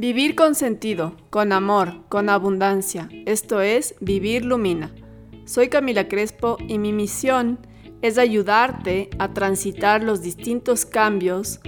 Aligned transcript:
Vivir 0.00 0.34
con 0.34 0.54
sentido, 0.54 1.14
con 1.28 1.52
amor, 1.52 2.08
con 2.08 2.30
abundancia. 2.30 3.10
Esto 3.26 3.60
es 3.60 3.94
Vivir 4.00 4.46
Lumina. 4.46 4.94
Soy 5.44 5.68
Camila 5.68 6.08
Crespo 6.08 6.56
y 6.66 6.78
mi 6.78 6.94
misión 6.94 7.58
es 8.00 8.16
ayudarte 8.16 9.10
a 9.18 9.34
transitar 9.34 10.02
los 10.02 10.22
distintos 10.22 10.86
cambios, 10.86 11.60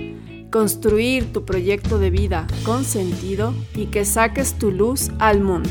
construir 0.50 1.30
tu 1.32 1.44
proyecto 1.44 1.98
de 1.98 2.08
vida 2.08 2.46
con 2.64 2.84
sentido 2.84 3.52
y 3.74 3.88
que 3.88 4.06
saques 4.06 4.54
tu 4.54 4.70
luz 4.70 5.10
al 5.18 5.42
mundo. 5.42 5.68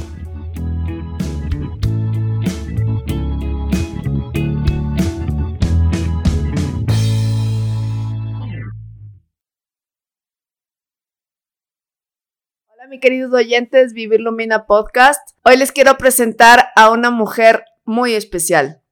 Queridos 13.01 13.33
oyentes, 13.33 13.93
Vivir 13.93 14.21
Lumina 14.21 14.68
Podcast. 14.68 15.32
Hoy 15.43 15.57
les 15.57 15.71
quiero 15.71 15.97
presentar 15.97 16.68
a 16.75 16.91
una 16.91 17.10
mujer 17.10 17.65
muy 17.83 18.14
especial. 18.14 18.83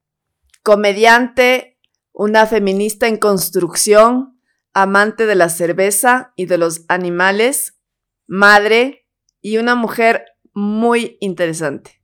Comediante, 0.64 1.78
una 2.12 2.48
feminista 2.48 3.08
en 3.08 3.18
construcción, 3.18 4.42
amante 4.74 5.28
de 5.28 5.36
la 5.36 5.48
cerveza 5.50 6.34
y 6.36 6.48
de 6.48 6.58
los 6.58 6.86
animales, 6.90 7.80
madre 8.26 9.08
y 9.42 9.58
una 9.58 9.76
mujer 9.76 10.26
muy 10.56 11.18
interesante. 11.20 12.02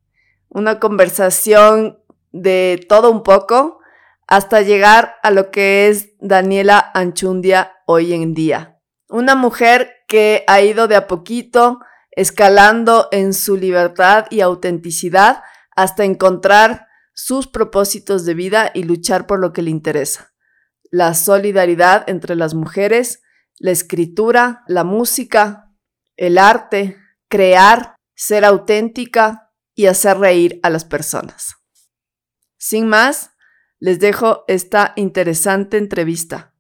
Una 0.48 0.80
conversación 0.80 2.04
de 2.32 2.86
todo 2.88 3.10
un 3.10 3.24
poco 3.24 3.80
hasta 4.28 4.62
llegar 4.62 5.16
a 5.24 5.32
lo 5.32 5.50
que 5.50 5.88
es 5.88 6.12
Daniela 6.20 6.92
Anchundia 6.94 7.74
hoy 7.88 8.14
en 8.14 8.36
día. 8.36 8.80
Una 9.10 9.34
mujer 9.34 9.92
que 10.08 10.44
ha 10.46 10.62
ido 10.62 10.88
de 10.88 10.98
a 10.98 11.08
poquito 11.08 11.80
escalando 12.16 13.08
en 13.12 13.34
su 13.34 13.58
libertad 13.58 14.26
y 14.30 14.42
autenticidad 14.42 15.44
hasta 15.76 16.06
encontrar 16.06 16.88
sus 17.14 17.48
propósitos 17.48 18.26
de 18.26 18.34
vida 18.34 18.72
y 18.74 18.84
luchar 18.84 19.28
por 19.28 19.40
lo 19.40 19.54
que 19.54 19.62
le 19.62 19.72
interesa. 19.72 20.34
La 20.92 21.14
solidaridad 21.14 22.04
entre 22.08 22.36
las 22.36 22.54
mujeres, 22.54 23.22
la 23.58 23.72
escritura, 23.72 24.64
la 24.68 24.84
música, 24.84 25.72
el 26.18 26.38
arte, 26.38 26.98
crear, 27.28 27.96
ser 28.16 28.46
auténtica 28.46 29.52
y 29.74 29.88
hacer 29.88 30.18
reír 30.18 30.60
a 30.64 30.70
las 30.70 30.86
personas. 30.86 31.56
Sin 32.58 32.88
más, 32.88 33.32
les 33.80 34.00
dejo 34.00 34.46
esta 34.48 34.94
interesante 34.96 35.78
entrevista. 35.78 36.54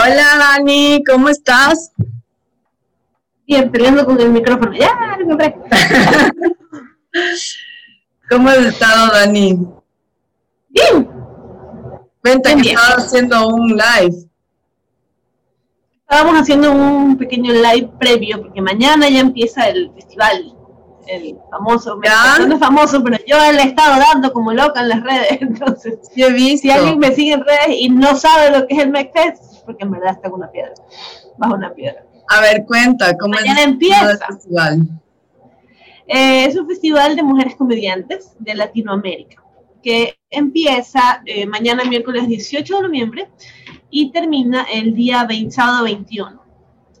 Hola 0.00 0.36
Dani, 0.38 1.02
¿cómo 1.04 1.28
estás? 1.28 1.90
Bien, 3.44 3.68
peleando 3.68 4.06
con 4.06 4.20
el 4.20 4.30
micrófono. 4.30 4.72
Ya, 4.72 5.16
lo 5.18 5.24
encontré. 5.24 5.56
¿Cómo 8.30 8.48
has 8.48 8.58
estado, 8.58 9.12
Dani? 9.12 9.58
Bien. 10.68 11.10
Cuenta 12.22 12.54
que 12.54 12.70
estabas 12.70 13.06
haciendo 13.06 13.48
un 13.48 13.70
live. 13.70 14.14
Estábamos 16.02 16.42
haciendo 16.42 16.70
un 16.70 17.18
pequeño 17.18 17.52
live 17.52 17.90
previo, 17.98 18.40
porque 18.40 18.62
mañana 18.62 19.08
ya 19.08 19.18
empieza 19.18 19.68
el 19.68 19.90
festival, 19.94 20.54
el 21.08 21.36
famoso. 21.50 21.98
¿Ya? 22.04 22.46
No 22.46 22.54
es 22.54 22.60
famoso, 22.60 23.02
pero 23.02 23.18
yo 23.26 23.36
le 23.50 23.62
he 23.62 23.66
estado 23.66 23.98
dando 23.98 24.32
como 24.32 24.52
loca 24.52 24.80
en 24.80 24.90
las 24.90 25.02
redes. 25.02 25.32
Entonces, 25.40 25.98
he 26.14 26.32
visto. 26.32 26.68
si 26.68 26.70
alguien 26.70 27.00
me 27.00 27.12
sigue 27.12 27.32
en 27.32 27.44
redes 27.44 27.76
y 27.76 27.88
no 27.88 28.14
sabe 28.14 28.56
lo 28.56 28.64
que 28.68 28.76
es 28.76 28.84
el 28.84 28.92
McFest, 28.92 29.47
porque 29.68 29.84
en 29.84 29.90
verdad 29.90 30.12
está 30.12 30.30
con 30.30 30.40
una 30.40 30.50
piedra, 30.50 30.72
bajo 31.36 31.54
una 31.54 31.74
piedra. 31.74 32.02
A 32.26 32.40
ver, 32.40 32.64
cuenta, 32.64 33.14
¿cómo 33.18 33.34
Mañana 33.34 33.64
empieza. 33.64 34.12
el 34.12 34.18
festival? 34.18 34.88
Eh, 36.06 36.46
es 36.46 36.56
un 36.56 36.66
festival 36.66 37.14
de 37.14 37.22
mujeres 37.22 37.54
comediantes 37.54 38.32
de 38.38 38.54
Latinoamérica, 38.54 39.42
que 39.82 40.18
empieza 40.30 41.20
eh, 41.26 41.44
mañana 41.44 41.84
miércoles 41.84 42.26
18 42.26 42.76
de 42.76 42.82
noviembre 42.82 43.28
y 43.90 44.10
termina 44.10 44.66
el 44.72 44.94
día 44.94 45.24
20, 45.24 45.50
sábado 45.50 45.84
21. 45.84 46.42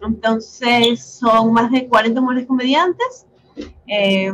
Entonces 0.02 1.02
son 1.02 1.54
más 1.54 1.70
de 1.70 1.88
40 1.88 2.20
mujeres 2.20 2.46
comediantes 2.46 3.26
eh, 3.86 4.30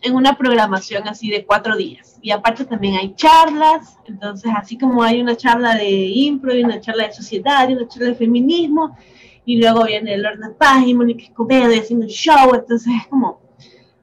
en 0.00 0.14
una 0.14 0.38
programación 0.38 1.06
así 1.06 1.28
de 1.28 1.44
cuatro 1.44 1.76
días 1.76 2.11
y 2.22 2.30
aparte 2.30 2.64
también 2.64 2.94
hay 2.94 3.14
charlas, 3.14 3.98
entonces 4.06 4.50
así 4.56 4.78
como 4.78 5.02
hay 5.02 5.20
una 5.20 5.36
charla 5.36 5.74
de 5.74 5.90
impro 5.90 6.54
y 6.54 6.62
una 6.62 6.80
charla 6.80 7.08
de 7.08 7.12
sociedad 7.12 7.68
y 7.68 7.72
una 7.72 7.88
charla 7.88 8.10
de 8.10 8.14
feminismo, 8.14 8.96
y 9.44 9.60
luego 9.60 9.84
viene 9.84 10.16
Lorna 10.16 10.54
Paz 10.56 10.86
y 10.86 10.94
Mónica 10.94 11.24
Escobedo 11.24 11.74
haciendo 11.74 12.06
un 12.06 12.12
show, 12.12 12.54
entonces 12.54 12.92
es 13.00 13.08
como, 13.08 13.40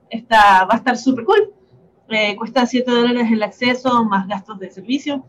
está, 0.09 0.65
va 0.65 0.73
a 0.73 0.77
estar 0.77 0.97
súper 0.97 1.23
cool. 1.23 1.53
Eh, 2.09 2.35
cuesta 2.35 2.65
7 2.65 2.89
dólares 2.89 3.27
el 3.31 3.41
acceso 3.43 4.03
más 4.03 4.27
gastos 4.27 4.59
de 4.59 4.71
servicio 4.71 5.23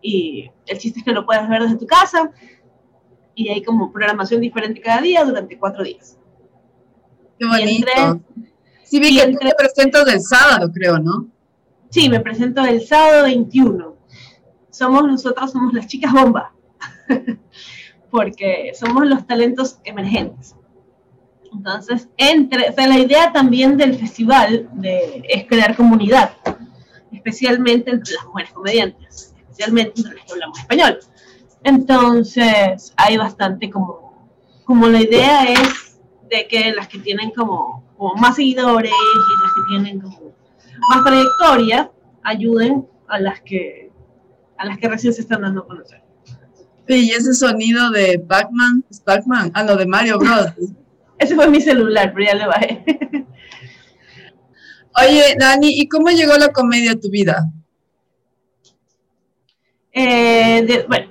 y 0.00 0.48
el 0.66 0.78
chiste 0.78 1.00
es 1.00 1.04
que 1.04 1.12
lo 1.12 1.26
puedes 1.26 1.46
ver 1.48 1.62
desde 1.62 1.76
tu 1.76 1.86
casa 1.86 2.30
y 3.34 3.48
hay 3.48 3.62
como 3.62 3.92
programación 3.92 4.40
diferente 4.40 4.80
cada 4.80 5.02
día 5.02 5.24
durante 5.24 5.58
cuatro 5.58 5.82
días. 5.82 6.16
Qué 7.38 7.46
bonito. 7.46 8.20
sí, 8.84 9.00
vi 9.00 9.16
que 9.16 9.26
te 9.26 9.54
presentas 9.58 10.06
el 10.06 10.20
sábado, 10.22 10.70
creo, 10.72 10.98
¿no? 10.98 11.33
Sí, 11.94 12.08
me 12.08 12.18
presento 12.18 12.64
el 12.64 12.84
sábado 12.84 13.22
21. 13.22 13.94
Somos 14.68 15.04
nosotros, 15.04 15.52
somos 15.52 15.72
las 15.72 15.86
chicas 15.86 16.12
bomba, 16.12 16.52
porque 18.10 18.72
somos 18.74 19.06
los 19.06 19.24
talentos 19.28 19.78
emergentes. 19.84 20.56
Entonces, 21.52 22.08
entre, 22.16 22.70
o 22.70 22.72
sea, 22.72 22.88
la 22.88 22.98
idea 22.98 23.32
también 23.32 23.76
del 23.76 23.94
festival 23.94 24.68
de, 24.72 25.22
es 25.28 25.46
crear 25.46 25.76
comunidad, 25.76 26.32
especialmente 27.12 27.92
entre 27.92 28.14
las 28.14 28.26
mujeres 28.26 28.52
comediantes, 28.52 29.32
especialmente 29.38 30.00
entre 30.00 30.16
las 30.16 30.24
que 30.24 30.32
hablamos 30.32 30.58
español. 30.58 30.98
Entonces, 31.62 32.92
hay 32.96 33.16
bastante 33.18 33.70
como, 33.70 34.28
como 34.64 34.88
la 34.88 35.00
idea 35.00 35.44
es 35.44 36.00
de 36.28 36.48
que 36.48 36.72
las 36.72 36.88
que 36.88 36.98
tienen 36.98 37.30
como, 37.30 37.84
como 37.96 38.16
más 38.16 38.34
seguidores 38.34 38.90
y 38.90 39.44
las 39.44 39.52
que 39.52 39.60
tienen 39.68 40.00
como 40.00 40.33
más 40.88 41.04
trayectoria 41.04 41.90
ayuden 42.22 42.86
a 43.08 43.20
las 43.20 43.40
que 43.40 43.90
a 44.56 44.66
las 44.66 44.78
que 44.78 44.88
recién 44.88 45.12
se 45.12 45.22
están 45.22 45.42
dando 45.42 45.62
a 45.62 45.66
conocer. 45.66 46.02
Sí, 46.86 47.08
y 47.08 47.10
ese 47.10 47.34
sonido 47.34 47.90
de 47.90 48.18
Pac-Man, 48.18 48.84
es 48.90 49.00
Pac-Man, 49.00 49.50
ah, 49.54 49.64
no, 49.64 49.76
de 49.76 49.86
Mario 49.86 50.18
Bros. 50.18 50.52
ese 51.18 51.34
fue 51.34 51.48
mi 51.48 51.60
celular, 51.60 52.12
pero 52.14 52.26
ya 52.26 52.34
le 52.34 52.46
bajé. 52.46 52.84
Oye, 54.96 55.34
Dani, 55.38 55.80
¿y 55.80 55.88
cómo 55.88 56.08
llegó 56.10 56.34
la 56.36 56.52
comedia 56.52 56.92
a 56.92 57.00
tu 57.00 57.10
vida? 57.10 57.50
Eh, 59.92 60.84
bueno, 60.88 61.06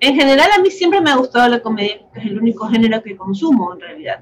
en 0.00 0.14
general 0.14 0.50
a 0.56 0.60
mí 0.60 0.70
siempre 0.70 1.00
me 1.00 1.10
ha 1.10 1.16
gustado 1.16 1.48
la 1.48 1.60
comedia, 1.60 2.00
que 2.12 2.20
es 2.20 2.26
el 2.26 2.38
único 2.38 2.68
género 2.68 3.02
que 3.02 3.16
consumo 3.16 3.74
en 3.74 3.80
realidad, 3.80 4.20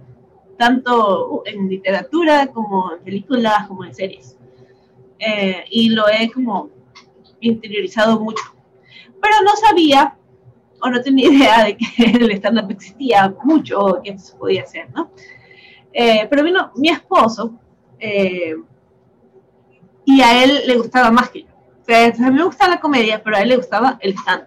tanto 0.58 1.42
en 1.47 1.69
literatura 1.69 2.48
como 2.48 2.92
en 2.94 3.02
películas, 3.02 3.66
como 3.69 3.84
en 3.84 3.94
series. 3.94 4.37
Eh, 5.20 5.64
y 5.70 5.91
lo 5.91 6.08
he 6.08 6.31
como 6.31 6.70
interiorizado 7.41 8.19
mucho. 8.19 8.42
Pero 9.20 9.34
no 9.44 9.54
sabía 9.56 10.16
o 10.81 10.88
no 10.88 11.00
tenía 11.03 11.28
idea 11.32 11.64
de 11.64 11.76
que 11.76 11.86
el 12.04 12.31
stand-up 12.32 12.70
existía 12.70 13.34
mucho 13.44 13.78
o 13.78 14.03
que 14.03 14.19
se 14.19 14.34
podía 14.36 14.62
hacer, 14.62 14.91
¿no? 14.94 15.10
Eh, 15.92 16.26
pero 16.31 16.42
vino 16.42 16.72
mi 16.76 16.88
esposo 16.88 17.53
eh, 17.98 18.54
y 20.05 20.20
a 20.22 20.43
él 20.43 20.62
le 20.67 20.76
gustaba 20.76 21.11
más 21.11 21.28
que 21.28 21.43
yo. 21.43 21.49
O 21.49 21.84
sea, 21.84 22.06
a 22.06 22.31
mí 22.31 22.37
me 22.37 22.44
gustaba 22.44 22.75
la 22.75 22.81
comedia, 22.81 23.23
pero 23.23 23.37
a 23.37 23.40
él 23.40 23.50
le 23.50 23.56
gustaba 23.56 23.99
el 24.00 24.14
stand. 24.14 24.44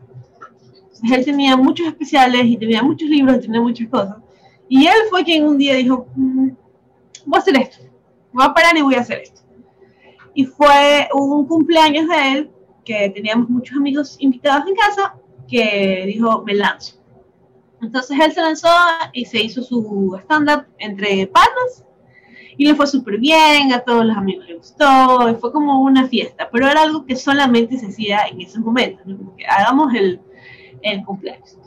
Entonces 0.86 1.12
él 1.12 1.26
tenía 1.26 1.56
muchos 1.56 1.86
especiales 1.86 2.46
y 2.46 2.58
tenía 2.58 2.82
muchos 2.82 3.10
libros 3.10 3.38
y 3.38 3.42
tenía 3.42 3.62
muchas 3.62 3.88
cosas. 3.90 4.16
Y 4.70 4.88
él 4.88 4.96
fue 5.10 5.24
quien 5.24 5.46
un 5.46 5.58
día 5.58 5.76
dijo, 5.76 6.08
mm, 6.16 6.50
voy 7.26 7.38
a 7.38 7.40
hacer 7.40 7.58
esto, 7.58 7.84
voy 8.32 8.46
a 8.46 8.54
parar 8.54 8.76
y 8.78 8.82
voy 8.82 8.96
a 8.96 9.02
hacer 9.02 9.20
esto 9.20 9.43
y 10.34 10.46
fue 10.46 11.08
un 11.14 11.46
cumpleaños 11.48 12.08
de 12.08 12.32
él 12.32 12.52
que 12.84 13.10
teníamos 13.10 13.50
muchos 13.50 13.78
amigos 13.78 14.18
invitados 14.20 14.68
en 14.68 14.76
casa 14.76 15.16
que 15.48 16.04
dijo, 16.08 16.44
me 16.44 16.56
lanzo. 16.56 16.96
Entonces 17.82 18.18
él 18.20 18.32
se 18.32 18.42
lanzó 18.42 18.70
y 19.12 19.26
se 19.26 19.42
hizo 19.42 19.62
su 19.62 20.18
stand-up 20.24 20.66
entre 20.80 21.28
panas 21.28 21.86
y 22.58 22.66
le 22.66 22.76
fue 22.76 22.88
súper 22.88 23.18
bien, 23.18 23.74
a 23.74 23.80
todos 23.80 24.06
los 24.06 24.16
amigos 24.16 24.48
le 24.48 24.56
gustó, 24.56 25.38
fue 25.40 25.52
como 25.52 25.82
una 25.82 26.08
fiesta, 26.08 26.50
pero 26.52 26.68
era 26.68 26.84
algo 26.84 27.06
que 27.06 27.16
solamente 27.16 27.78
se 27.78 27.88
hacía 27.88 28.28
en 28.28 28.42
esos 28.42 28.60
momentos, 28.60 29.06
que 29.38 29.46
hagamos 29.46 29.94
el, 29.96 30.22
el 30.82 31.04
cumpleaños. 31.04 31.58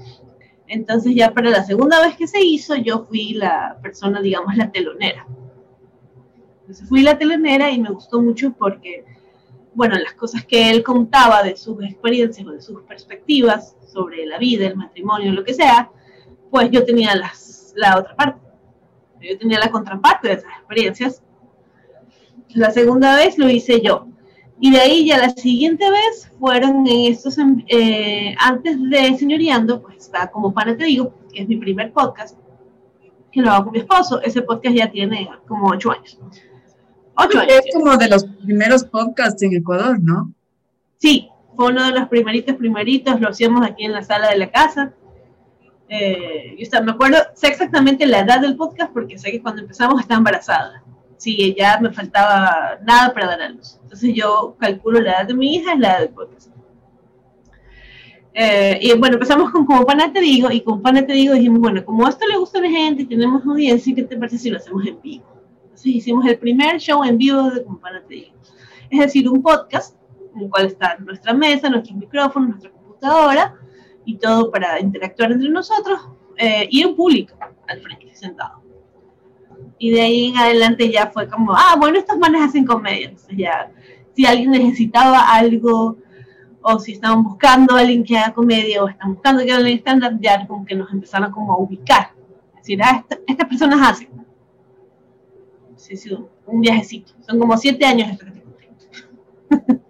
Entonces 0.69 1.15
ya 1.15 1.33
para 1.33 1.51
la 1.51 1.65
segunda 1.65 2.01
vez 2.01 2.17
que 2.17 2.27
se 2.27 2.41
hizo, 2.41 2.77
yo 2.77 3.05
fui 3.05 3.35
la 3.35 3.79
persona, 3.83 4.21
digamos, 4.21 4.57
la 4.57 4.71
telonera. 4.71 5.27
Entonces 6.67 6.89
fui 6.89 7.03
la 7.03 7.17
telenera 7.17 7.71
y 7.71 7.81
me 7.81 7.91
gustó 7.91 8.21
mucho 8.21 8.53
porque, 8.53 9.05
bueno, 9.73 9.95
las 9.97 10.15
cosas 10.15 10.45
que 10.45 10.69
él 10.69 10.83
contaba 10.83 11.45
de 11.45 11.57
sus 11.57 11.81
experiencias 11.85 12.45
o 12.45 12.51
de 12.51 12.61
sus 12.61 12.83
perspectivas 12.83 13.77
sobre 13.87 14.27
la 14.27 14.37
vida, 14.37 14.67
el 14.67 14.75
matrimonio, 14.75 15.33
lo 15.33 15.45
que 15.45 15.55
sea, 15.55 15.93
pues 16.51 16.69
yo 16.73 16.85
tenía 16.85 17.15
las, 17.15 17.73
la 17.77 17.99
otra 17.99 18.17
parte. 18.17 18.41
Yo 19.21 19.39
tenía 19.39 19.61
la 19.61 19.71
contraparte 19.71 20.27
de 20.27 20.35
esas 20.35 20.51
experiencias. 20.59 21.23
La 22.49 22.73
segunda 22.73 23.15
vez 23.15 23.39
lo 23.39 23.49
hice 23.49 23.81
yo. 23.81 24.09
Y 24.59 24.73
de 24.73 24.81
ahí 24.81 25.07
ya 25.07 25.19
la 25.19 25.31
siguiente 25.31 25.89
vez 25.89 26.33
fueron 26.41 26.85
en 26.89 27.13
estos, 27.13 27.37
eh, 27.69 28.35
antes 28.41 28.77
de 28.91 29.17
Señoreando, 29.17 29.83
pues 29.83 29.99
está 29.99 30.33
como 30.33 30.53
pana 30.53 30.77
te 30.77 30.85
digo, 30.85 31.15
que 31.33 31.43
es 31.43 31.49
mi 31.49 31.59
primer 31.59 31.93
podcast, 31.93 32.37
que 33.31 33.41
lo 33.41 33.53
hago 33.53 33.67
con 33.67 33.73
mi 33.75 33.79
esposo. 33.79 34.21
Ese 34.21 34.43
podcast 34.43 34.75
ya 34.75 34.91
tiene 34.91 35.31
como 35.47 35.69
ocho 35.69 35.93
años. 35.93 36.19
Ocho 37.17 37.39
años. 37.41 37.53
Es 37.65 37.75
como 37.75 37.97
de 37.97 38.09
los 38.09 38.25
primeros 38.25 38.85
podcasts 38.85 39.43
en 39.43 39.55
Ecuador, 39.55 39.99
¿no? 40.01 40.33
Sí, 40.99 41.29
fue 41.57 41.69
uno 41.69 41.87
de 41.87 41.93
los 41.93 42.09
primeritos, 42.09 42.57
primeritos, 42.57 43.21
lo 43.21 43.29
hacíamos 43.29 43.67
aquí 43.67 43.85
en 43.85 43.93
la 43.93 44.03
sala 44.03 44.31
de 44.31 44.39
la 44.39 44.51
casa. 44.51 44.93
Eh, 45.89 46.57
yo 46.59 46.83
me 46.83 46.93
acuerdo, 46.93 47.19
sé 47.35 47.49
exactamente 47.49 48.07
la 48.07 48.21
edad 48.21 48.41
del 48.41 48.57
podcast 48.57 48.93
porque 48.93 49.19
sé 49.19 49.31
que 49.31 49.41
cuando 49.41 49.63
empezamos 49.63 50.01
estaba 50.01 50.19
embarazada. 50.19 50.83
Sí, 51.17 51.55
ya 51.57 51.79
me 51.81 51.93
faltaba 51.93 52.79
nada 52.83 53.15
para 53.15 53.29
dar 53.29 53.43
a 53.43 53.49
luz. 53.49 53.79
Entonces 53.83 54.13
yo 54.15 54.57
calculo 54.59 55.01
la 55.01 55.13
edad 55.13 55.27
de 55.27 55.35
mi 55.35 55.55
hija 55.55 55.73
es 55.73 55.79
la 55.79 55.89
edad 55.89 56.01
del 56.01 56.09
podcast. 56.11 56.51
Eh, 58.35 58.79
y 58.83 58.99
bueno, 58.99 59.15
empezamos 59.15 59.51
con 59.51 59.65
Como 59.65 59.87
Pana 59.87 60.13
Te 60.13 60.21
Digo, 60.21 60.51
y 60.51 60.61
con 60.61 60.83
Pana 60.83 61.07
Te 61.07 61.15
Digo 61.15 61.33
dijimos, 61.33 61.61
bueno, 61.61 61.83
como 61.87 62.07
esto 62.07 62.27
le 62.27 62.37
gusta 62.37 62.59
a 62.59 62.63
la 62.63 62.69
gente 62.69 63.03
y 63.03 63.07
tenemos 63.07 63.47
audiencia, 63.47 63.95
¿qué 63.95 64.03
te 64.03 64.17
parece 64.19 64.37
si 64.37 64.51
lo 64.51 64.59
hacemos 64.59 64.87
en 64.87 65.01
vivo? 65.01 65.25
Entonces 65.77 65.97
hicimos 65.97 66.25
el 66.25 66.39
primer 66.39 66.81
show 66.81 67.05
en 67.05 67.19
vivo 67.19 67.51
de 67.51 67.63
Como 67.63 67.79
Pana 67.79 68.03
Te 68.09 68.15
Digo. 68.15 68.37
Es 68.89 68.99
decir, 68.99 69.29
un 69.29 69.43
podcast 69.43 69.95
en 70.35 70.45
el 70.45 70.49
cual 70.49 70.69
está 70.69 70.97
nuestra 71.01 71.35
mesa, 71.35 71.69
nuestros 71.69 71.99
micrófonos, 71.99 72.49
nuestra 72.49 72.71
computadora, 72.71 73.55
y 74.07 74.17
todo 74.17 74.51
para 74.51 74.81
interactuar 74.81 75.33
entre 75.33 75.51
nosotros, 75.51 76.01
eh, 76.39 76.67
y 76.71 76.83
un 76.83 76.97
público 76.97 77.35
al 77.69 77.81
frente, 77.83 78.15
sentado. 78.15 78.63
Y 79.77 79.91
de 79.91 80.01
ahí 80.01 80.29
en 80.29 80.39
adelante 80.39 80.91
ya 80.91 81.09
fue 81.09 81.29
como, 81.29 81.53
ah, 81.55 81.77
bueno, 81.79 81.99
estos 81.99 82.17
manes 82.17 82.41
hacen 82.41 82.65
comedia. 82.65 83.11
Entonces 83.11 83.37
ya, 83.37 83.71
si 84.15 84.25
alguien 84.25 84.53
necesitaba 84.53 85.29
algo 85.29 85.99
o 86.63 86.79
si 86.79 86.93
estaban 86.93 87.23
buscando 87.23 87.77
a 87.77 87.81
alguien 87.81 88.03
que 88.03 88.17
haga 88.17 88.33
comedia 88.33 88.83
o 88.83 88.89
están 88.89 89.13
buscando 89.13 89.45
que 89.45 89.53
haga 89.53 89.69
stand-up, 89.69 90.19
ya 90.23 90.47
como 90.47 90.65
que 90.65 90.75
nos 90.75 90.91
empezaron 90.91 91.31
como 91.33 91.53
a 91.53 91.59
ubicar. 91.59 92.13
Es 92.55 92.61
decir, 92.63 92.83
ah, 92.83 93.05
estas 93.27 93.47
personas 93.47 93.87
hacen. 93.87 94.17
Sí, 95.87 95.97
sí, 95.97 96.11
un 96.47 96.61
viajecito. 96.61 97.13
Son 97.25 97.39
como 97.39 97.57
siete 97.57 97.87
años 97.87 98.11
esto 98.11 98.25
que 98.27 98.33
te 98.33 99.83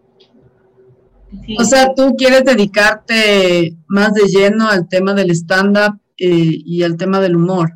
O 1.58 1.64
sea, 1.64 1.94
tú 1.94 2.14
quieres 2.16 2.44
dedicarte 2.44 3.74
más 3.86 4.12
de 4.12 4.24
lleno 4.26 4.68
al 4.68 4.88
tema 4.88 5.14
del 5.14 5.30
stand-up 5.30 5.98
eh, 6.18 6.28
y 6.28 6.82
al 6.82 6.98
tema 6.98 7.18
del 7.20 7.36
humor. 7.36 7.72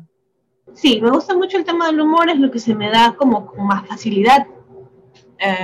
Sí, 0.75 1.01
me 1.01 1.09
gusta 1.09 1.35
mucho 1.35 1.57
el 1.57 1.65
tema 1.65 1.87
del 1.87 1.99
humor, 1.99 2.29
es 2.29 2.39
lo 2.39 2.51
que 2.51 2.59
se 2.59 2.75
me 2.75 2.91
da 2.91 3.15
como 3.17 3.47
con 3.47 3.65
más 3.65 3.87
facilidad. 3.87 4.45
Eh, 5.39 5.55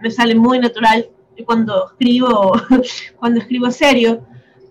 me 0.00 0.10
sale 0.10 0.34
muy 0.34 0.58
natural 0.58 1.08
cuando 1.44 1.90
escribo, 1.90 2.52
cuando 3.18 3.38
escribo 3.38 3.70
serio, 3.70 4.26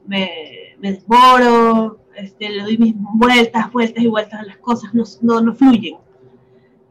me, 0.06 0.76
me 0.80 0.92
desmoro, 0.92 2.02
este, 2.16 2.50
le 2.50 2.64
doy 2.64 2.78
mis 2.78 2.96
vueltas, 2.98 3.72
vueltas 3.72 4.04
y 4.04 4.08
vueltas 4.08 4.42
a 4.42 4.44
las 4.44 4.58
cosas, 4.58 4.94
no, 4.94 5.06
no, 5.22 5.40
no 5.40 5.56
fluyen. 5.56 5.96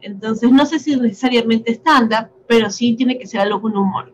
Entonces, 0.01 0.51
no 0.51 0.65
sé 0.65 0.79
si 0.79 0.95
necesariamente 0.95 1.71
estándar, 1.71 2.31
pero 2.47 2.69
sí 2.69 2.95
tiene 2.95 3.17
que 3.17 3.27
ser 3.27 3.41
algo 3.41 3.61
con 3.61 3.75
humor. 3.75 4.13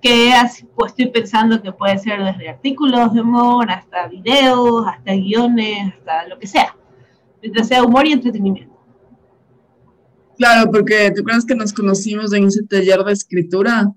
Que 0.00 0.32
pues 0.76 0.92
estoy 0.92 1.06
pensando 1.06 1.62
que 1.62 1.72
puede 1.72 1.98
ser 1.98 2.22
desde 2.22 2.48
artículos 2.48 3.14
de 3.14 3.20
humor, 3.22 3.70
hasta 3.70 4.08
videos, 4.08 4.86
hasta 4.86 5.14
guiones, 5.14 5.94
hasta 5.94 6.28
lo 6.28 6.38
que 6.38 6.46
sea. 6.46 6.76
Mientras 7.40 7.68
sea 7.68 7.82
humor 7.82 8.06
y 8.06 8.12
entretenimiento. 8.12 8.74
Claro, 10.36 10.70
porque 10.70 11.12
tú 11.14 11.22
crees 11.22 11.44
que 11.44 11.54
nos 11.54 11.72
conocimos 11.72 12.32
en 12.32 12.44
ese 12.44 12.62
taller 12.64 13.04
de 13.04 13.12
escritura 13.12 13.94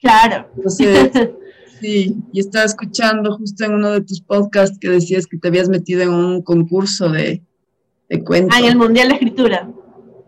Claro. 0.00 0.48
sí, 1.80 2.16
y 2.32 2.40
estaba 2.40 2.64
escuchando 2.64 3.36
justo 3.36 3.64
en 3.64 3.74
uno 3.74 3.90
de 3.92 4.00
tus 4.02 4.20
podcasts 4.20 4.78
que 4.78 4.88
decías 4.88 5.26
que 5.26 5.38
te 5.38 5.48
habías 5.48 5.68
metido 5.68 6.02
en 6.02 6.10
un 6.10 6.42
concurso 6.42 7.08
de, 7.08 7.42
de 8.08 8.24
cuentos. 8.24 8.56
Ah, 8.56 8.60
en 8.60 8.66
el 8.66 8.76
Mundial 8.76 9.08
de 9.08 9.14
Escritura. 9.14 9.68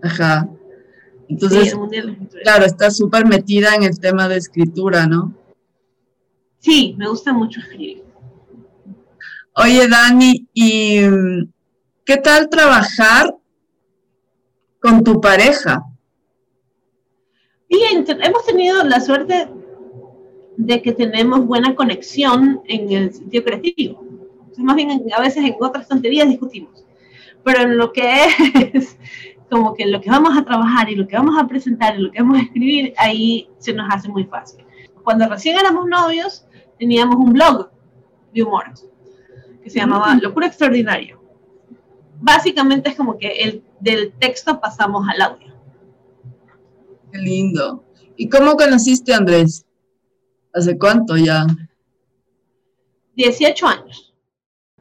Ajá. 0.02 0.48
Entonces, 1.28 1.74
claro, 2.42 2.64
estás 2.64 2.96
súper 2.96 3.26
metida 3.26 3.74
en 3.74 3.82
el 3.82 3.98
tema 4.00 4.28
de 4.28 4.36
escritura, 4.36 5.06
¿no? 5.06 5.34
Sí, 6.58 6.94
me 6.98 7.08
gusta 7.08 7.32
mucho 7.32 7.60
escribir. 7.60 8.02
Oye, 9.54 9.88
Dani, 9.88 10.48
¿y 10.54 11.00
mm, 11.00 11.52
qué 12.04 12.16
tal 12.16 12.48
trabajar 12.48 13.34
con 14.80 15.04
tu 15.04 15.20
pareja? 15.20 15.84
Y 17.68 17.82
hemos 17.82 18.46
tenido 18.46 18.82
la 18.84 19.00
suerte 19.00 19.48
de 20.56 20.82
que 20.82 20.92
tenemos 20.92 21.46
buena 21.46 21.74
conexión 21.74 22.62
en 22.66 22.90
el 22.90 23.12
sentido 23.12 23.44
creativo. 23.44 24.04
más 24.56 24.74
bien 24.74 25.04
a 25.14 25.20
veces 25.20 25.44
en 25.44 25.54
otras 25.60 25.86
tonterías 25.86 26.28
discutimos. 26.28 26.84
Pero 27.44 27.62
en 27.62 27.76
lo 27.76 27.92
que 27.92 28.24
es 28.72 28.96
como 29.50 29.74
que 29.74 29.86
lo 29.86 30.00
que 30.00 30.10
vamos 30.10 30.36
a 30.36 30.44
trabajar 30.44 30.90
y 30.90 30.96
lo 30.96 31.06
que 31.06 31.16
vamos 31.16 31.38
a 31.38 31.46
presentar 31.46 31.98
y 31.98 32.02
lo 32.02 32.10
que 32.10 32.20
vamos 32.20 32.38
a 32.38 32.42
escribir, 32.42 32.92
ahí 32.96 33.48
se 33.58 33.72
nos 33.72 33.86
hace 33.90 34.08
muy 34.08 34.24
fácil. 34.24 34.64
Cuando 35.02 35.28
recién 35.28 35.58
éramos 35.58 35.86
novios, 35.86 36.46
teníamos 36.78 37.16
un 37.16 37.32
blog 37.32 37.70
de 38.32 38.42
humor 38.42 38.64
que 39.62 39.70
se 39.70 39.78
llamaba 39.78 40.14
Locura 40.16 40.46
Extraordinaria. 40.46 41.18
Básicamente 42.20 42.90
es 42.90 42.96
como 42.96 43.16
que 43.16 43.28
el, 43.28 43.62
del 43.80 44.12
texto 44.12 44.60
pasamos 44.60 45.06
al 45.08 45.22
audio. 45.22 45.54
Qué 47.12 47.18
lindo. 47.18 47.84
¿Y 48.16 48.28
cómo 48.28 48.56
conociste 48.56 49.14
a 49.14 49.18
Andrés? 49.18 49.64
¿Hace 50.52 50.76
cuánto 50.76 51.16
ya? 51.16 51.46
18 53.14 53.66
años. 53.66 54.14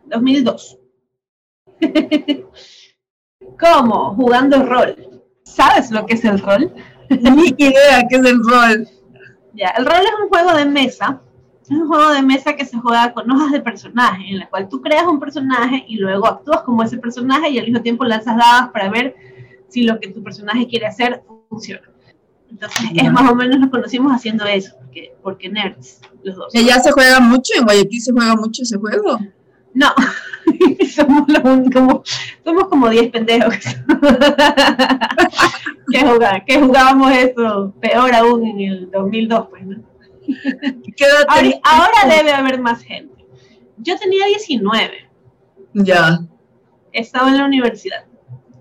2002. 0.06 0.78
¿Cómo? 3.60 4.14
Jugando 4.16 4.64
rol. 4.64 5.22
¿Sabes 5.44 5.92
lo 5.92 6.06
que 6.06 6.16
es 6.16 6.26
el 6.26 6.40
rol? 6.40 6.74
Ni 7.10 7.54
idea 7.58 8.06
qué 8.10 8.18
es 8.18 8.26
el 8.26 8.40
rol. 8.44 8.88
Ya, 9.54 9.70
el 9.78 9.86
rol 9.86 9.98
es 9.98 10.14
un 10.22 10.30
juego 10.30 10.54
de 10.54 10.66
mesa. 10.66 11.22
Es 11.64 11.72
un 11.72 11.88
juego 11.88 12.12
de 12.12 12.22
mesa 12.22 12.56
que 12.56 12.66
se 12.66 12.78
juega 12.78 13.14
con 13.14 13.30
hojas 13.30 13.52
de 13.52 13.60
personaje, 13.60 14.24
en 14.30 14.40
la 14.40 14.50
cual 14.50 14.70
tú 14.70 14.82
creas 14.82 15.06
un 15.06 15.20
personaje 15.20 15.84
y 15.88 15.98
luego 15.98 16.28
actúas 16.28 16.62
como 16.62 16.84
ese 16.84 16.98
personaje 16.98 17.50
y 17.50 17.60
al 17.60 17.66
mismo 17.66 17.82
tiempo 17.82 18.06
lanzas 18.06 18.38
dadas 18.38 18.70
para 18.70 18.90
ver 18.90 19.16
si 19.68 19.84
lo 19.84 20.00
que 20.00 20.08
tu 20.10 20.24
personaje 20.24 20.68
quiere 20.68 20.86
hacer 20.86 21.24
funciona. 21.50 21.82
Entonces, 22.50 22.86
es 22.96 23.12
más 23.12 23.30
o 23.30 23.36
menos 23.36 23.60
nos 23.60 23.70
conocimos 23.70 24.14
haciendo 24.14 24.46
eso, 24.46 24.76
porque, 24.78 25.14
porque 25.22 25.50
nerds, 25.50 26.00
los 26.24 26.38
dos. 26.38 26.54
¿Ya 26.54 26.80
se 26.80 26.92
juega 26.92 27.20
mucho? 27.20 27.52
¿En 27.58 27.66
Guayaquil 27.66 28.02
se 28.02 28.14
juega 28.14 28.36
mucho 28.36 28.64
ese 28.64 28.78
juego? 28.78 29.20
No, 29.78 29.94
somos, 30.90 31.28
como, 31.72 32.04
somos 32.44 32.68
como 32.68 32.90
10 32.90 33.12
pendejos 33.12 33.54
que, 35.92 36.04
que 36.48 36.60
jugábamos 36.60 37.12
eso, 37.12 37.76
peor 37.80 38.16
aún 38.16 38.44
en 38.48 38.60
el 38.60 38.90
2002, 38.90 39.48
pues, 39.52 39.68
¿no? 39.68 39.84
ahora, 41.28 41.52
ahora 41.64 42.16
debe 42.16 42.32
haber 42.32 42.60
más 42.60 42.82
gente. 42.82 43.24
Yo 43.78 43.96
tenía 44.00 44.26
19. 44.26 45.08
Ya. 45.74 46.22
Estaba 46.92 47.30
en 47.30 47.38
la 47.38 47.46
universidad 47.46 48.06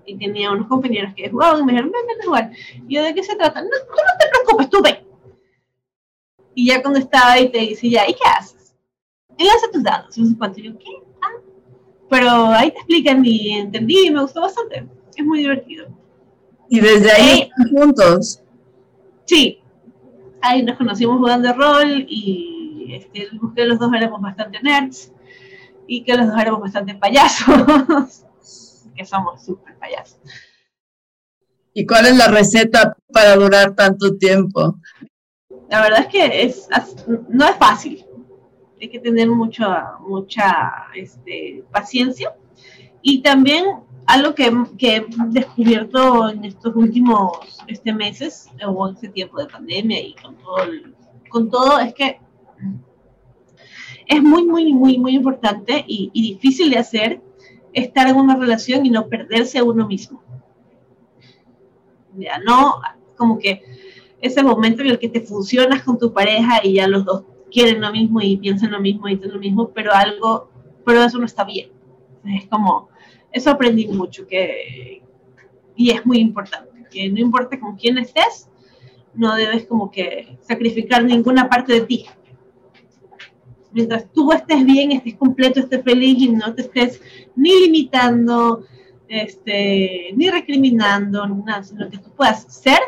y 0.05 0.19
tenía 0.19 0.51
unos 0.51 0.69
compañeros 0.69 1.15
que 1.17 1.31
jugaban 1.31 1.63
y 1.63 1.65
me 1.65 1.73
dijeron, 1.73 1.93
ven, 1.93 2.07
ven 2.07 2.21
a 2.21 2.25
jugar. 2.27 2.51
Y 2.87 2.95
yo, 2.95 3.03
¿de 3.03 3.15
qué 3.15 3.23
se 3.23 3.37
trata? 3.37 3.63
No, 3.63 3.69
tú 3.71 3.95
no 3.95 4.19
te 4.19 4.29
preocupes, 4.29 4.69
tú 4.69 4.83
ven. 4.83 4.99
Y 6.55 6.67
ya 6.67 6.83
cuando 6.83 6.99
estaba 6.99 7.33
ahí 7.33 7.49
te 7.49 7.61
dice, 7.61 7.89
ya, 7.89 8.07
¿y 8.07 8.13
qué 8.13 8.29
haces? 8.39 8.75
Y 9.39 9.45
lanza 9.45 9.71
tus 9.73 9.83
dados. 9.83 10.17
Y 10.19 10.63
yo, 10.63 10.79
¿qué? 10.79 11.06
Pero 12.09 12.47
ahí 12.47 12.71
te 12.71 12.79
explican 12.79 13.25
y 13.25 13.53
entendí 13.53 14.07
y 14.07 14.11
me 14.11 14.23
gustó 14.23 14.41
bastante. 14.41 14.87
Es 15.17 15.25
muy 15.25 15.41
divertido. 15.41 15.89
¿Y 16.69 16.81
desde 16.81 17.11
ahí 17.13 17.51
juntos? 17.71 18.43
Sí. 19.25 19.61
Ahí 20.41 20.63
nos 20.63 20.77
conocimos 20.77 21.19
jugando 21.19 21.53
rol 21.53 22.07
y 22.09 22.95
este, 22.95 23.29
que 23.55 23.65
los 23.65 23.79
dos 23.79 23.93
éramos 23.95 24.21
bastante 24.21 24.63
nerds 24.63 25.13
y 25.87 26.05
que 26.05 26.17
los 26.17 26.29
dos 26.29 26.41
éramos 26.41 26.61
bastante 26.61 26.95
payasos 26.95 28.25
que 28.97 29.05
somos 29.05 29.45
súper 29.45 29.77
payasos. 29.77 30.19
¿Y 31.73 31.87
cuál 31.87 32.07
es 32.07 32.17
la 32.17 32.29
receta 32.29 32.97
para 33.13 33.37
durar 33.37 33.75
tanto 33.75 34.17
tiempo? 34.17 34.79
La 35.69 35.83
verdad 35.83 36.01
es 36.01 36.07
que 36.07 36.43
es, 36.43 36.69
no 37.29 37.47
es 37.47 37.57
fácil. 37.57 38.06
Hay 38.81 38.89
que 38.89 38.99
tener 38.99 39.29
mucha, 39.29 39.93
mucha 40.01 40.87
este, 40.95 41.65
paciencia. 41.71 42.37
Y 43.03 43.23
también 43.23 43.65
algo 44.07 44.35
que, 44.35 44.53
que, 44.79 44.97
he 44.97 45.07
descubierto 45.29 46.29
en 46.29 46.45
estos 46.45 46.75
últimos 46.77 47.39
este, 47.67 47.93
meses 47.93 48.49
o 48.67 48.89
en 48.89 48.95
este 48.95 49.09
tiempo 49.09 49.39
de 49.39 49.47
pandemia 49.47 50.01
y 50.01 50.15
con 50.15 50.37
todo, 50.37 50.57
con 51.29 51.51
todo 51.51 51.79
es 51.79 51.95
que 51.95 52.21
es 54.07 54.23
muy, 54.23 54.45
muy, 54.45 54.73
muy, 54.73 54.99
muy 54.99 55.15
importante 55.15 55.85
y, 55.87 56.11
y, 56.13 56.35
difícil 56.35 56.71
de 56.71 56.79
hacer 56.79 57.21
estar 57.73 58.07
en 58.09 58.17
una 58.17 58.37
relación 58.37 58.87
y 58.87 58.91
no 58.91 59.09
perderse 59.09 59.59
a 59.59 59.65
uno 59.65 59.87
mismo. 59.87 60.23
Ya 62.17 62.39
no, 62.39 62.81
como 63.17 63.39
que 63.39 63.63
ese 64.21 64.43
momento 64.43 64.83
en 64.83 64.89
el 64.91 64.99
que 64.99 65.09
te 65.09 65.21
funcionas 65.21 65.83
con 65.83 65.99
tu 65.99 66.13
pareja 66.13 66.61
y 66.63 66.75
ya 66.75 66.87
los 66.87 67.05
dos 67.05 67.25
quieren 67.51 67.81
lo 67.81 67.93
mismo 67.93 68.21
y 68.21 68.37
piensan 68.37 68.73
lo 68.73 68.81
mismo 68.81 69.09
y 69.09 69.17
dicen 69.17 69.33
lo 69.33 69.39
mismo, 69.39 69.71
pero 69.71 69.93
algo, 69.93 70.51
pero 70.85 71.03
eso 71.03 71.19
no 71.19 71.25
está 71.25 71.45
bien. 71.45 71.71
Es 72.25 72.47
como, 72.47 72.89
eso 73.33 73.51
aprendí 73.51 73.87
mucho 73.89 74.27
que, 74.27 75.03
y 75.77 75.91
es 75.91 76.05
muy 76.05 76.19
importante, 76.19 76.85
que 76.91 77.09
no 77.09 77.21
importa 77.21 77.59
con 77.59 77.77
quién 77.77 77.99
estés, 77.99 78.49
no 79.15 79.35
debes 79.35 79.67
como 79.67 79.91
que 79.91 80.39
sacrificar 80.41 81.05
ninguna 81.05 81.49
parte 81.49 81.73
de 81.73 81.81
ti. 81.83 82.07
Mientras 83.73 84.11
tú 84.13 84.33
estés 84.33 84.65
bien, 84.65 84.93
estés 84.93 85.17
completo, 85.17 85.61
estés 85.61 85.83
feliz 85.83 86.19
y 86.19 86.29
no 86.29 86.55
te 86.55 86.63
estés 86.63 87.01
ni 87.35 87.51
limitando, 87.61 88.65
este, 89.09 90.13
ni 90.15 90.31
recriminando, 90.31 91.27
nada, 91.27 91.63
sino 91.63 91.89
que 91.91 91.99
tú 91.99 92.11
puedas 92.11 92.43
ser 92.49 92.81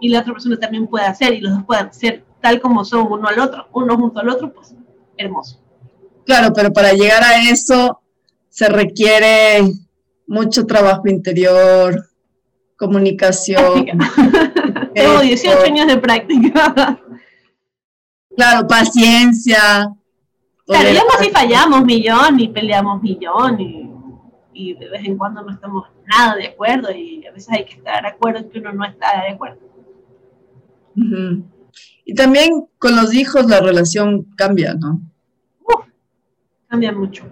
y 0.00 0.08
la 0.08 0.20
otra 0.20 0.32
persona 0.32 0.58
también 0.58 0.86
pueda 0.86 1.14
ser 1.14 1.32
y 1.34 1.40
los 1.40 1.54
dos 1.54 1.64
puedan 1.64 1.92
ser 1.92 2.24
tal 2.44 2.60
como 2.60 2.84
son 2.84 3.10
uno 3.10 3.26
al 3.26 3.38
otro, 3.38 3.68
uno 3.72 3.96
junto 3.96 4.20
al 4.20 4.28
otro, 4.28 4.52
pues 4.52 4.74
hermoso. 5.16 5.62
Claro, 6.26 6.52
pero 6.54 6.74
para 6.74 6.92
llegar 6.92 7.22
a 7.22 7.48
eso 7.48 8.02
se 8.50 8.68
requiere 8.68 9.62
mucho 10.26 10.66
trabajo 10.66 11.08
interior, 11.08 12.06
comunicación. 12.76 13.86
Tengo 14.94 15.20
18 15.20 15.64
años 15.64 15.86
de 15.86 15.96
práctica. 15.96 17.00
Claro, 18.36 18.66
paciencia. 18.66 19.90
Claro, 20.66 20.88
y 21.26 21.30
fallamos 21.30 21.82
millón 21.82 22.40
y 22.40 22.48
peleamos 22.48 23.00
millón 23.00 23.58
y, 23.58 23.90
y, 24.52 24.74
de 24.74 24.90
vez 24.90 25.04
en 25.06 25.16
cuando 25.16 25.42
no 25.42 25.50
estamos 25.50 25.86
nada 26.06 26.36
de 26.36 26.48
acuerdo 26.48 26.90
y 26.92 27.24
a 27.26 27.32
veces 27.32 27.50
hay 27.52 27.64
que 27.64 27.74
estar 27.74 28.02
de 28.02 28.08
acuerdo 28.08 28.50
que 28.50 28.58
uno 28.58 28.72
no 28.72 28.84
está 28.84 29.22
de 29.22 29.32
acuerdo. 29.32 29.60
Y 32.04 32.14
también 32.14 32.66
con 32.78 32.96
los 32.96 33.14
hijos 33.14 33.46
la 33.46 33.60
relación 33.60 34.24
cambia, 34.36 34.74
¿no? 34.74 35.00
cambia 36.74 36.92
mucho. 36.92 37.24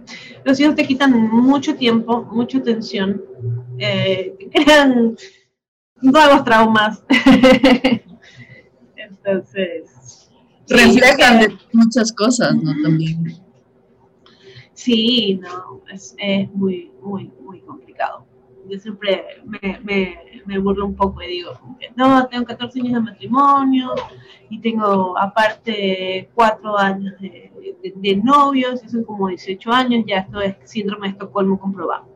Los 0.44 0.60
hijos 0.60 0.76
te 0.76 0.86
quitan 0.86 1.20
mucho 1.20 1.74
tiempo, 1.74 2.22
mucha 2.30 2.62
tensión, 2.62 3.20
eh, 3.76 4.36
crean 4.52 5.16
nuevos 6.00 6.44
traumas. 6.44 7.02
Entonces. 8.96 10.30
Reflejan 10.68 11.40
de 11.40 11.58
muchas 11.72 12.12
cosas, 12.12 12.54
¿no? 12.54 12.72
También. 12.84 13.36
Sí, 14.74 15.40
no, 15.42 15.82
es, 15.92 16.14
es 16.18 16.48
muy, 16.54 16.92
muy, 17.02 17.28
muy 17.44 17.60
complicado. 17.62 17.81
Yo 18.68 18.78
siempre 18.78 19.24
me, 19.44 19.80
me, 19.82 20.18
me 20.46 20.58
burlo 20.58 20.86
un 20.86 20.94
poco 20.94 21.22
y 21.22 21.28
digo, 21.28 21.52
no, 21.96 22.26
tengo 22.28 22.44
14 22.44 22.80
años 22.80 22.94
de 22.94 23.00
matrimonio 23.00 23.94
y 24.48 24.60
tengo 24.60 25.18
aparte 25.18 26.30
4 26.34 26.78
años 26.78 27.14
de, 27.20 27.52
de, 27.94 28.16
novios, 28.16 28.82
y 28.84 28.88
son 28.88 29.04
como 29.04 29.28
18 29.28 29.72
años, 29.72 30.04
ya 30.06 30.18
esto 30.18 30.40
es 30.40 30.56
síndrome 30.64 31.08
de 31.08 31.12
Estocolmo 31.12 31.58
comprobado. 31.58 32.06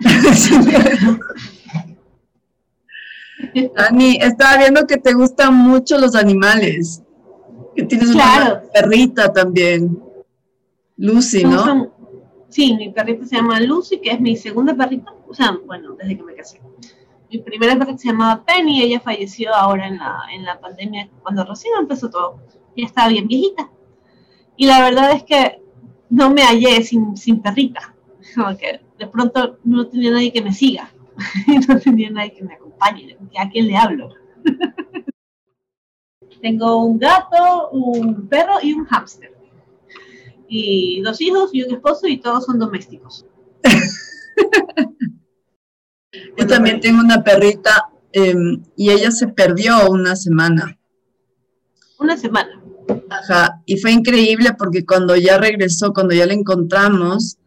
Ani, 3.76 4.18
estaba 4.20 4.58
viendo 4.58 4.86
que 4.86 4.98
te 4.98 5.14
gustan 5.14 5.54
mucho 5.54 5.98
los 5.98 6.14
animales. 6.14 7.02
Que 7.74 7.84
tienes 7.84 8.14
una 8.14 8.62
perrita 8.72 9.32
también. 9.32 9.98
Lucy, 10.96 11.44
¿no? 11.44 11.92
Sí, 12.48 12.74
mi 12.74 12.90
perrita 12.90 13.26
se 13.26 13.36
llama 13.36 13.60
Lucy, 13.60 14.00
que 14.00 14.10
es 14.10 14.20
mi 14.20 14.36
segunda 14.36 14.74
perrita. 14.74 15.12
O 15.28 15.34
sea, 15.34 15.56
bueno, 15.66 15.94
desde 15.94 16.16
que 16.16 16.22
me 16.22 16.34
casé. 16.34 16.60
Mi 17.30 17.38
primera 17.38 17.76
perrita 17.76 17.98
se 17.98 18.08
llamaba 18.08 18.44
Penny, 18.44 18.82
ella 18.82 19.00
falleció 19.00 19.54
ahora 19.54 19.86
en 19.86 19.98
la, 19.98 20.22
en 20.32 20.44
la 20.44 20.58
pandemia, 20.58 21.08
cuando 21.22 21.44
recién 21.44 21.74
empezó 21.78 22.08
todo 22.08 22.40
ya 22.78 22.86
estaba 22.86 23.08
bien 23.08 23.26
viejita. 23.26 23.70
Y 24.56 24.66
la 24.66 24.80
verdad 24.80 25.12
es 25.12 25.24
que 25.24 25.60
no 26.10 26.30
me 26.30 26.42
hallé 26.42 26.82
sin, 26.82 27.16
sin 27.16 27.42
perrita. 27.42 27.94
Como 28.34 28.56
que 28.56 28.80
de 28.98 29.06
pronto 29.06 29.58
no 29.64 29.86
tenía 29.86 30.10
nadie 30.10 30.32
que 30.32 30.42
me 30.42 30.52
siga. 30.52 30.90
no 31.68 31.78
tenía 31.80 32.10
nadie 32.10 32.34
que 32.34 32.44
me 32.44 32.54
acompañe. 32.54 33.16
¿A 33.38 33.48
quién 33.48 33.66
le 33.66 33.76
hablo? 33.76 34.10
Tengo 36.42 36.84
un 36.84 36.98
gato, 36.98 37.70
un 37.70 38.28
perro 38.28 38.54
y 38.62 38.72
un 38.72 38.84
hámster. 38.84 39.36
Y 40.48 41.00
dos 41.02 41.20
hijos 41.20 41.50
y 41.52 41.62
un 41.62 41.74
esposo 41.74 42.06
y 42.06 42.18
todos 42.18 42.46
son 42.46 42.58
domésticos. 42.58 43.26
Yo 46.36 46.46
también 46.46 46.80
tengo 46.80 47.00
una 47.00 47.22
perrita 47.22 47.90
em, 48.12 48.62
y 48.76 48.90
ella 48.90 49.10
se 49.10 49.28
perdió 49.28 49.90
una 49.90 50.16
semana. 50.16 50.78
Una 51.98 52.16
semana. 52.16 52.62
Ajá, 53.10 53.60
y 53.66 53.76
fue 53.76 53.92
increíble 53.92 54.54
porque 54.58 54.86
cuando 54.86 55.14
ya 55.16 55.38
regresó, 55.38 55.92
cuando 55.92 56.14
ya 56.14 56.26
la 56.26 56.32
encontramos, 56.32 57.38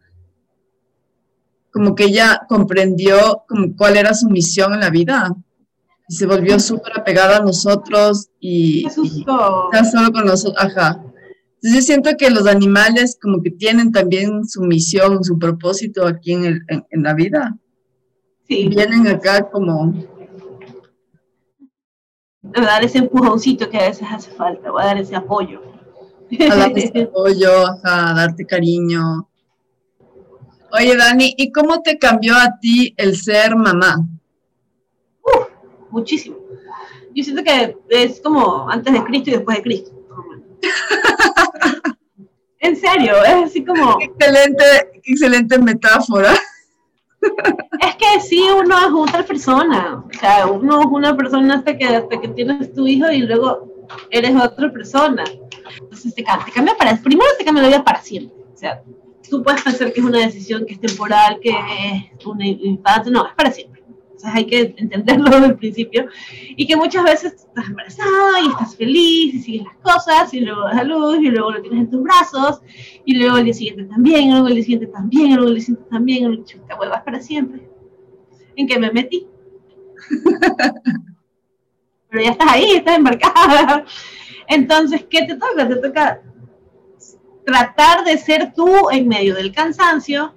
como 1.72 1.94
que 1.94 2.04
ella 2.04 2.42
comprendió 2.48 3.42
como 3.48 3.74
cuál 3.76 3.96
era 3.96 4.14
su 4.14 4.28
misión 4.28 4.74
en 4.74 4.80
la 4.80 4.90
vida. 4.90 5.34
Y 6.08 6.14
se 6.14 6.26
volvió 6.26 6.58
súper 6.60 6.98
apegada 6.98 7.38
a 7.38 7.42
nosotros 7.42 8.28
y, 8.38 8.86
está 8.86 9.84
solo 9.84 10.12
con 10.12 10.26
nosotros. 10.26 10.56
Ajá. 10.58 11.02
Entonces 11.62 11.86
yo 11.86 11.94
siento 11.94 12.10
que 12.18 12.28
los 12.28 12.48
animales 12.48 13.16
como 13.22 13.40
que 13.40 13.50
tienen 13.50 13.92
también 13.92 14.44
su 14.44 14.62
misión, 14.62 15.22
su 15.22 15.38
propósito 15.38 16.06
aquí 16.06 16.32
en, 16.32 16.44
el, 16.44 16.60
en, 16.68 17.02
la 17.04 17.14
vida. 17.14 17.56
Sí. 18.48 18.68
Vienen 18.68 19.06
acá 19.06 19.48
como 19.48 19.94
a 22.54 22.60
dar 22.60 22.84
ese 22.84 22.98
empujoncito 22.98 23.70
que 23.70 23.78
a 23.78 23.88
veces 23.88 24.08
hace 24.10 24.32
falta, 24.32 24.72
voy 24.72 24.82
a 24.82 24.86
dar 24.86 24.98
ese 24.98 25.14
apoyo. 25.14 25.62
A 26.50 26.56
darte 26.56 26.80
ese 26.84 27.02
apoyo, 27.02 27.50
a 27.84 28.14
darte 28.14 28.44
cariño. 28.44 29.28
Oye, 30.72 30.96
Dani, 30.96 31.34
¿y 31.36 31.52
cómo 31.52 31.80
te 31.82 31.96
cambió 31.96 32.34
a 32.34 32.58
ti 32.60 32.92
el 32.96 33.16
ser 33.16 33.54
mamá? 33.54 34.04
Uf, 35.22 35.48
muchísimo. 35.90 36.38
Yo 37.14 37.22
siento 37.22 37.44
que 37.44 37.76
es 37.90 38.20
como 38.20 38.68
antes 38.68 38.92
de 38.92 39.04
Cristo 39.04 39.30
y 39.30 39.34
después 39.34 39.58
de 39.58 39.62
Cristo. 39.62 39.91
En 42.58 42.76
serio, 42.76 43.24
es 43.24 43.34
así 43.44 43.64
como... 43.64 43.98
Excelente, 44.00 44.64
excelente 45.04 45.58
metáfora 45.58 46.34
es 47.80 47.96
que 47.96 48.20
sí, 48.20 48.44
uno 48.56 48.78
es 48.78 48.92
otra 48.92 49.24
persona. 49.24 50.04
O 50.04 50.18
sea, 50.18 50.46
uno 50.46 50.80
es 50.80 50.86
una 50.86 51.16
persona 51.16 51.56
hasta 51.56 51.76
que, 51.76 51.84
hasta 51.84 52.20
que 52.20 52.28
tienes 52.28 52.72
tu 52.74 52.86
hijo 52.86 53.10
y 53.10 53.22
luego 53.22 53.86
eres 54.10 54.34
otra 54.36 54.72
persona. 54.72 55.24
Entonces 55.80 56.14
te, 56.14 56.22
te 56.22 56.52
cambia 56.52 56.76
para, 56.76 56.96
primero 56.96 57.30
te 57.38 57.44
cambia 57.44 57.62
la 57.62 57.68
vida 57.68 57.84
para 57.84 58.02
siempre. 58.02 58.36
O 58.52 58.56
sea, 58.56 58.82
tú 59.28 59.42
puedes 59.42 59.62
pensar 59.62 59.92
que 59.92 60.00
es 60.00 60.06
una 60.06 60.18
decisión 60.18 60.66
que 60.66 60.74
es 60.74 60.80
temporal, 60.80 61.38
que 61.40 61.50
es 61.50 62.26
una 62.26 62.46
infancia, 62.46 63.12
no, 63.12 63.26
es 63.26 63.34
para 63.34 63.50
siempre 63.50 63.81
hay 64.24 64.46
que 64.46 64.74
entenderlo 64.76 65.30
desde 65.30 65.46
el 65.46 65.56
principio. 65.56 66.06
Y 66.56 66.66
que 66.66 66.76
muchas 66.76 67.04
veces 67.04 67.32
estás 67.34 67.66
embarazada 67.66 68.40
y 68.40 68.48
estás 68.48 68.76
feliz 68.76 69.34
y 69.34 69.38
sigues 69.40 69.64
las 69.64 69.76
cosas 69.76 70.32
y 70.34 70.40
luego 70.40 70.62
das 70.62 70.78
a 70.78 70.84
luz 70.84 71.18
y 71.20 71.28
luego 71.28 71.52
lo 71.52 71.62
tienes 71.62 71.80
en 71.80 71.90
tus 71.90 72.02
brazos 72.02 72.62
y 73.04 73.16
luego 73.16 73.38
el 73.38 73.44
día 73.44 73.54
siguiente 73.54 73.84
también, 73.84 74.24
y 74.24 74.30
luego 74.30 74.48
el 74.48 74.54
día 74.54 74.64
siguiente 74.64 74.86
también, 74.86 75.26
y 75.26 75.34
luego 75.34 75.48
el 75.48 75.54
día 75.54 75.64
siguiente 75.64 75.90
también, 75.90 76.18
y 76.18 76.26
luego 76.26 76.44
te 76.44 76.74
vuelvas 76.74 77.02
para 77.02 77.20
siempre. 77.20 77.68
¿En 78.56 78.66
qué 78.66 78.78
me 78.78 78.92
metí? 78.92 79.26
Pero 82.10 82.24
ya 82.24 82.30
estás 82.30 82.48
ahí, 82.50 82.72
estás 82.72 82.98
embarcada. 82.98 83.84
Entonces, 84.46 85.06
¿qué 85.08 85.24
te 85.24 85.36
toca? 85.36 85.66
Te 85.66 85.76
toca 85.76 86.20
tratar 87.44 88.04
de 88.04 88.18
ser 88.18 88.52
tú 88.54 88.90
en 88.90 89.08
medio 89.08 89.34
del 89.34 89.52
cansancio, 89.52 90.34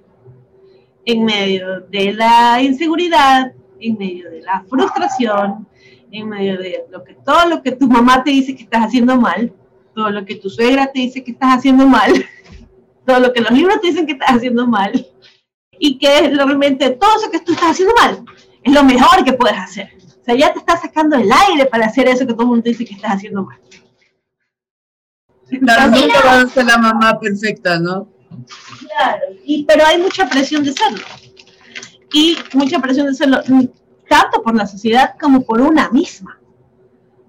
en 1.04 1.24
medio 1.24 1.80
de 1.82 2.12
la 2.14 2.62
inseguridad, 2.62 3.52
en 3.80 3.98
medio 3.98 4.30
de 4.30 4.42
la 4.42 4.64
frustración, 4.68 5.66
en 6.10 6.28
medio 6.28 6.58
de 6.58 6.84
lo 6.90 7.04
que, 7.04 7.14
todo 7.14 7.48
lo 7.48 7.62
que 7.62 7.72
tu 7.72 7.88
mamá 7.88 8.22
te 8.22 8.30
dice 8.30 8.54
que 8.54 8.64
estás 8.64 8.86
haciendo 8.86 9.16
mal, 9.16 9.52
todo 9.94 10.10
lo 10.10 10.24
que 10.24 10.36
tu 10.36 10.50
suegra 10.50 10.90
te 10.92 11.00
dice 11.00 11.24
que 11.24 11.32
estás 11.32 11.58
haciendo 11.58 11.86
mal, 11.86 12.12
todo 13.06 13.20
lo 13.20 13.32
que 13.32 13.40
los 13.40 13.50
libros 13.50 13.80
te 13.80 13.88
dicen 13.88 14.06
que 14.06 14.12
estás 14.12 14.36
haciendo 14.36 14.66
mal, 14.66 15.06
y 15.78 15.98
que 15.98 16.30
realmente 16.30 16.90
todo 16.90 17.10
eso 17.18 17.30
que 17.30 17.40
tú 17.40 17.52
estás 17.52 17.72
haciendo 17.72 17.94
mal 17.94 18.24
es 18.62 18.72
lo 18.72 18.82
mejor 18.84 19.24
que 19.24 19.32
puedes 19.32 19.58
hacer. 19.58 19.90
O 20.20 20.24
sea, 20.24 20.34
ya 20.34 20.52
te 20.52 20.58
estás 20.58 20.80
sacando 20.80 21.16
el 21.16 21.30
aire 21.30 21.66
para 21.66 21.86
hacer 21.86 22.08
eso 22.08 22.26
que 22.26 22.32
todo 22.32 22.42
el 22.42 22.48
mundo 22.48 22.64
dice 22.64 22.84
que 22.84 22.94
estás 22.94 23.14
haciendo 23.14 23.44
mal. 23.44 23.60
Claro, 25.48 25.90
nunca 25.92 26.20
vas 26.24 26.44
a 26.44 26.48
ser 26.48 26.64
la 26.64 26.78
mamá 26.78 27.20
perfecta, 27.20 27.78
¿no? 27.78 28.08
Claro, 28.80 29.22
y, 29.44 29.64
pero 29.64 29.86
hay 29.86 29.98
mucha 29.98 30.28
presión 30.28 30.64
de 30.64 30.72
serlo. 30.72 31.04
Y 32.12 32.36
mucha 32.54 32.78
presión 32.80 33.06
de 33.06 33.14
serlo, 33.14 33.38
mm, 33.46 33.64
tanto 34.08 34.42
por 34.42 34.54
la 34.54 34.66
sociedad 34.66 35.14
como 35.20 35.42
por 35.42 35.60
una 35.60 35.90
misma. 35.90 36.40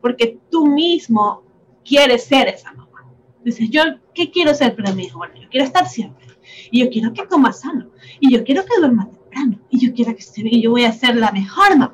Porque 0.02 0.40
tú 0.50 0.68
mismo 0.68 1.44
quieres 1.84 2.26
ser 2.26 2.48
esa 2.48 2.72
mamá. 2.74 3.12
Dices, 3.44 3.70
yo, 3.70 3.82
¿qué 4.14 4.30
quiero 4.30 4.54
ser 4.54 4.76
para 4.76 4.94
mi 4.94 5.06
hijo? 5.06 5.20
Bueno, 5.20 5.36
yo 5.36 5.50
quiero 5.50 5.66
estar 5.66 5.88
siempre. 5.88 6.26
Y 6.72 6.84
yo 6.84 6.90
quiero 6.90 7.14
que 7.14 7.26
coma 7.26 7.54
sano. 7.54 7.90
Y 8.20 8.32
yo 8.32 8.44
quiero 8.44 8.64
que 8.66 8.80
duerma 8.80 9.10
temprano. 9.10 9.60
Y 9.70 9.80
yo 9.80 9.94
quiero 9.94 10.14
que 10.14 10.20
esté 10.20 10.44
bien. 10.44 10.56
Y 10.56 10.62
yo 10.62 10.72
voy 10.72 10.86
a 10.86 10.94
ser 10.94 11.16
la 11.16 11.32
mejor 11.32 11.78
mamá. 11.78 11.94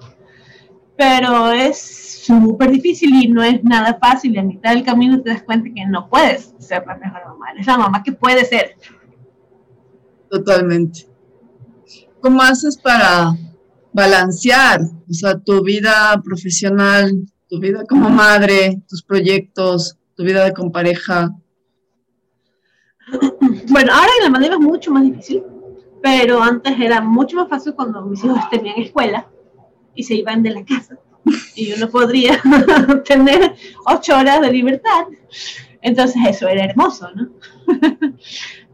Pero 0.95 1.51
es 1.51 2.21
súper 2.25 2.71
difícil 2.71 3.13
y 3.15 3.27
no 3.27 3.43
es 3.43 3.63
nada 3.63 3.97
fácil. 3.99 4.35
Y 4.35 4.39
a 4.39 4.43
mitad 4.43 4.73
del 4.73 4.83
camino 4.83 5.21
te 5.21 5.29
das 5.29 5.43
cuenta 5.43 5.69
que 5.73 5.85
no 5.85 6.09
puedes 6.09 6.53
ser 6.59 6.85
la 6.85 6.97
mejor 6.97 7.25
mamá. 7.25 7.47
Es 7.57 7.65
la 7.65 7.77
mamá 7.77 8.03
que 8.03 8.11
puede 8.11 8.45
ser. 8.45 8.75
Totalmente. 10.29 11.12
¿Cómo 12.23 12.41
haces 12.41 12.77
para 12.77 13.35
balancear, 13.91 14.79
o 14.79 15.13
sea, 15.13 15.37
tu 15.37 15.61
vida 15.61 16.21
profesional, 16.23 17.11
tu 17.49 17.59
vida 17.59 17.83
como 17.83 18.09
madre, 18.09 18.81
tus 18.87 19.03
proyectos, 19.03 19.97
tu 20.15 20.23
vida 20.23 20.45
de 20.45 20.53
con 20.53 20.71
pareja? 20.71 21.35
Bueno, 23.67 23.91
ahora 23.91 24.09
en 24.19 24.23
la 24.23 24.29
manera 24.29 24.53
es 24.53 24.61
mucho 24.61 24.89
más 24.91 25.03
difícil, 25.03 25.43
pero 26.01 26.41
antes 26.41 26.79
era 26.79 27.01
mucho 27.01 27.35
más 27.35 27.49
fácil 27.49 27.73
cuando 27.73 28.01
mis 28.03 28.23
hijos 28.23 28.49
tenían 28.49 28.79
escuela 28.79 29.27
y 29.93 30.03
se 30.03 30.15
iban 30.15 30.41
de 30.43 30.51
la 30.51 30.63
casa 30.63 30.97
y 31.55 31.67
yo 31.67 31.75
no 31.75 31.89
podría 31.89 32.41
tener 33.05 33.53
ocho 33.85 34.17
horas 34.17 34.39
de 34.39 34.49
libertad. 34.49 35.07
Entonces 35.81 36.21
eso 36.25 36.47
era 36.47 36.63
hermoso, 36.63 37.09
¿no? 37.13 37.33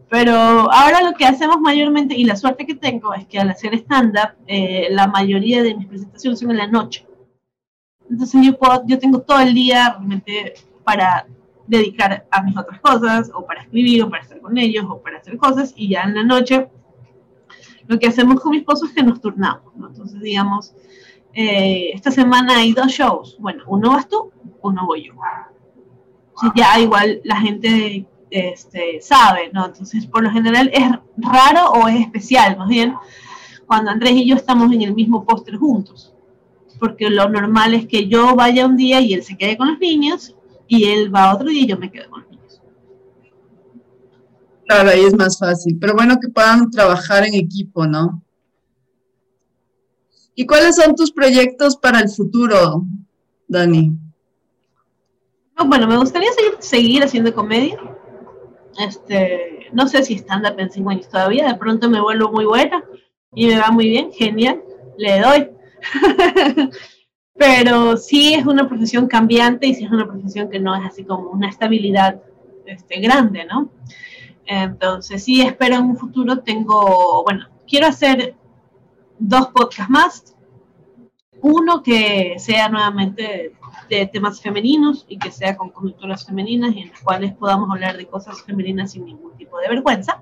Pero 0.10 0.34
ahora 0.34 1.04
lo 1.04 1.14
que 1.14 1.26
hacemos 1.26 1.60
mayormente, 1.60 2.16
y 2.16 2.24
la 2.24 2.36
suerte 2.36 2.66
que 2.66 2.76
tengo, 2.76 3.14
es 3.14 3.28
que 3.28 3.40
al 3.40 3.50
hacer 3.50 3.76
stand-up, 3.76 4.32
eh, 4.48 4.88
la 4.90 5.08
mayoría 5.08 5.62
de 5.62 5.76
mis 5.76 5.88
presentaciones 5.88 6.40
son 6.40 6.52
en 6.52 6.58
la 6.58 6.68
noche. 6.68 7.06
Entonces 8.10 8.42
yo, 8.44 8.58
puedo, 8.58 8.84
yo 8.88 8.98
tengo 8.98 9.22
todo 9.22 9.40
el 9.40 9.54
día 9.54 9.90
realmente 9.92 10.56
para 10.84 11.28
dedicar 11.68 12.26
a 12.32 12.42
mis 12.42 12.58
otras 12.58 12.80
cosas, 12.82 13.32
o 13.34 13.46
para 13.46 13.62
escribir, 13.62 14.04
o 14.04 14.10
para 14.10 14.24
estar 14.24 14.42
con 14.42 14.58
ellos, 14.58 14.86
o 14.90 15.00
para 15.00 15.20
hacer 15.20 15.38
cosas, 15.38 15.74
y 15.76 15.90
ya 15.90 16.02
en 16.02 16.16
la 16.16 16.24
noche 16.24 16.68
lo 17.90 17.98
que 17.98 18.08
hacemos 18.08 18.40
con 18.40 18.52
mi 18.52 18.58
esposo 18.58 18.86
es 18.86 18.94
que 18.94 19.04
nos 19.04 19.20
turnamos. 19.20 19.74
Entonces, 19.76 20.22
digamos, 20.22 20.74
eh, 21.34 21.92
esta 21.94 22.12
semana 22.12 22.58
hay 22.58 22.74
dos 22.74 22.92
shows. 22.92 23.36
Bueno, 23.40 23.64
uno 23.68 23.90
vas 23.90 24.08
tú, 24.08 24.32
uno 24.62 24.86
voy 24.86 25.08
yo. 25.08 25.14
ya 26.56 26.80
igual 26.80 27.20
la 27.24 27.38
gente 27.38 28.06
este, 28.32 29.02
sabe, 29.02 29.50
¿no? 29.54 29.66
Entonces, 29.66 30.06
por 30.06 30.24
lo 30.24 30.32
general 30.32 30.70
es 30.74 30.84
raro 31.18 31.72
o 31.72 31.88
es 31.88 32.02
especial, 32.02 32.58
más 32.58 32.68
bien, 32.68 32.94
cuando 33.66 33.92
Andrés 33.92 34.14
y 34.14 34.28
yo 34.28 34.36
estamos 34.36 34.72
en 34.72 34.82
el 34.82 34.94
mismo 34.94 35.26
póster 35.26 35.56
juntos. 35.58 36.14
Porque 36.80 37.10
lo 37.10 37.28
normal 37.30 37.74
es 37.74 37.88
que 37.88 38.08
yo 38.08 38.36
vaya 38.36 38.66
un 38.66 38.78
día 38.78 39.02
y 39.02 39.14
él 39.14 39.24
se 39.24 39.38
quede 39.38 39.58
con 39.58 39.70
los 39.70 39.80
niños, 39.80 40.36
y 40.70 40.86
él 40.86 41.14
va 41.14 41.34
otro 41.34 41.48
día 41.48 41.64
y 41.64 41.68
yo 41.68 41.78
me 41.78 41.92
quedo 41.92 42.10
con 42.10 42.22
los 42.22 42.32
niños. 42.32 42.62
Claro, 44.68 44.90
ahí 44.92 45.02
es 45.02 45.16
más 45.18 45.38
fácil. 45.38 45.78
Pero 45.80 45.96
bueno 45.96 46.20
que 46.22 46.30
puedan 46.30 46.70
trabajar 46.70 47.26
en 47.26 47.34
equipo, 47.34 47.86
¿no? 47.88 48.24
¿Y 50.36 50.46
cuáles 50.46 50.78
son 50.78 50.96
tus 50.96 51.12
proyectos 51.12 51.76
para 51.76 52.00
el 52.00 52.08
futuro, 52.08 52.86
Dani? 53.48 53.92
Bueno, 55.66 55.88
me 55.88 55.98
gustaría 55.98 56.32
seguir, 56.32 56.54
seguir 56.60 57.04
haciendo 57.04 57.34
comedia. 57.34 57.78
Este, 58.80 59.68
no 59.74 59.88
sé 59.88 60.04
si 60.04 60.16
stand-up 60.16 60.58
en 60.58 60.72
5 60.72 60.90
años 60.90 61.10
todavía, 61.10 61.48
de 61.48 61.56
pronto 61.56 61.90
me 61.90 62.00
vuelvo 62.00 62.32
muy 62.32 62.46
buena 62.46 62.84
y 63.36 63.48
me 63.48 63.60
va 63.60 63.72
muy 63.72 63.90
bien, 63.90 64.12
genial, 64.12 64.62
le 64.98 65.20
doy. 65.20 65.50
Pero 67.36 67.98
sí 67.98 68.34
es 68.34 68.46
una 68.46 68.68
profesión 68.68 69.08
cambiante 69.08 69.68
y 69.68 69.74
sí 69.74 69.84
es 69.86 69.92
una 69.92 70.08
profesión 70.08 70.50
que 70.50 70.60
no 70.60 70.76
es 70.76 70.86
así 70.86 71.04
como 71.04 71.30
una 71.30 71.50
estabilidad 71.50 72.22
este, 72.66 73.00
grande, 73.00 73.46
¿no? 73.46 73.70
Entonces 74.46 75.24
sí 75.24 75.42
espero 75.42 75.76
en 75.76 75.84
un 75.84 75.98
futuro 75.98 76.40
tengo, 76.40 77.24
bueno, 77.24 77.48
quiero 77.68 77.88
hacer 77.88 78.36
dos 79.20 79.48
podcasts 79.48 79.90
más. 79.90 80.36
Uno 81.42 81.82
que 81.84 82.36
sea 82.38 82.70
nuevamente 82.70 83.54
de 83.90 84.06
temas 84.08 84.42
femeninos 84.42 85.06
y 85.08 85.18
que 85.18 85.32
sea 85.32 85.56
con 85.56 85.70
conductoras 85.70 86.26
femeninas 86.26 86.76
y 86.76 86.82
en 86.82 86.90
las 86.90 87.02
cuales 87.02 87.34
podamos 87.34 87.70
hablar 87.72 87.98
de 87.98 88.08
cosas 88.08 88.42
femeninas 88.44 88.92
sin 88.92 89.06
ningún 89.06 89.36
tipo 89.38 89.58
de 89.60 89.70
vergüenza. 89.70 90.22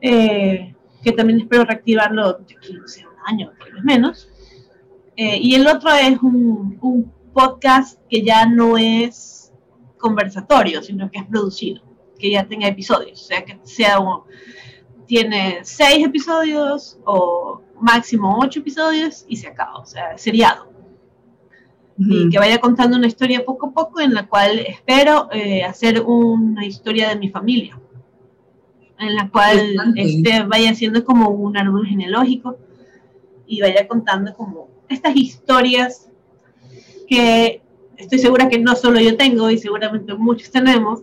Eh, 0.00 0.74
que 1.02 1.12
también 1.12 1.40
espero 1.40 1.64
reactivarlo 1.64 2.34
de 2.34 2.54
aquí, 2.56 2.72
no 2.74 2.86
sé, 2.88 3.06
un 3.06 3.14
año, 3.24 3.52
tal 3.58 3.72
vez 3.72 3.84
menos. 3.84 4.28
Eh, 5.16 5.38
y 5.40 5.54
el 5.54 5.66
otro 5.66 5.90
es 5.90 6.20
un, 6.20 6.78
un, 6.80 7.16
podcast 7.32 8.00
que 8.08 8.22
ya 8.22 8.46
no 8.46 8.78
es 8.78 9.52
conversatorio, 9.98 10.82
sino 10.82 11.10
que 11.10 11.18
es 11.18 11.26
producido, 11.26 11.82
que 12.18 12.30
ya 12.30 12.48
tenga 12.48 12.66
episodios, 12.66 13.20
o 13.20 13.24
sea, 13.26 13.44
que 13.44 13.58
sea 13.62 14.00
un, 14.00 14.22
tiene 15.06 15.60
seis 15.62 16.04
episodios 16.04 16.98
o 17.04 17.60
máximo 17.80 18.38
ocho 18.40 18.60
episodios 18.60 19.24
y 19.28 19.36
se 19.36 19.48
acaba, 19.48 19.78
o 19.78 19.86
sea, 19.86 20.16
seriado. 20.18 20.74
Y 21.98 22.28
que 22.28 22.38
vaya 22.38 22.60
contando 22.60 22.98
una 22.98 23.06
historia 23.06 23.42
poco 23.44 23.68
a 23.68 23.72
poco 23.72 24.00
en 24.00 24.12
la 24.12 24.26
cual 24.26 24.58
espero 24.58 25.28
eh, 25.32 25.64
hacer 25.64 26.02
una 26.02 26.66
historia 26.66 27.08
de 27.08 27.16
mi 27.16 27.30
familia, 27.30 27.80
en 28.98 29.14
la 29.14 29.30
cual 29.30 29.76
este, 29.96 30.42
vaya 30.42 30.74
siendo 30.74 31.02
como 31.04 31.30
un 31.30 31.56
árbol 31.56 31.86
genealógico 31.86 32.58
y 33.46 33.62
vaya 33.62 33.88
contando 33.88 34.34
como 34.34 34.68
estas 34.90 35.16
historias 35.16 36.10
que 37.08 37.62
estoy 37.96 38.18
segura 38.18 38.50
que 38.50 38.58
no 38.58 38.76
solo 38.76 39.00
yo 39.00 39.16
tengo 39.16 39.50
y 39.50 39.56
seguramente 39.56 40.12
muchos 40.14 40.50
tenemos 40.50 41.00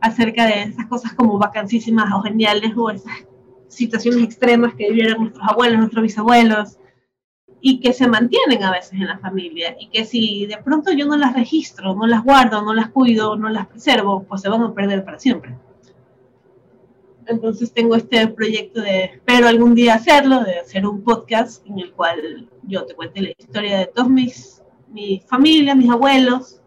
acerca 0.00 0.46
de 0.46 0.62
esas 0.62 0.86
cosas 0.86 1.14
como 1.14 1.38
vacancísimas 1.38 2.12
o 2.12 2.22
geniales 2.22 2.72
o 2.76 2.90
esas 2.90 3.24
situaciones 3.68 4.22
extremas 4.22 4.74
que 4.74 4.90
vivieron 4.90 5.20
nuestros 5.20 5.48
abuelos, 5.48 5.78
nuestros 5.78 6.02
bisabuelos, 6.02 6.78
y 7.66 7.80
que 7.80 7.94
se 7.94 8.06
mantienen 8.06 8.62
a 8.62 8.70
veces 8.70 8.92
en 8.92 9.06
la 9.06 9.16
familia 9.16 9.74
y 9.80 9.88
que 9.88 10.04
si 10.04 10.44
de 10.44 10.58
pronto 10.58 10.92
yo 10.92 11.06
no 11.06 11.16
las 11.16 11.32
registro, 11.32 11.94
no 11.94 12.06
las 12.06 12.22
guardo, 12.22 12.60
no 12.60 12.74
las 12.74 12.90
cuido, 12.90 13.36
no 13.36 13.48
las 13.48 13.66
preservo, 13.68 14.22
pues 14.24 14.42
se 14.42 14.50
van 14.50 14.60
a 14.60 14.74
perder 14.74 15.02
para 15.02 15.18
siempre. 15.18 15.56
Entonces 17.26 17.72
tengo 17.72 17.96
este 17.96 18.28
proyecto 18.28 18.82
de, 18.82 19.04
espero 19.04 19.48
algún 19.48 19.74
día 19.74 19.94
hacerlo, 19.94 20.44
de 20.44 20.58
hacer 20.58 20.86
un 20.86 21.02
podcast 21.02 21.66
en 21.66 21.78
el 21.78 21.92
cual 21.92 22.50
yo 22.64 22.84
te 22.84 22.94
cuente 22.94 23.22
la 23.22 23.30
historia 23.30 23.78
de 23.78 23.86
todos 23.86 24.10
mis, 24.10 24.62
mi 24.88 25.22
familia, 25.26 25.74
mis 25.74 25.88
abuelos 25.88 26.60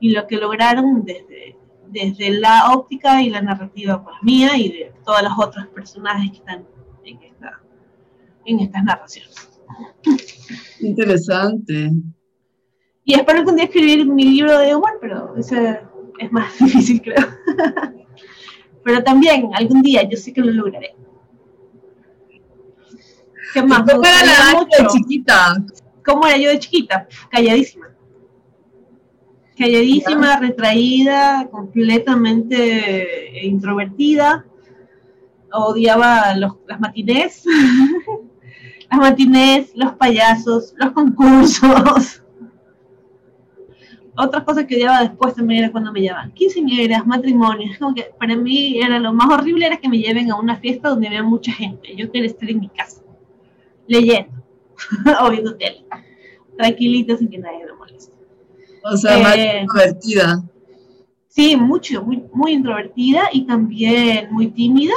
y 0.00 0.10
lo 0.10 0.26
que 0.26 0.38
lograron 0.38 1.04
desde, 1.04 1.56
desde 1.88 2.30
la 2.30 2.72
óptica 2.72 3.22
y 3.22 3.30
la 3.30 3.40
narrativa 3.40 4.02
pues, 4.02 4.16
mía 4.22 4.56
y 4.56 4.70
de 4.70 4.92
todas 5.04 5.22
las 5.22 5.32
otras 5.38 5.66
personajes 5.68 6.30
que 6.30 6.38
están 6.38 6.64
en, 7.04 7.22
esta, 7.22 7.60
en 8.44 8.60
estas 8.60 8.84
narraciones. 8.84 9.60
Interesante. 10.80 11.90
Y 13.04 13.14
espero 13.14 13.38
algún 13.38 13.56
día 13.56 13.64
escribir 13.64 14.06
mi 14.06 14.24
libro 14.24 14.58
de 14.58 14.74
humor, 14.74 14.98
pero 15.00 15.36
eso 15.36 15.56
es 16.18 16.32
más 16.32 16.58
difícil, 16.58 17.02
creo. 17.02 17.26
pero 18.82 19.02
también, 19.02 19.50
algún 19.54 19.82
día, 19.82 20.02
yo 20.08 20.16
sé 20.16 20.32
que 20.32 20.40
lo 20.40 20.52
lograré. 20.52 20.94
¿Qué 23.52 23.62
más? 23.62 23.82
¿Cómo 23.88 24.04
era 24.04 24.24
la 24.24 24.60
de 24.60 24.86
chiquita? 24.88 25.64
¿Cómo 26.04 26.26
era 26.26 26.36
yo 26.36 26.50
de 26.50 26.58
chiquita? 26.58 27.06
Calladísima. 27.30 27.93
Calladísima, 29.56 30.38
retraída, 30.38 31.48
completamente 31.50 33.46
introvertida. 33.46 34.44
Odiaba 35.52 36.34
los, 36.34 36.56
las 36.66 36.80
matinés. 36.80 37.44
las 38.90 38.98
matinés, 38.98 39.72
los 39.74 39.92
payasos, 39.92 40.74
los 40.76 40.90
concursos. 40.92 42.22
Otra 44.16 44.44
cosa 44.44 44.64
que 44.64 44.76
odiaba 44.76 45.00
después 45.00 45.34
también 45.34 45.64
era 45.64 45.72
cuando 45.72 45.92
me 45.92 46.00
llamaban 46.00 46.32
quinceañeras, 46.32 47.04
matrimonios. 47.04 47.78
Como 47.78 47.94
que 47.94 48.10
para 48.18 48.36
mí 48.36 48.78
era 48.80 49.00
lo 49.00 49.12
más 49.12 49.28
horrible 49.28 49.66
era 49.66 49.76
que 49.76 49.88
me 49.88 49.98
lleven 49.98 50.30
a 50.30 50.36
una 50.36 50.56
fiesta 50.56 50.90
donde 50.90 51.08
había 51.08 51.24
mucha 51.24 51.52
gente. 51.52 51.94
Yo 51.96 52.10
quería 52.12 52.28
estar 52.28 52.48
en 52.48 52.60
mi 52.60 52.68
casa, 52.68 53.02
leyendo 53.88 54.32
o 55.20 55.30
viendo 55.30 55.56
tele, 55.56 55.84
tranquilita 56.56 57.16
sin 57.16 57.28
que 57.28 57.38
nadie 57.38 57.66
me 57.66 57.72
moleste. 57.72 58.13
O 58.84 58.96
sea, 58.96 59.18
más 59.18 59.36
eh, 59.36 59.60
introvertida. 59.62 60.42
Sí, 61.28 61.56
mucho, 61.56 62.02
muy, 62.02 62.22
muy 62.32 62.52
introvertida 62.52 63.28
y 63.32 63.46
también 63.46 64.28
muy 64.30 64.48
tímida 64.48 64.94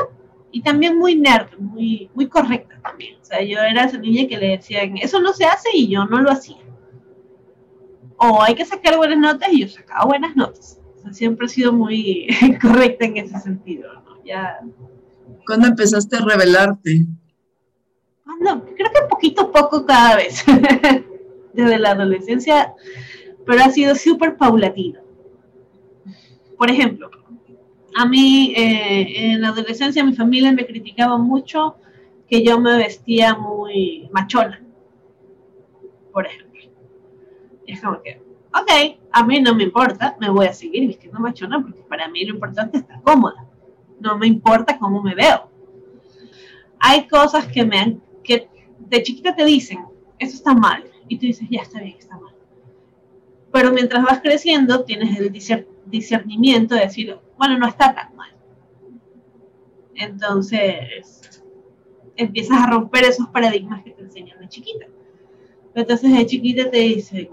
y 0.52 0.62
también 0.62 0.98
muy 0.98 1.16
nerd, 1.16 1.58
muy, 1.58 2.10
muy 2.14 2.28
correcta 2.28 2.80
también. 2.84 3.16
O 3.22 3.26
sea, 3.26 3.42
yo 3.42 3.60
era 3.60 3.86
esa 3.86 3.98
niña 3.98 4.28
que 4.28 4.38
le 4.38 4.50
decían, 4.50 4.98
eso 4.98 5.20
no 5.20 5.34
se 5.34 5.46
hace 5.46 5.70
y 5.74 5.88
yo 5.88 6.06
no 6.06 6.22
lo 6.22 6.32
hacía. 6.32 6.58
O 8.18 8.42
hay 8.42 8.56
que 8.56 8.66
sacar 8.66 8.98
buenas 8.98 9.20
notas 9.20 9.50
y 9.52 9.62
yo 9.62 9.68
sacaba 9.68 10.06
buenas 10.06 10.36
notas. 10.36 10.80
siempre 11.12 11.46
he 11.46 11.50
sido 11.50 11.72
muy 11.72 12.28
correcta 12.62 13.06
en 13.06 13.18
ese 13.18 13.40
sentido. 13.40 13.94
¿no? 13.94 14.24
Ya... 14.24 14.60
¿Cuándo 15.46 15.68
empezaste 15.68 16.18
a 16.18 16.22
revelarte? 16.22 17.06
Cuando, 18.24 18.66
creo 18.76 18.92
que 18.92 19.08
poquito 19.10 19.42
a 19.44 19.52
poco 19.52 19.86
cada 19.86 20.18
vez. 20.18 20.44
Desde 21.54 21.80
la 21.80 21.92
adolescencia, 21.92 22.74
pero 23.48 23.64
ha 23.64 23.70
sido 23.70 23.96
súper 23.96 24.36
paulatino. 24.36 25.00
Por 26.58 26.70
ejemplo, 26.70 27.10
a 27.96 28.06
mí 28.06 28.54
eh, 28.56 29.32
en 29.32 29.42
la 29.42 29.50
adolescencia 29.50 30.04
mi 30.04 30.14
familia 30.14 30.52
me 30.52 30.68
criticaba 30.68 31.18
mucho 31.18 31.78
que 32.28 32.44
yo 32.44 32.60
me 32.60 32.76
vestía 32.78 33.36
muy 33.36 34.10
machona, 34.12 34.62
por 36.12 36.28
ejemplo. 36.28 36.62
Es 37.66 37.82
como 37.82 38.02
que, 38.02 38.22
ok, 38.54 39.00
a 39.12 39.24
mí 39.24 39.40
no 39.42 39.56
me 39.56 39.64
importa, 39.64 40.18
me 40.20 40.30
voy 40.30 40.48
a 40.48 40.54
seguir 40.54 40.86
vistiendo 40.86 41.20
machona 41.20 41.62
porque 41.62 41.82
para 41.88 42.10
mí 42.10 42.26
lo 42.26 42.34
importante 42.34 42.78
es 42.78 42.84
estar 42.84 43.02
cómoda. 43.02 43.46
No 44.02 44.18
me 44.18 44.28
importa 44.28 44.78
cómo 44.78 45.02
me 45.02 45.16
veo. 45.16 45.50
Hay 46.80 47.08
cosas 47.08 47.48
que 47.48 47.66
me 47.66 47.80
han, 47.80 48.02
que 48.24 48.50
de 48.78 49.04
chiquita 49.04 49.34
te 49.34 49.46
dicen, 49.46 49.86
eso 50.20 50.36
está 50.36 50.54
mal, 50.54 50.84
y 51.08 51.18
tú 51.18 51.26
dices, 51.26 51.48
ya 51.50 51.62
está 51.62 51.80
bien, 51.80 51.96
está 51.98 52.18
mal. 52.20 52.27
Pero 53.58 53.72
mientras 53.72 54.04
vas 54.04 54.22
creciendo, 54.22 54.84
tienes 54.84 55.18
el 55.20 55.32
discernimiento 55.88 56.76
de 56.76 56.82
decir, 56.82 57.18
bueno, 57.40 57.58
no 57.58 57.68
está 57.68 57.92
tan 57.92 58.16
mal. 58.16 58.30
Entonces, 59.96 61.44
empiezas 62.16 62.62
a 62.62 62.70
romper 62.70 63.06
esos 63.06 63.28
paradigmas 63.30 63.84
que 63.84 63.90
te 63.90 64.04
enseñan 64.04 64.40
de 64.40 64.48
chiquita. 64.48 64.86
Entonces 65.74 66.16
de 66.16 66.26
chiquita 66.28 66.70
te 66.70 66.78
dicen, 66.78 67.30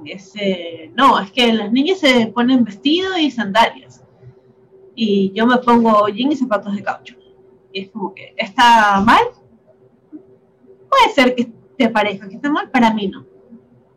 no, 0.95 1.21
es 1.21 1.31
que 1.31 1.53
las 1.53 1.71
niñas 1.71 1.99
se 1.99 2.29
ponen 2.29 2.65
vestido 2.65 3.19
y 3.19 3.31
sandalias. 3.31 4.03
Y 4.95 5.31
yo 5.35 5.47
me 5.47 5.59
pongo 5.59 6.09
jeans 6.09 6.37
y 6.37 6.39
zapatos 6.39 6.75
de 6.75 6.83
caucho. 6.83 7.17
Y 7.71 7.83
es 7.83 7.91
como 7.91 8.15
que, 8.15 8.33
¿está 8.39 8.99
mal? 9.03 9.25
Puede 10.89 11.15
ser 11.15 11.35
que 11.35 11.53
te 11.77 11.91
parezca 11.91 12.31
que 12.31 12.37
está 12.37 12.51
mal, 12.51 12.71
para 12.71 12.95
mí 12.95 13.09
no. 13.09 13.27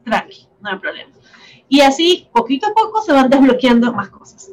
Tranqui, 0.04 0.46
no 0.60 0.72
hay 0.72 0.78
problema. 0.78 1.17
Y 1.70 1.82
así, 1.82 2.28
poquito 2.34 2.68
a 2.68 2.74
poco, 2.74 3.02
se 3.02 3.12
van 3.12 3.30
desbloqueando 3.30 3.92
más 3.94 4.10
cosas. 4.10 4.52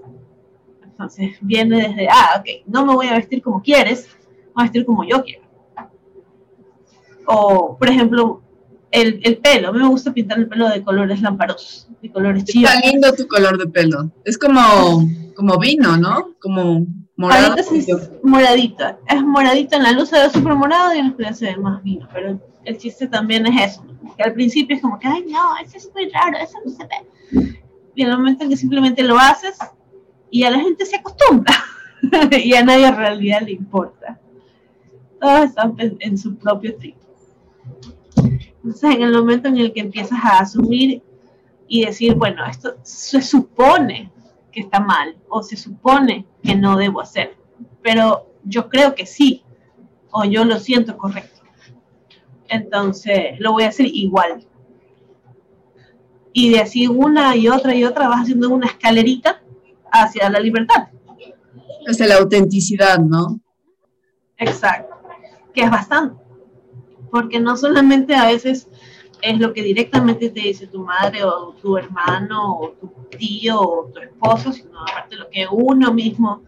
Entonces 0.82 1.36
viene 1.40 1.88
desde, 1.88 2.08
ah, 2.08 2.36
ok, 2.38 2.66
no 2.66 2.86
me 2.86 2.94
voy 2.94 3.06
a 3.08 3.14
vestir 3.14 3.42
como 3.42 3.62
quieres, 3.62 4.08
voy 4.54 4.62
a 4.62 4.64
vestir 4.64 4.84
como 4.84 5.04
yo 5.04 5.22
quiero. 5.24 5.44
O, 7.26 7.76
por 7.78 7.88
ejemplo, 7.88 8.42
el, 8.90 9.20
el 9.24 9.38
pelo, 9.38 9.68
a 9.68 9.72
mí 9.72 9.78
me 9.78 9.88
gusta 9.88 10.12
pintar 10.12 10.38
el 10.38 10.48
pelo 10.48 10.68
de 10.68 10.82
colores 10.84 11.20
lamparosos, 11.20 11.88
de 12.00 12.12
colores 12.12 12.44
chivos. 12.44 12.70
Está 12.72 12.88
lindo 12.88 13.12
tu 13.12 13.26
color 13.26 13.58
de 13.58 13.66
pelo. 13.66 14.10
Es 14.24 14.38
como, 14.38 15.08
como 15.34 15.58
vino, 15.58 15.96
¿no? 15.96 16.34
Como 16.40 16.86
morado. 17.16 17.56
es 17.56 18.10
moradito. 18.22 18.84
Es 19.08 19.22
moradito 19.22 19.76
en 19.76 19.82
la 19.82 19.92
luz 19.92 20.10
se 20.10 20.20
ve 20.20 20.30
súper 20.30 20.54
morado 20.54 20.94
y 20.94 20.98
en 20.98 21.06
la 21.06 21.10
oscuridad 21.10 21.32
se 21.32 21.46
ve 21.46 21.56
más 21.56 21.82
vino. 21.82 22.08
Pero 22.12 22.40
el 22.64 22.78
chiste 22.78 23.06
también 23.06 23.46
es 23.46 23.72
eso. 23.72 23.84
Que 24.16 24.22
al 24.22 24.32
principio 24.32 24.76
es 24.76 24.82
como 24.82 24.98
que, 24.98 25.08
ay, 25.08 25.24
no, 25.28 25.56
eso 25.64 25.76
es 25.76 25.90
muy 25.94 26.08
raro, 26.08 26.38
eso 26.38 26.58
no 26.64 26.70
se 26.70 26.84
ve. 26.84 27.60
Y 27.94 28.02
en 28.02 28.10
el 28.10 28.16
momento 28.16 28.44
en 28.44 28.50
que 28.50 28.56
simplemente 28.56 29.02
lo 29.02 29.18
haces, 29.18 29.58
y 30.30 30.42
a 30.42 30.50
la 30.50 30.58
gente 30.58 30.84
se 30.84 30.96
acostumbra 30.96 31.54
y 32.42 32.54
a 32.54 32.64
nadie 32.64 32.88
en 32.88 32.96
realidad 32.96 33.42
le 33.42 33.52
importa. 33.52 34.18
Todos 35.20 35.44
están 35.44 35.76
en 35.78 36.18
su 36.18 36.36
propio 36.36 36.76
trip. 36.76 36.96
Entonces, 38.16 38.96
en 38.96 39.02
el 39.02 39.12
momento 39.12 39.48
en 39.48 39.58
el 39.58 39.72
que 39.72 39.80
empiezas 39.80 40.18
a 40.24 40.38
asumir 40.40 41.02
y 41.68 41.84
decir, 41.84 42.14
bueno, 42.14 42.44
esto 42.46 42.76
se 42.82 43.22
supone 43.22 44.10
que 44.50 44.60
está 44.60 44.80
mal 44.80 45.16
o 45.28 45.42
se 45.42 45.56
supone 45.56 46.26
que 46.42 46.54
no 46.54 46.76
debo 46.76 47.00
hacer, 47.00 47.36
pero 47.82 48.26
yo 48.44 48.68
creo 48.68 48.94
que 48.94 49.06
sí 49.06 49.42
o 50.10 50.24
yo 50.24 50.44
lo 50.44 50.58
siento 50.58 50.96
correcto. 50.96 51.33
Entonces, 52.54 53.38
lo 53.38 53.52
voy 53.52 53.64
a 53.64 53.68
hacer 53.68 53.86
igual. 53.86 54.46
Y 56.32 56.50
de 56.50 56.60
así 56.60 56.86
una 56.86 57.36
y 57.36 57.48
otra 57.48 57.74
y 57.74 57.84
otra 57.84 58.08
vas 58.08 58.22
haciendo 58.22 58.50
una 58.50 58.66
escalerita 58.66 59.42
hacia 59.90 60.28
la 60.30 60.40
libertad. 60.40 60.88
Hacia 61.86 62.06
la 62.06 62.16
autenticidad, 62.16 62.98
¿no? 62.98 63.40
Exacto, 64.38 64.96
que 65.52 65.62
es 65.62 65.70
bastante, 65.70 66.20
porque 67.10 67.38
no 67.38 67.56
solamente 67.56 68.14
a 68.14 68.26
veces 68.26 68.68
es 69.22 69.38
lo 69.38 69.52
que 69.52 69.62
directamente 69.62 70.28
te 70.28 70.40
dice 70.40 70.66
tu 70.66 70.80
madre 70.80 71.24
o 71.24 71.54
tu 71.62 71.76
hermano 71.76 72.58
o 72.58 72.70
tu 72.70 72.92
tío 73.16 73.60
o 73.60 73.90
tu 73.92 74.00
esposo, 74.00 74.52
sino 74.52 74.80
aparte 74.80 75.16
lo 75.16 75.30
que 75.30 75.46
uno 75.50 75.92
mismo 75.92 76.42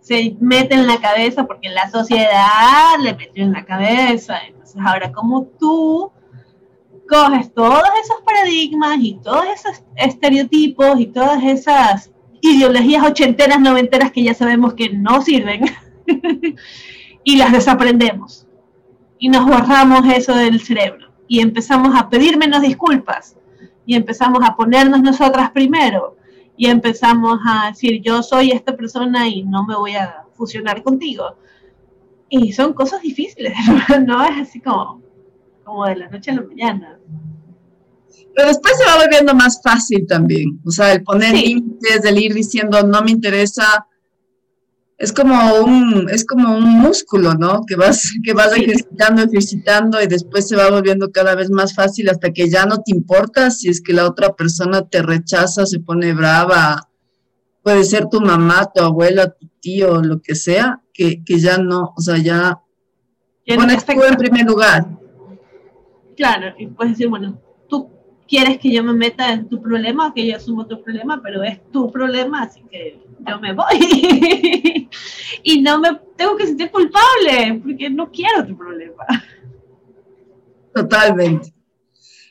se 0.00 0.36
mete 0.40 0.74
en 0.74 0.86
la 0.86 1.00
cabeza 1.00 1.46
porque 1.46 1.68
la 1.68 1.90
sociedad 1.90 2.96
le 3.00 3.14
metió 3.14 3.42
en 3.42 3.52
la 3.52 3.64
cabeza. 3.64 4.38
Ahora 4.78 5.12
como 5.12 5.44
tú 5.58 6.12
coges 7.08 7.52
todos 7.54 7.82
esos 8.02 8.20
paradigmas 8.24 8.98
y 9.00 9.18
todos 9.22 9.44
esos 9.54 9.82
estereotipos 9.96 11.00
y 11.00 11.06
todas 11.06 11.42
esas 11.44 12.10
ideologías 12.40 13.04
ochenteras, 13.04 13.60
noventeras 13.60 14.12
que 14.12 14.22
ya 14.22 14.34
sabemos 14.34 14.74
que 14.74 14.90
no 14.90 15.22
sirven 15.22 15.64
y 17.24 17.36
las 17.36 17.52
desaprendemos. 17.52 18.46
Y 19.18 19.28
nos 19.28 19.46
borramos 19.46 20.02
eso 20.14 20.34
del 20.34 20.60
cerebro. 20.60 21.08
Y 21.28 21.40
empezamos 21.40 21.94
a 21.98 22.08
pedir 22.08 22.36
menos 22.36 22.62
disculpas. 22.62 23.36
Y 23.86 23.94
empezamos 23.94 24.40
a 24.44 24.54
ponernos 24.54 25.00
nosotras 25.02 25.50
primero. 25.50 26.16
Y 26.56 26.66
empezamos 26.66 27.38
a 27.46 27.68
decir 27.68 28.00
yo 28.02 28.22
soy 28.22 28.50
esta 28.50 28.76
persona 28.76 29.28
y 29.28 29.42
no 29.42 29.64
me 29.64 29.74
voy 29.74 29.94
a 29.94 30.24
fusionar 30.34 30.82
contigo. 30.82 31.36
Y 32.28 32.52
son 32.52 32.72
cosas 32.72 33.02
difíciles, 33.02 33.52
no 34.06 34.24
es 34.24 34.48
así 34.48 34.60
como, 34.60 35.02
como 35.64 35.86
de 35.86 35.96
la 35.96 36.08
noche 36.08 36.30
a 36.30 36.34
la 36.34 36.42
mañana. 36.42 36.98
Pero 38.34 38.48
después 38.48 38.76
se 38.76 38.84
va 38.84 39.02
volviendo 39.02 39.34
más 39.34 39.60
fácil 39.62 40.06
también. 40.06 40.60
O 40.66 40.70
sea, 40.70 40.92
el 40.92 41.02
poner 41.02 41.34
límites, 41.34 42.04
el 42.04 42.18
ir 42.18 42.34
diciendo 42.34 42.82
no 42.82 43.02
me 43.02 43.12
interesa, 43.12 43.86
es 44.98 45.12
como 45.12 45.34
un, 45.62 46.08
es 46.10 46.24
como 46.24 46.56
un 46.56 46.64
músculo, 46.64 47.34
¿no? 47.34 47.62
Que 47.66 47.76
vas, 47.76 48.10
que 48.24 48.32
vas 48.32 48.54
ejercitando, 48.56 49.22
ejercitando 49.22 50.02
y 50.02 50.06
después 50.06 50.48
se 50.48 50.56
va 50.56 50.70
volviendo 50.70 51.10
cada 51.10 51.34
vez 51.34 51.50
más 51.50 51.74
fácil 51.74 52.08
hasta 52.08 52.32
que 52.32 52.48
ya 52.50 52.66
no 52.66 52.82
te 52.82 52.94
importa 52.94 53.50
si 53.50 53.68
es 53.68 53.80
que 53.80 53.92
la 53.92 54.06
otra 54.06 54.34
persona 54.34 54.86
te 54.88 55.02
rechaza, 55.02 55.66
se 55.66 55.80
pone 55.80 56.12
brava, 56.12 56.90
puede 57.66 57.82
ser 57.82 58.08
tu 58.08 58.20
mamá, 58.20 58.70
tu 58.72 58.80
abuela, 58.80 59.28
tu 59.28 59.48
tío, 59.60 60.00
lo 60.00 60.22
que 60.22 60.36
sea, 60.36 60.80
que, 60.94 61.24
que 61.24 61.40
ya 61.40 61.58
no, 61.58 61.92
o 61.96 62.00
sea, 62.00 62.16
ya, 62.16 62.60
pones 63.44 63.84
tú 63.84 64.04
en 64.04 64.14
primer 64.14 64.46
lugar. 64.46 64.86
Claro, 66.16 66.54
y 66.56 66.68
puedes 66.68 66.92
decir, 66.92 67.08
bueno, 67.08 67.42
quieres 68.28 68.58
que 68.58 68.72
yo 68.72 68.84
me 68.84 68.92
meta 68.92 69.32
en 69.32 69.48
tu 69.48 69.60
problema, 69.60 70.14
que 70.14 70.24
yo 70.24 70.36
asumo 70.36 70.64
tu 70.68 70.80
problema, 70.80 71.20
pero 71.20 71.42
es 71.42 71.58
tu 71.72 71.90
problema, 71.90 72.42
así 72.42 72.62
que 72.70 73.02
yo 73.26 73.40
me 73.40 73.52
voy. 73.52 74.88
y 75.42 75.60
no 75.60 75.80
me 75.80 75.88
tengo 76.16 76.36
que 76.36 76.46
sentir 76.46 76.70
culpable, 76.70 77.62
porque 77.64 77.90
no 77.90 78.12
quiero 78.12 78.46
tu 78.46 78.56
problema. 78.56 79.04
Totalmente. 80.72 81.52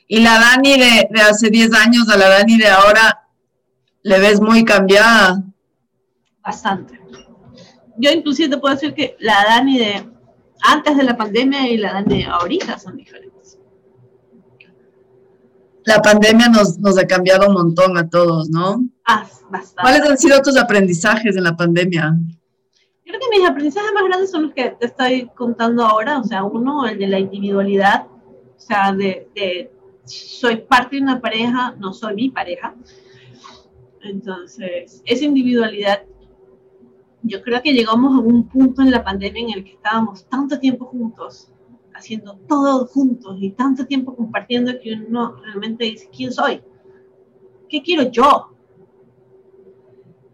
Y 0.08 0.20
la 0.20 0.38
Dani 0.38 0.78
de, 0.78 1.08
de 1.10 1.20
hace 1.20 1.50
10 1.50 1.74
años 1.74 2.08
a 2.08 2.16
la 2.16 2.30
Dani 2.30 2.56
de 2.56 2.68
ahora, 2.68 3.25
¿le 4.06 4.20
ves 4.20 4.40
muy 4.40 4.64
cambiada? 4.64 5.42
Bastante. 6.42 7.00
Yo 7.96 8.10
inclusive 8.12 8.48
te 8.48 8.58
puedo 8.58 8.74
decir 8.74 8.94
que 8.94 9.16
la 9.18 9.44
Dani 9.44 9.78
de 9.78 10.08
antes 10.62 10.96
de 10.96 11.02
la 11.02 11.16
pandemia 11.16 11.68
y 11.68 11.76
la 11.76 11.94
Dani 11.94 12.18
de 12.18 12.24
ahorita 12.24 12.78
son 12.78 12.96
diferentes 12.96 13.58
la 15.86 16.02
pandemia 16.02 16.48
nos, 16.48 16.78
nos 16.78 16.98
ha 16.98 17.06
cambiado 17.06 17.48
un 17.48 17.54
montón 17.54 17.96
a 17.96 18.08
todos, 18.08 18.50
¿no? 18.50 18.84
Ah, 19.06 19.24
bastante. 19.48 19.82
¿Cuáles 19.82 20.02
han 20.02 20.18
sido 20.18 20.42
tus 20.42 20.56
aprendizajes 20.56 21.36
en 21.36 21.44
la 21.44 21.56
pandemia? 21.56 22.12
Creo 23.04 23.20
que 23.20 23.38
mis 23.38 23.48
aprendizajes 23.48 23.92
más 23.94 24.04
grandes 24.04 24.30
son 24.32 24.42
los 24.42 24.52
que 24.52 24.70
te 24.70 24.86
estoy 24.86 25.30
contando 25.36 25.84
ahora, 25.84 26.18
o 26.18 26.24
sea, 26.24 26.42
uno, 26.42 26.86
el 26.86 26.98
de 26.98 27.06
la 27.06 27.20
individualidad, 27.20 28.06
o 28.08 28.60
sea, 28.60 28.92
de, 28.92 29.28
de 29.36 29.70
soy 30.04 30.56
parte 30.56 30.96
de 30.96 31.02
una 31.02 31.20
pareja, 31.20 31.76
no 31.78 31.92
soy 31.92 32.14
mi 32.14 32.30
pareja. 32.30 32.74
Entonces, 34.02 35.02
esa 35.04 35.24
individualidad, 35.24 36.02
yo 37.22 37.42
creo 37.42 37.62
que 37.62 37.72
llegamos 37.72 38.16
a 38.16 38.20
un 38.20 38.48
punto 38.48 38.82
en 38.82 38.90
la 38.90 39.04
pandemia 39.04 39.42
en 39.42 39.50
el 39.50 39.64
que 39.64 39.72
estábamos 39.72 40.26
tanto 40.28 40.58
tiempo 40.58 40.86
juntos 40.86 41.50
haciendo 41.94 42.36
todo 42.46 42.86
juntos 42.86 43.38
y 43.40 43.50
tanto 43.50 43.86
tiempo 43.86 44.14
compartiendo 44.14 44.72
que 44.80 44.92
uno 44.92 45.36
realmente 45.42 45.84
dice, 45.84 46.10
¿quién 46.14 46.30
soy? 46.30 46.60
¿Qué 47.68 47.82
quiero 47.82 48.10
yo? 48.10 48.50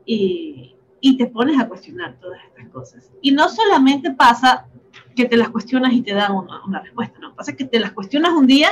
Y, 0.04 0.74
y 1.00 1.16
te 1.16 1.26
pones 1.26 1.60
a 1.60 1.68
cuestionar 1.68 2.18
todas 2.20 2.40
estas 2.48 2.68
cosas. 2.70 3.12
Y 3.22 3.30
no 3.30 3.48
solamente 3.48 4.10
pasa 4.12 4.68
que 5.14 5.26
te 5.26 5.36
las 5.36 5.50
cuestionas 5.50 5.92
y 5.92 6.02
te 6.02 6.14
dan 6.14 6.32
una, 6.32 6.64
una, 6.66 6.80
respuesta, 6.80 7.18
no, 7.20 7.34
pasa 7.34 7.54
que 7.54 7.64
te 7.64 7.78
las 7.78 7.92
cuestionas 7.92 8.32
un 8.32 8.46
día 8.46 8.70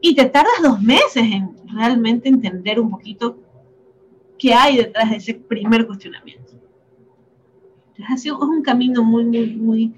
y 0.00 0.14
te 0.14 0.24
tardas 0.26 0.62
dos 0.62 0.80
meses 0.80 1.22
en 1.22 1.56
realmente 1.74 2.28
entender 2.28 2.80
un 2.80 2.90
poquito 2.90 3.38
qué 4.38 4.54
hay 4.54 4.78
detrás 4.78 5.10
de 5.10 5.16
ese 5.16 5.34
primer 5.34 5.86
cuestionamiento. 5.86 6.52
Es 8.14 8.26
un 8.26 8.62
camino 8.62 9.02
muy, 9.02 9.24
muy, 9.24 9.56
muy, 9.56 9.96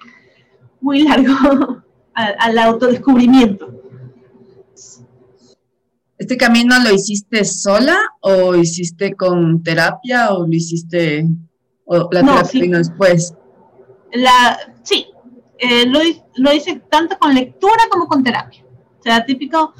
muy 0.80 1.02
largo 1.02 1.82
al, 2.14 2.58
autodescubrimiento. 2.58 3.74
¿Este 6.16 6.36
camino 6.36 6.78
lo 6.80 6.92
hiciste 6.92 7.44
sola 7.44 7.96
o 8.20 8.54
hiciste 8.56 9.14
con 9.14 9.62
terapia 9.62 10.32
o 10.32 10.46
lo 10.46 10.52
hiciste, 10.52 11.26
o 11.84 12.08
la 12.10 12.22
terapia 12.22 12.60
vino 12.60 12.78
después? 12.78 13.34
La, 14.12 14.58
sí, 14.82 15.06
eh, 15.58 15.86
lo, 15.86 16.00
lo, 16.36 16.52
hice 16.52 16.82
tanto 16.88 17.18
con 17.18 17.34
lectura 17.34 17.84
como 17.90 18.06
con 18.06 18.24
terapia. 18.24 18.64
O 18.98 19.02
sea, 19.02 19.24
típico, 19.24 19.74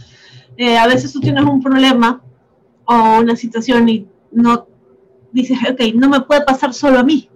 eh, 0.56 0.76
a 0.76 0.86
veces 0.86 1.12
tú 1.12 1.20
tienes 1.20 1.44
un 1.44 1.62
problema 1.62 2.22
o 2.84 3.18
una 3.20 3.34
situación 3.36 3.88
y 3.88 4.06
no 4.30 4.66
dices, 5.32 5.58
ok, 5.70 5.94
no 5.94 6.08
me 6.08 6.20
puede 6.20 6.42
pasar 6.42 6.72
solo 6.74 6.98
a 6.98 7.04
mí. 7.04 7.28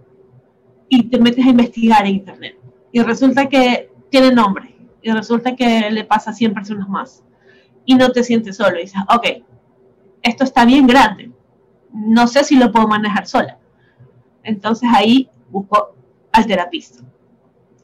Y 0.88 1.04
te 1.04 1.18
metes 1.18 1.46
a 1.46 1.50
investigar 1.50 2.06
en 2.06 2.16
internet. 2.16 2.58
Y 2.92 3.00
resulta 3.00 3.48
que 3.48 3.90
tiene 4.10 4.32
nombre. 4.32 4.74
Y 5.00 5.10
resulta 5.10 5.56
que 5.56 5.90
le 5.90 6.04
pasa 6.04 6.30
a 6.30 6.34
100 6.34 6.54
personas 6.54 6.88
más 6.88 7.22
y 7.84 7.94
no 7.94 8.10
te 8.10 8.22
sientes 8.22 8.56
solo. 8.56 8.78
Y 8.78 8.82
dices, 8.82 9.00
ok, 9.08 9.26
esto 10.22 10.44
está 10.44 10.64
bien 10.64 10.86
grande, 10.86 11.32
no 11.92 12.26
sé 12.26 12.44
si 12.44 12.56
lo 12.56 12.70
puedo 12.72 12.88
manejar 12.88 13.26
sola. 13.26 13.58
Entonces 14.42 14.88
ahí 14.92 15.28
busco 15.50 15.94
al 16.32 16.46
terapista. 16.46 17.02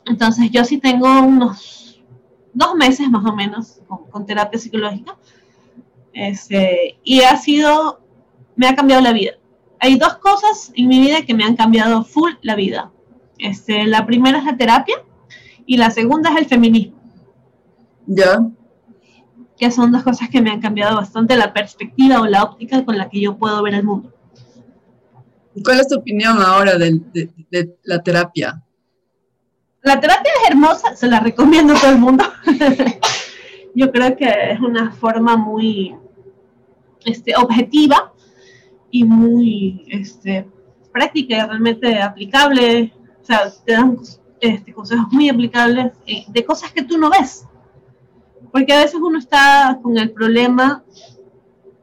Entonces 0.07 0.51
yo 0.51 0.65
sí 0.65 0.79
tengo 0.79 1.21
unos 1.21 2.03
dos 2.55 2.75
meses 2.75 3.09
más 3.11 3.25
o 3.27 3.35
menos 3.35 3.81
con, 4.11 4.27
terapia 4.27 4.59
psicológica. 4.59 5.17
Este, 6.13 6.99
y 7.05 7.21
ha 7.21 7.37
sido, 7.37 8.01
me 8.59 8.69
ha 8.69 8.77
cambiado 8.77 9.01
la 9.01 9.15
vida. 9.15 9.33
Hay 9.81 9.97
dos 9.97 10.19
cosas 10.19 10.71
en 10.75 10.89
mi 10.89 11.01
vida 11.01 11.23
que 11.23 11.33
me 11.33 11.45
han 11.45 11.57
cambiado 11.57 12.05
full 12.05 12.33
la 12.43 12.55
vida. 12.55 12.93
Este, 13.39 13.87
la 13.87 14.05
primera 14.05 14.39
es 14.39 14.45
la 14.45 14.59
terapia 14.59 14.97
y 15.65 15.79
la 15.79 15.91
segunda 15.91 16.31
es 16.33 16.37
el 16.37 16.45
feminismo. 16.45 17.01
Ya 18.07 18.41
que 19.59 19.71
son 19.71 19.91
dos 19.93 20.03
cosas 20.03 20.29
que 20.31 20.41
me 20.41 20.51
han 20.51 20.61
cambiado 20.61 20.97
bastante 20.97 21.37
la 21.37 21.53
perspectiva 21.53 22.21
o 22.21 22.27
la 22.27 22.45
óptica 22.45 22.85
con 22.85 22.97
la 22.97 23.11
que 23.11 23.21
yo 23.21 23.37
puedo 23.37 23.63
ver 23.63 23.75
el 23.75 23.83
mundo. 23.83 24.13
¿Cuál 25.65 25.81
es 25.81 25.89
tu 25.89 25.99
opinión 25.99 26.41
ahora 26.41 26.77
de, 26.79 27.01
la 27.83 28.03
terapia? 28.03 28.63
La 29.83 29.99
terapia 29.99 30.33
es 30.43 30.51
hermosa, 30.51 30.95
se 30.95 31.09
la 31.09 31.19
recomiendo 31.21 31.75
a 31.75 31.81
todo 31.81 31.91
el 31.91 31.99
mundo. 31.99 32.25
yo 33.75 33.91
creo 33.91 34.17
que 34.17 34.53
es 34.53 34.61
una 34.61 34.93
forma 34.93 35.37
muy 35.37 35.97
este, 37.05 37.35
objetiva 37.37 38.13
y 38.91 39.05
muy 39.05 39.85
este, 39.89 40.47
práctica 40.93 41.37
y 41.37 41.47
realmente 41.47 42.01
aplicable. 42.01 42.93
O 43.21 43.25
sea, 43.25 43.51
te 43.65 43.73
dan 43.73 43.99
este, 44.41 44.73
consejos 44.73 45.07
muy 45.13 45.29
aplicables 45.29 45.93
eh, 46.07 46.25
de 46.29 46.45
cosas 46.45 46.73
que 46.73 46.83
tú 46.83 46.99
no 46.99 47.11
ves. 47.11 47.47
Porque 48.53 48.73
a 48.73 48.79
veces 48.79 49.01
uno 49.01 49.19
está 49.19 49.79
con 49.83 49.99
el 49.99 50.11
problema 50.11 50.85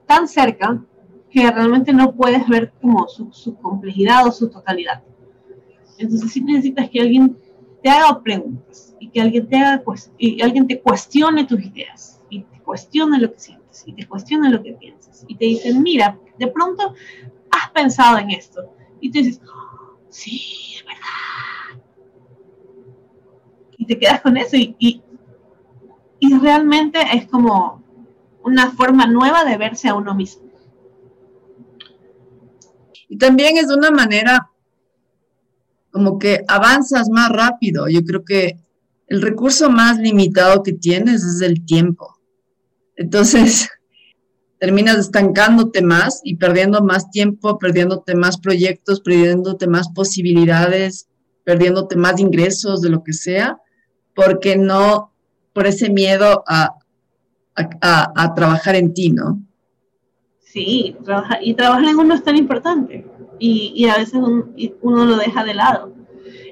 tan 0.05 0.27
cerca 0.27 0.81
que 1.29 1.51
realmente 1.51 1.93
no 1.93 2.13
puedes 2.13 2.47
ver 2.47 2.71
como 2.81 3.07
su, 3.07 3.55
complejidad 3.57 4.25
o 4.27 4.31
su 4.31 4.49
totalidad. 4.49 5.03
Entonces 5.97 6.31
sí 6.31 6.41
necesitas 6.41 6.89
que 6.89 7.01
alguien 7.01 7.37
te 7.83 7.89
haga 7.89 8.21
preguntas 8.21 8.95
y 8.99 9.09
que 9.09 9.21
alguien 9.21 9.47
te 9.47 9.57
haga 9.57 9.83
y 10.17 10.41
alguien 10.41 10.67
te 10.67 10.79
cuestione 10.79 11.45
tus 11.45 11.61
ideas 11.61 12.21
y 12.29 12.41
te 12.41 12.59
cuestione 12.61 13.19
lo 13.19 13.31
que 13.31 13.39
sientes 13.39 13.83
y 13.85 13.93
te 13.93 14.07
cuestione 14.07 14.49
lo 14.49 14.63
que 14.63 14.73
piensas 14.73 15.04
y 15.27 15.35
te 15.35 15.45
dicen, 15.45 15.81
mira, 15.81 16.19
de 16.37 16.47
pronto 16.47 16.93
has 17.51 17.71
pensado 17.71 18.17
en 18.17 18.31
esto 18.31 18.75
y 18.99 19.11
tú 19.11 19.19
dices, 19.19 19.41
sí, 20.09 20.75
es 20.75 20.85
verdad. 20.85 21.83
Y 23.77 23.85
te 23.85 23.99
quedas 23.99 24.21
con 24.21 24.37
eso 24.37 24.55
y, 24.55 25.03
y 26.19 26.37
realmente 26.39 26.99
es 27.13 27.27
como 27.27 27.83
una 28.43 28.71
forma 28.71 29.05
nueva 29.07 29.43
de 29.43 29.57
verse 29.57 29.87
a 29.87 29.95
uno 29.95 30.13
mismo. 30.13 30.45
Y 33.07 33.17
también 33.17 33.57
es 33.57 33.69
una 33.71 33.91
manera 33.91 34.51
como 35.91 36.19
que 36.19 36.43
avanzas 36.47 37.09
más 37.09 37.29
rápido. 37.29 37.87
Yo 37.87 38.03
creo 38.03 38.25
que 38.25 38.59
el 39.07 39.21
recurso 39.21 39.69
más 39.69 39.97
limitado 39.97 40.63
que 40.63 40.73
tienes 40.73 41.23
es 41.23 41.41
el 41.41 41.65
tiempo. 41.65 42.19
Entonces, 42.95 43.69
terminas 44.59 44.97
estancándote 44.97 45.81
más 45.81 46.21
y 46.23 46.35
perdiendo 46.35 46.81
más 46.81 47.09
tiempo, 47.11 47.57
perdiéndote 47.57 48.15
más 48.15 48.37
proyectos, 48.39 49.01
perdiéndote 49.01 49.67
más 49.67 49.89
posibilidades, 49.89 51.07
perdiéndote 51.43 51.95
más 51.95 52.19
ingresos 52.19 52.81
de 52.81 52.89
lo 52.89 53.03
que 53.03 53.13
sea, 53.13 53.59
porque 54.13 54.57
no 54.57 55.11
por 55.53 55.67
ese 55.67 55.89
miedo 55.89 56.43
a, 56.47 56.75
trabajar 58.35 58.75
en 58.75 58.93
ti, 58.93 59.11
¿no? 59.11 59.41
Sí, 60.39 60.97
y 61.41 61.53
trabajar 61.53 61.85
en 61.85 61.97
uno 61.97 62.15
es 62.15 62.23
tan 62.23 62.35
importante 62.35 63.05
y, 63.39 63.87
a 63.87 63.97
veces 63.97 64.19
uno 64.81 65.05
lo 65.05 65.17
deja 65.17 65.43
de 65.43 65.53
lado. 65.53 65.93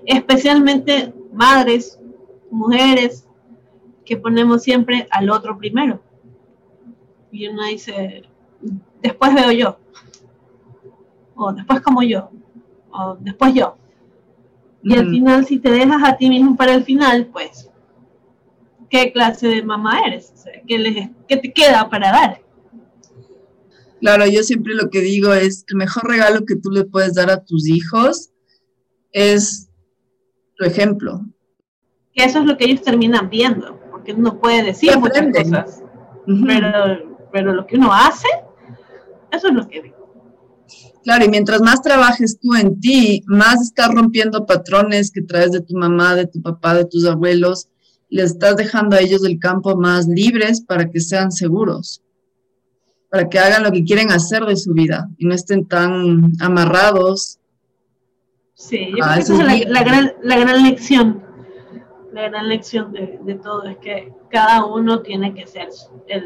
Especialmente 0.06 1.14
madres, 1.34 2.00
mujeres, 2.52 3.28
que 4.06 4.18
ponemos 4.18 4.64
siempre 4.64 5.08
al 5.12 5.30
otro 5.30 5.58
primero. 5.58 6.02
Y 7.34 7.48
uno 7.48 7.66
dice, 7.66 8.24
después 9.02 9.34
veo 9.34 9.52
yo, 9.52 9.80
o 11.36 11.52
después 11.52 11.82
como 11.82 12.04
yo, 12.04 12.30
o 12.92 13.18
después 13.20 13.54
yo. 13.56 13.76
Y 14.84 14.96
al 14.96 15.10
final, 15.10 15.46
si 15.46 15.58
te 15.58 15.72
dejas 15.72 16.04
a 16.04 16.16
ti 16.16 16.30
mismo 16.30 16.56
para 16.56 16.76
el 16.76 16.84
final, 16.84 17.28
pues 17.34 17.70
qué 18.88 19.12
clase 19.12 19.48
de 19.48 19.64
mamá 19.64 20.02
eres, 20.06 20.32
o 20.36 20.38
sea, 20.38 20.54
¿qué, 20.68 21.38
te 21.38 21.52
queda 21.52 21.90
para 21.90 22.12
dar. 22.12 22.42
Claro, 24.00 24.28
yo 24.28 24.44
siempre 24.44 24.76
lo 24.76 24.92
que 24.92 25.02
digo 25.02 25.34
es, 25.34 25.66
el 25.70 25.78
mejor 25.78 26.08
regalo 26.08 26.46
que 26.46 26.58
tú 26.58 26.70
le 26.70 26.84
puedes 26.84 27.16
dar 27.16 27.32
a 27.32 27.44
tus 27.44 27.68
hijos 27.68 28.30
es 29.12 29.72
tu 30.56 30.66
ejemplo. 30.66 31.26
Que 32.14 32.26
eso 32.26 32.40
es 32.42 32.46
lo 32.46 32.56
que 32.56 32.66
ellos 32.66 32.84
terminan 32.84 33.32
viendo, 33.32 33.80
porque 33.90 34.14
uno 34.14 34.40
puede 34.40 34.62
decir 34.62 34.96
muchas 35.00 35.26
cosas, 35.36 35.82
pero, 36.46 37.13
pero 37.34 37.52
lo 37.52 37.66
que 37.66 37.76
uno 37.76 37.92
hace, 37.92 38.28
eso 39.32 39.48
es 39.48 39.54
lo 39.54 39.68
que 39.68 39.82
ve. 39.82 39.94
Claro, 41.04 41.26
y 41.26 41.30
mientras 41.30 41.62
más 41.62 41.82
trabajes 41.82 42.40
tú 42.40 42.54
en 42.56 42.80
ti, 42.80 43.24
más 43.26 43.62
estás 43.62 43.90
rompiendo 43.90 44.46
patrones 44.46 45.12
que 45.12 45.22
traes 45.22 45.52
de 45.52 45.60
tu 45.60 45.76
mamá, 45.76 46.16
de 46.16 46.28
tu 46.28 46.42
papá, 46.42 46.76
de 46.76 46.86
tus 46.86 47.06
abuelos, 47.06 47.68
les 48.10 48.32
estás 48.32 48.56
dejando 48.56 48.96
a 48.96 49.00
ellos 49.00 49.26
el 49.26 49.40
campo 49.40 49.76
más 49.76 50.08
libres 50.08 50.62
para 50.62 50.90
que 50.90 51.00
sean 51.00 51.32
seguros, 51.32 52.04
para 53.10 53.28
que 53.28 53.40
hagan 53.40 53.64
lo 53.64 53.72
que 53.72 53.84
quieren 53.84 54.12
hacer 54.12 54.46
de 54.46 54.56
su 54.56 54.74
vida 54.74 55.10
y 55.18 55.26
no 55.26 55.34
estén 55.34 55.68
tan 55.68 56.32
amarrados. 56.40 57.40
Sí, 58.54 58.92
yo 58.92 59.04
creo 59.04 59.14
que 59.16 59.20
esa 59.20 59.34
es 59.34 59.68
la, 59.68 59.84
gran, 60.38 60.64
lección, 60.64 61.23
la 62.14 62.30
gran 62.30 62.48
lección 62.48 62.92
de, 62.92 63.20
de 63.24 63.36
todo, 63.36 63.64
es 63.64 63.78
que 63.78 64.14
cada 64.30 64.66
uno 64.66 65.02
tiene 65.02 65.34
que 65.34 65.48
ser 65.48 65.70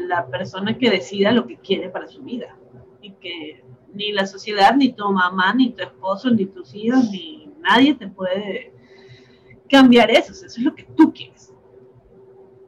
la 0.06 0.26
persona 0.26 0.76
que 0.76 0.90
decida 0.90 1.32
lo 1.32 1.46
que 1.46 1.56
quiere 1.56 1.88
para 1.88 2.06
su 2.08 2.22
vida 2.22 2.56
y 3.00 3.12
que 3.12 3.64
ni 3.94 4.12
la 4.12 4.26
sociedad, 4.26 4.74
ni 4.76 4.92
tu 4.92 5.10
mamá, 5.10 5.54
ni 5.54 5.70
tu 5.72 5.82
esposo, 5.82 6.30
ni 6.30 6.46
tus 6.46 6.74
hijos, 6.74 7.10
ni 7.10 7.50
nadie 7.60 7.94
te 7.94 8.08
puede 8.08 8.72
cambiar 9.68 10.10
eso. 10.10 10.32
Eso 10.32 10.46
es 10.46 10.58
lo 10.58 10.74
que 10.74 10.84
tú 10.96 11.12
quieres. 11.12 11.52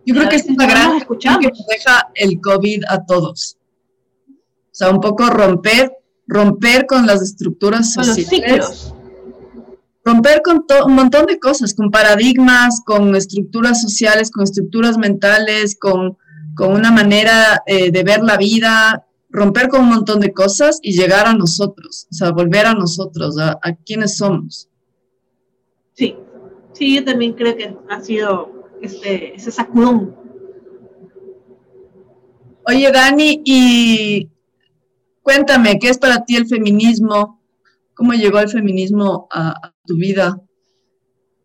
Yo 0.07 0.15
creo 0.15 0.29
que 0.29 0.37
es 0.37 0.47
una 0.47 0.67
gran 0.67 0.99
que 0.99 1.49
nos 1.49 1.67
deja 1.67 2.11
el 2.15 2.41
COVID 2.41 2.85
a 2.89 3.05
todos. 3.05 3.59
O 4.29 4.73
sea, 4.73 4.91
un 4.91 5.01
poco 5.01 5.29
romper, 5.29 5.93
romper 6.27 6.87
con 6.87 7.07
las 7.07 7.21
estructuras 7.21 7.93
sociales. 7.93 8.95
Romper 10.05 10.43
con 10.43 10.65
un 10.87 10.95
montón 10.95 11.27
de 11.27 11.39
cosas, 11.39 11.75
con 11.75 11.91
paradigmas, 11.91 12.83
con 12.85 13.15
estructuras 13.15 13.83
sociales, 13.83 14.31
con 14.31 14.45
estructuras 14.45 14.97
mentales, 14.97 15.77
con, 15.79 16.17
una 16.59 16.91
manera 16.91 17.63
eh, 17.67 17.91
de 17.91 18.03
ver 18.03 18.23
la 18.23 18.37
vida, 18.37 19.07
romper 19.31 19.69
con 19.69 19.83
un 19.83 19.89
montón 19.89 20.21
de 20.21 20.33
cosas 20.33 20.79
y 20.83 20.93
llegar 20.93 21.27
a 21.27 21.33
nosotros, 21.33 22.07
o 22.11 22.15
sea, 22.15 22.33
volver 22.33 22.67
a 22.67 22.75
nosotros, 22.75 23.39
a, 23.39 23.59
a 23.63 23.75
quienes 23.77 24.19
somos. 24.19 24.69
Sí, 25.95 26.17
sí, 26.75 26.97
yo 26.97 27.05
también 27.05 27.33
creo 27.33 27.57
que 27.57 27.75
ha 27.89 28.01
sido 28.01 28.61
este, 28.83 29.35
ese 29.35 29.51
sacudón. 29.51 30.17
Oye, 32.67 32.91
Dani, 32.93 33.41
y 33.45 34.29
cuéntame, 35.23 35.79
¿qué 35.79 35.89
es 35.89 35.99
para 35.99 36.25
ti 36.25 36.37
el 36.37 36.47
feminismo? 36.47 37.40
¿Cómo 37.95 38.13
llegó 38.13 38.39
el 38.39 38.49
feminismo 38.49 39.29
a, 39.31 39.73
tu 39.85 39.97
vida? 39.97 40.41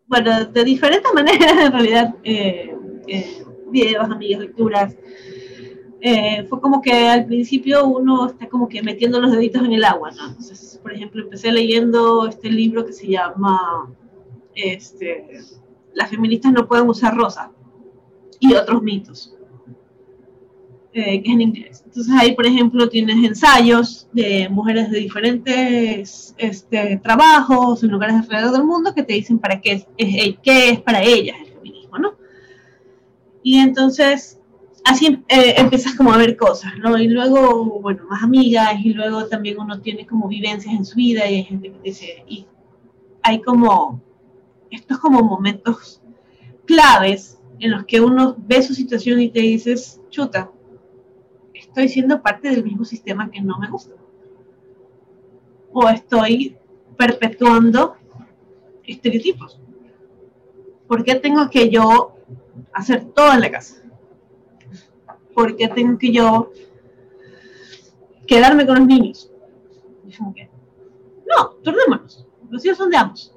Bueno, 0.08 0.46
de 0.46 0.64
diferentes 0.64 1.12
maneras, 1.14 1.52
en 1.66 1.72
realidad, 1.72 2.16
eh, 2.24 2.76
eh, 3.08 3.44
videos, 3.72 4.10
amigas, 4.10 4.42
lecturas. 4.42 4.96
eh, 6.02 6.46
fue 6.48 6.62
como 6.62 6.82
que 6.82 7.08
al 7.08 7.26
principio 7.26 7.86
uno 7.88 8.28
está 8.28 8.48
como 8.48 8.68
que 8.68 8.84
metiendo 8.84 9.20
los 9.20 9.32
deditos 9.32 9.64
en 9.64 9.74
el 9.74 9.84
agua, 9.84 10.12
¿no? 10.12 10.28
Entonces, 10.28 10.80
por 10.82 10.94
ejemplo, 10.94 11.24
empecé 11.24 11.52
leyendo 11.52 12.28
este 12.28 12.50
libro 12.52 12.86
que 12.86 12.94
se 12.94 13.08
llama 13.08 13.92
este, 14.56 15.40
Las 15.94 16.10
feministas 16.10 16.54
no 16.54 16.68
pueden 16.68 16.88
usar 16.88 17.16
rosa 17.16 17.52
y 18.40 18.54
otros 18.54 18.82
mitos, 18.82 19.36
eh, 20.98 21.22
que 21.22 21.28
es 21.28 21.34
en 21.34 21.42
inglés. 21.42 21.84
Entonces 21.86 22.14
ahí, 22.18 22.36
por 22.36 22.46
ejemplo, 22.46 22.88
tienes 22.88 23.18
ensayos 23.18 24.08
de 24.14 24.48
mujeres 24.48 24.90
de 24.90 25.00
diferentes 25.00 26.34
este, 26.38 27.02
trabajos 27.04 27.84
en 27.84 27.92
lugares 27.92 28.16
alrededor 28.16 28.54
del 28.54 28.64
mundo 28.64 28.96
que 28.96 29.04
te 29.04 29.12
dicen 29.12 29.38
para 29.38 29.60
qué 29.60 29.74
es, 29.74 29.88
es, 29.98 30.38
qué 30.42 30.70
es 30.70 30.80
para 30.80 31.04
ellas 31.04 31.36
el 31.42 31.52
feminismo, 31.52 31.98
¿no? 31.98 32.14
Y 33.44 33.58
entonces 33.58 34.40
así 34.86 35.20
eh, 35.28 35.56
empiezas 35.58 35.96
como 35.96 36.14
a 36.14 36.18
ver 36.18 36.38
cosas, 36.38 36.72
¿no? 36.82 36.98
Y 36.98 37.10
luego, 37.10 37.82
bueno, 37.82 38.06
más 38.10 38.24
amigas 38.24 38.76
y 38.82 38.94
luego 38.94 39.26
también 39.26 39.60
uno 39.60 39.82
tiene 39.82 40.08
como 40.08 40.30
vivencias 40.30 40.74
en 40.74 40.86
su 40.86 40.96
vida 40.96 41.30
y 41.30 41.36
hay 41.36 41.44
gente 41.44 41.74
que 41.74 41.80
dice, 41.84 42.24
y 42.26 42.46
hay 43.22 43.42
como 43.42 44.02
estos 44.72 44.98
como 45.00 45.22
momentos 45.24 46.02
claves 46.64 47.38
en 47.60 47.72
los 47.72 47.84
que 47.84 48.00
uno 48.00 48.38
ve 48.38 48.64
su 48.64 48.74
situación 48.74 49.20
y 49.20 49.28
te 49.28 49.42
dices, 49.42 50.00
chuta, 50.10 50.52
estoy 51.76 51.90
siendo 51.90 52.22
parte 52.22 52.50
del 52.50 52.64
mismo 52.64 52.86
sistema 52.86 53.30
que 53.30 53.42
no 53.42 53.60
me 53.60 53.70
gusta. 53.70 53.96
O 55.74 55.90
estoy 55.90 56.56
perpetuando 56.96 57.98
estereotipos. 58.86 59.60
¿Por 60.88 61.04
qué 61.04 61.16
tengo 61.16 61.50
que 61.50 61.70
yo 61.70 62.16
hacer 62.72 63.04
todo 63.14 63.34
en 63.34 63.42
la 63.42 63.52
casa? 63.52 63.82
¿por 65.34 65.58
qué 65.58 65.68
tengo 65.68 65.98
que 65.98 66.14
yo 66.14 66.54
quedarme 68.26 68.66
con 68.66 68.78
los 68.80 68.88
niños? 68.88 69.30
no, 71.28 71.50
turnémonos, 71.62 72.26
los 72.50 72.64
hijos 72.64 72.78
son 72.78 72.90
de 72.90 72.96
ambos. 72.96 73.34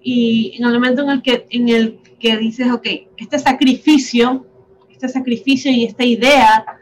Y 0.00 0.56
en 0.58 0.66
el 0.66 0.72
momento 0.72 1.02
en 1.02 1.10
el 1.10 1.22
que, 1.22 1.46
en 1.50 1.68
el 1.68 2.00
que 2.18 2.36
dices, 2.38 2.72
ok, 2.72 2.88
este 3.16 3.38
sacrificio, 3.38 4.46
este 4.90 5.08
sacrificio 5.08 5.70
y 5.70 5.84
esta 5.84 6.04
idea 6.04 6.79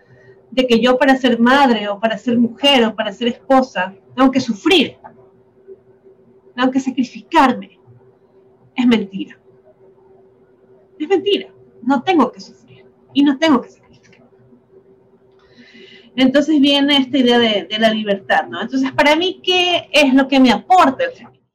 de 0.50 0.66
que 0.66 0.80
yo 0.80 0.98
para 0.98 1.16
ser 1.16 1.38
madre 1.38 1.88
o 1.88 2.00
para 2.00 2.18
ser 2.18 2.38
mujer 2.38 2.84
o 2.84 2.94
para 2.94 3.12
ser 3.12 3.28
esposa 3.28 3.94
tengo 4.14 4.30
que 4.30 4.40
sufrir, 4.40 4.96
tengo 6.54 6.70
que 6.70 6.80
sacrificarme, 6.80 7.78
es 8.74 8.86
mentira. 8.86 9.38
Es 10.98 11.08
mentira. 11.08 11.52
No 11.82 12.02
tengo 12.02 12.32
que 12.32 12.40
sufrir 12.40 12.84
y 13.12 13.22
no 13.22 13.38
tengo 13.38 13.60
que 13.60 13.70
sacrificar. 13.70 13.88
Entonces 16.16 16.60
viene 16.60 16.96
esta 16.96 17.18
idea 17.18 17.38
de, 17.38 17.68
la 17.78 17.90
libertad, 17.90 18.48
¿no? 18.48 18.60
Entonces, 18.60 18.90
para 18.90 19.14
mí, 19.14 19.40
¿qué 19.42 19.88
es 19.92 20.12
lo 20.14 20.26
que 20.26 20.40
me 20.40 20.50
aporta 20.50 21.04
el 21.04 21.12
feminismo? 21.12 21.46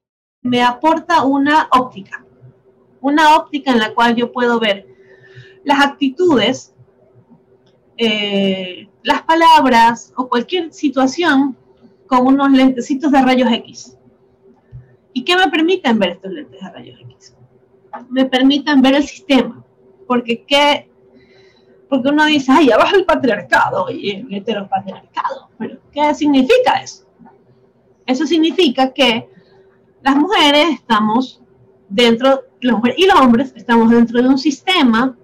Me 0.41 0.63
aporta 0.63 1.23
una 1.23 1.67
óptica, 1.71 2.25
una 3.01 3.35
óptica 3.35 3.71
en 3.71 3.79
la 3.79 3.93
cual 3.93 4.15
yo 4.15 4.31
puedo 4.31 4.59
ver 4.61 4.87
las 5.65 5.85
actitudes, 5.85 6.72
eh, 8.05 8.89
las 9.03 9.21
palabras 9.23 10.13
o 10.15 10.27
cualquier 10.27 10.73
situación 10.73 11.57
con 12.07 12.27
unos 12.27 12.51
lentecitos 12.51 13.11
de 13.11 13.21
rayos 13.21 13.51
X. 13.51 13.97
¿Y 15.13 15.23
qué 15.23 15.35
me 15.35 15.47
permiten 15.49 15.99
ver 15.99 16.11
estos 16.11 16.31
lentes 16.31 16.59
de 16.61 16.69
rayos 16.69 16.99
X? 17.01 17.35
Me 18.09 18.25
permiten 18.25 18.81
ver 18.81 18.95
el 18.95 19.03
sistema, 19.03 19.63
porque 20.07 20.43
¿qué, 20.45 20.89
porque 21.89 22.09
uno 22.09 22.25
dice, 22.25 22.51
ay, 22.51 22.71
abajo 22.71 22.95
el 22.95 23.05
patriarcado 23.05 23.91
y 23.91 24.09
el 24.11 24.33
heteropatriarcado. 24.33 25.49
Pero, 25.59 25.77
¿qué 25.91 26.13
significa 26.15 26.81
eso? 26.81 27.05
Eso 28.05 28.25
significa 28.25 28.91
que 28.91 29.29
las 30.01 30.15
mujeres 30.15 30.69
estamos 30.71 31.41
dentro, 31.87 32.45
y 32.59 33.05
los 33.05 33.19
hombres 33.19 33.53
estamos 33.55 33.91
dentro 33.91 34.21
de 34.21 34.27
un 34.27 34.37
sistema 34.37 35.15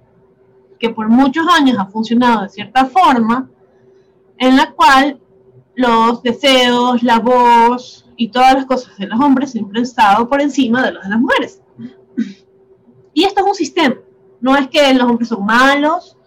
que 0.80 0.90
por 0.90 1.10
muchos 1.10 1.46
años 1.48 1.78
ha 1.78 1.86
funcionado 1.86 2.44
de 2.44 2.50
cierta 2.50 2.86
forma, 2.86 3.50
en 4.38 4.56
la 4.56 4.72
cual 4.72 5.20
los 5.76 6.24
deseos, 6.24 7.04
la 7.04 7.20
voz 7.20 8.06
y 8.16 8.30
todas 8.30 8.54
las 8.54 8.66
cosas 8.66 8.98
de 8.98 9.08
los 9.08 9.20
hombres 9.20 9.52
siempre 9.52 9.80
han 9.80 9.84
estado 9.84 10.28
por 10.28 10.42
encima 10.42 10.84
de 10.84 10.94
los 10.94 11.04
de 11.04 11.10
las 11.10 11.20
mujeres. 11.20 11.62
Y 13.14 13.24
esto 13.24 13.42
es 13.42 13.48
un 13.48 13.56
sistema. 13.56 13.96
No 14.40 14.56
es 14.56 14.68
que 14.70 14.94
los 14.94 15.10
hombres 15.10 15.28
son 15.28 15.46
malos, 15.46 16.18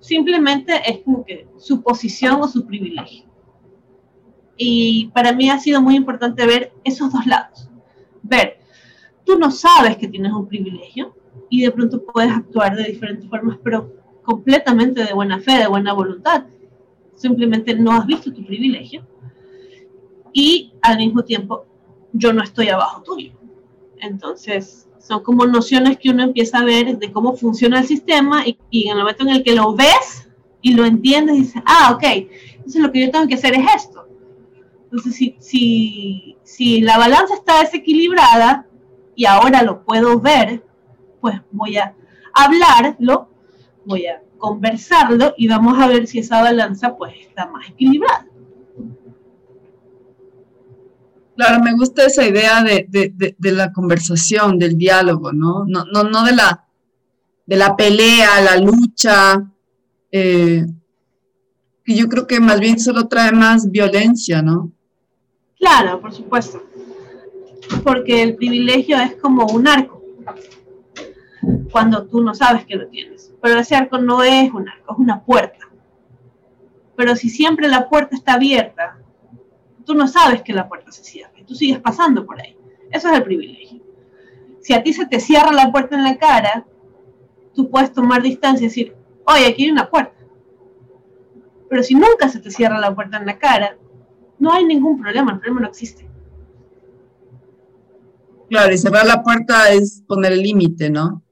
simplemente 0.00 0.74
es 0.86 0.98
como 1.02 1.24
su 1.58 1.82
posición 1.82 2.42
o 2.42 2.48
su 2.48 2.66
privilegio. 2.66 3.24
Y 4.56 5.10
para 5.14 5.32
mí 5.32 5.48
ha 5.48 5.58
sido 5.58 5.80
muy 5.80 5.96
importante 5.96 6.46
ver 6.46 6.72
esos 6.84 7.12
dos 7.12 7.26
lados. 7.26 7.68
Ver, 8.22 8.60
tú 9.24 9.38
no 9.38 9.50
sabes 9.50 9.96
que 9.96 10.08
tienes 10.08 10.32
un 10.32 10.46
privilegio 10.46 11.14
y 11.52 11.60
de 11.60 11.70
pronto 11.70 12.02
puedes 12.02 12.32
actuar 12.32 12.74
de 12.74 12.84
diferentes 12.84 13.28
formas, 13.28 13.58
pero 13.62 13.92
completamente 14.22 15.04
de 15.04 15.12
buena 15.12 15.38
fe, 15.38 15.58
de 15.58 15.66
buena 15.66 15.92
voluntad. 15.92 16.44
Simplemente 17.14 17.74
no 17.74 17.92
has 17.92 18.06
visto 18.06 18.32
tu 18.32 18.42
privilegio. 18.42 19.06
Y 20.32 20.72
al 20.80 20.96
mismo 20.96 21.22
tiempo, 21.24 21.66
yo 22.14 22.32
no 22.32 22.42
estoy 22.42 22.70
abajo 22.70 23.02
tuyo. 23.02 23.34
Entonces, 24.00 24.88
son 24.98 25.22
como 25.22 25.44
nociones 25.44 25.98
que 25.98 26.08
uno 26.08 26.22
empieza 26.22 26.60
a 26.60 26.64
ver 26.64 26.96
de 26.98 27.12
cómo 27.12 27.36
funciona 27.36 27.80
el 27.80 27.86
sistema 27.86 28.44
y, 28.46 28.56
en 28.88 28.92
el 28.92 29.00
momento 29.00 29.24
en 29.24 29.28
el 29.28 29.42
que 29.42 29.54
lo 29.54 29.74
ves 29.74 30.30
y 30.62 30.72
lo 30.72 30.86
entiendes, 30.86 31.36
dices, 31.36 31.62
ah, 31.66 31.92
ok, 31.94 32.30
entonces 32.54 32.80
lo 32.80 32.90
que 32.90 33.04
yo 33.04 33.10
tengo 33.10 33.28
que 33.28 33.34
hacer 33.34 33.54
es 33.56 33.66
esto. 33.76 34.08
Entonces, 34.84 35.14
si, 35.14 35.36
si, 35.38 36.38
si 36.44 36.80
la 36.80 36.96
balanza 36.96 37.34
está 37.34 37.60
desequilibrada 37.60 38.66
y 39.14 39.26
ahora 39.26 39.62
lo 39.62 39.84
puedo 39.84 40.18
ver, 40.18 40.62
pues 41.22 41.40
voy 41.52 41.78
a 41.78 41.94
hablarlo, 42.34 43.30
voy 43.86 44.06
a 44.06 44.22
conversarlo 44.36 45.34
y 45.38 45.48
vamos 45.48 45.78
a 45.78 45.86
ver 45.86 46.06
si 46.06 46.18
esa 46.18 46.42
balanza 46.42 46.96
pues 46.96 47.14
está 47.18 47.46
más 47.46 47.70
equilibrada. 47.70 48.26
Claro, 51.36 51.62
me 51.62 51.72
gusta 51.72 52.04
esa 52.04 52.26
idea 52.26 52.62
de, 52.62 53.34
la 53.38 53.72
conversación, 53.72 54.58
del 54.58 54.76
diálogo, 54.76 55.32
¿no? 55.32 55.64
No, 55.66 55.84
no, 55.86 56.04
no 56.04 56.24
de, 56.24 56.32
la, 56.32 56.66
de 57.46 57.56
la 57.56 57.74
pelea, 57.74 58.40
la 58.42 58.58
lucha, 58.58 59.50
eh, 60.10 60.66
que 61.84 61.94
yo 61.94 62.08
creo 62.08 62.26
que 62.26 62.38
más 62.38 62.60
bien 62.60 62.78
solo 62.78 63.08
trae 63.08 63.32
más 63.32 63.70
violencia, 63.70 64.42
¿no? 64.42 64.72
Claro, 65.58 66.00
por 66.00 66.12
supuesto. 66.12 66.62
Porque 67.82 68.22
el 68.22 68.34
privilegio 68.34 68.98
es 68.98 69.14
como 69.14 69.46
un 69.46 69.68
arco, 69.68 70.02
cuando 71.70 72.06
tú 72.06 72.22
no 72.22 72.34
sabes 72.34 72.64
que 72.64 72.76
lo 72.76 72.88
tienes. 72.88 73.34
Pero 73.40 73.58
ese 73.58 73.74
arco 73.74 73.98
no 73.98 74.22
es 74.22 74.52
un 74.52 74.68
arco, 74.68 74.92
es 74.92 74.98
una 74.98 75.22
puerta. 75.22 75.68
Pero 76.96 77.16
si 77.16 77.28
siempre 77.28 77.68
la 77.68 77.88
puerta 77.88 78.14
está 78.14 78.34
abierta, 78.34 78.98
tú 79.84 79.94
no 79.94 80.06
sabes 80.06 80.42
que 80.42 80.52
la 80.52 80.68
puerta 80.68 80.92
se 80.92 81.02
cierre, 81.02 81.44
tú 81.46 81.54
sigues 81.54 81.80
pasando 81.80 82.24
por 82.24 82.40
ahí. 82.40 82.56
Eso 82.90 83.08
es 83.08 83.16
el 83.16 83.22
privilegio. 83.22 83.82
Si 84.60 84.74
a 84.74 84.82
ti 84.82 84.92
se 84.92 85.06
te 85.06 85.18
cierra 85.18 85.50
la 85.52 85.72
puerta 85.72 85.96
en 85.96 86.04
la 86.04 86.18
cara, 86.18 86.66
tú 87.54 87.70
puedes 87.70 87.92
tomar 87.92 88.22
distancia 88.22 88.64
y 88.64 88.68
decir, 88.68 88.96
oye, 89.26 89.46
aquí 89.46 89.64
hay 89.64 89.70
una 89.70 89.90
puerta. 89.90 90.14
Pero 91.68 91.82
si 91.82 91.94
nunca 91.94 92.28
se 92.28 92.38
te 92.38 92.50
cierra 92.50 92.78
la 92.78 92.94
puerta 92.94 93.16
en 93.16 93.26
la 93.26 93.38
cara, 93.38 93.76
no 94.38 94.52
hay 94.52 94.64
ningún 94.64 95.00
problema, 95.00 95.32
el 95.32 95.38
problema 95.38 95.62
no 95.62 95.68
existe. 95.68 96.08
Claro, 98.48 98.72
y 98.72 98.78
cerrar 98.78 99.06
la 99.06 99.22
puerta 99.22 99.70
es 99.70 100.04
poner 100.06 100.32
el 100.32 100.42
límite, 100.42 100.90
¿no? 100.90 101.22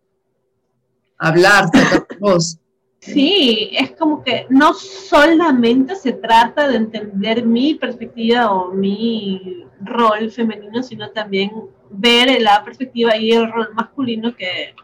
Hablar, 1.21 1.67
sacar 1.67 2.07
voz. 2.19 2.59
Sí, 3.01 3.71
es 3.73 3.93
como 3.93 4.23
que 4.23 4.47
no 4.49 4.75
solamente 4.75 5.95
se 5.97 6.13
trata 6.13 6.67
de 6.67 6.77
entender 6.77 7.45
mi 7.45 7.75
perspectiva 7.75 8.51
o 8.53 8.73
mi 8.73 9.65
rol 9.81 10.31
femenino, 10.31 10.83
sino 10.83 11.11
también 11.11 11.51
ver 11.91 12.41
la 12.41 12.65
perspectiva 12.65 13.17
y 13.17 13.33
el 13.33 13.51
rol 13.51 13.69
masculino 13.75 14.35
que 14.35 14.75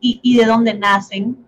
y, 0.00 0.36
de 0.36 0.46
dónde 0.46 0.74
nacen. 0.74 1.44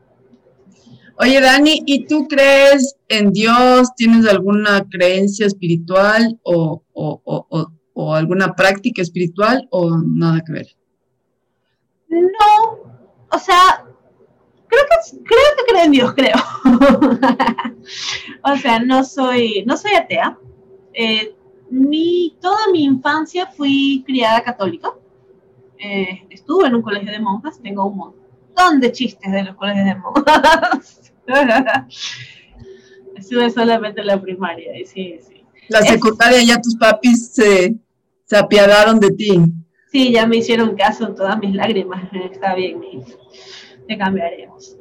Oye, 1.19 1.41
Dani, 1.41 1.83
¿y 1.87 2.07
tú 2.07 2.27
crees 2.29 2.97
en 3.09 3.33
Dios? 3.33 3.95
¿Tienes 3.97 4.27
alguna 4.27 4.87
creencia 4.91 5.47
espiritual 5.47 6.39
o, 6.43 6.83
o 6.93 8.15
alguna 8.15 8.55
práctica 8.55 9.03
espiritual 9.03 9.67
o 9.71 9.97
nada 9.99 10.43
que 10.45 10.53
ver? 10.53 10.67
No, 12.09 12.93
o 13.33 13.39
sea, 13.39 13.85
creo 14.69 14.83
que 14.83 14.97
creo 15.25 15.41
que 15.57 15.73
creo 15.73 15.85
en 15.85 15.91
Dios, 15.91 16.15
creo. 16.15 16.37
o 18.45 18.57
sea, 18.57 18.79
no 18.81 19.05
soy, 19.05 19.65
no 19.67 19.77
soy 19.77 19.95
atea. 19.95 20.39
Eh, 20.95 21.35
mi, 21.71 22.37
toda 22.41 22.69
mi 22.71 22.85
infancia 22.85 23.47
fui 23.47 24.05
criada 24.07 24.43
católica. 24.43 24.93
Eh, 25.79 26.27
estuve 26.31 26.69
en 26.69 26.75
un 26.77 26.83
colegio 26.83 27.11
de 27.11 27.19
monjas, 27.19 27.61
tengo 27.61 27.87
un 27.87 27.97
montón 27.97 28.81
de 28.81 28.93
chistes 28.93 29.33
de 29.33 29.43
los 29.43 29.57
colegios 29.57 29.87
de 29.87 29.95
monjas. 29.97 31.13
Estuve 33.17 33.51
solamente 33.51 34.01
en 34.01 34.07
la 34.09 34.21
primaria, 34.21 34.79
y 34.79 34.85
sí, 34.85 35.19
sí. 35.21 35.45
La 35.69 35.81
secundaria 35.83 36.43
ya 36.43 36.61
tus 36.61 36.77
papis 36.77 37.33
se, 37.33 37.77
se 38.25 38.37
apiadaron 38.37 38.99
de 39.01 39.11
ti. 39.13 39.41
Sí, 39.93 40.11
ya 40.11 40.27
me 40.27 40.39
hicieron 40.39 40.75
caso 40.75 41.07
en 41.07 41.15
todas 41.15 41.39
mis 41.39 41.55
lágrimas. 41.55 42.03
Está 42.15 42.55
bien, 42.55 42.81
te 43.87 43.99
cambiaremos. 43.99 44.79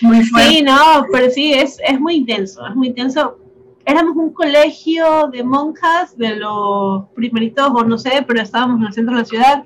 Muy 0.00 0.22
fuerte. 0.22 0.50
Sí, 0.50 0.62
no, 0.62 1.04
pero 1.12 1.28
sí, 1.30 1.52
es, 1.52 1.78
es 1.84 1.98
muy 1.98 2.14
intenso, 2.14 2.64
es 2.64 2.76
muy 2.76 2.88
intenso. 2.88 3.38
Éramos 3.84 4.16
un 4.16 4.32
colegio 4.32 5.28
de 5.32 5.42
monjas 5.42 6.16
de 6.16 6.36
los 6.36 7.08
primeritos, 7.16 7.68
o 7.74 7.84
no 7.84 7.98
sé, 7.98 8.24
pero 8.26 8.40
estábamos 8.40 8.80
en 8.80 8.86
el 8.86 8.92
centro 8.92 9.14
de 9.14 9.20
la 9.22 9.26
ciudad. 9.26 9.64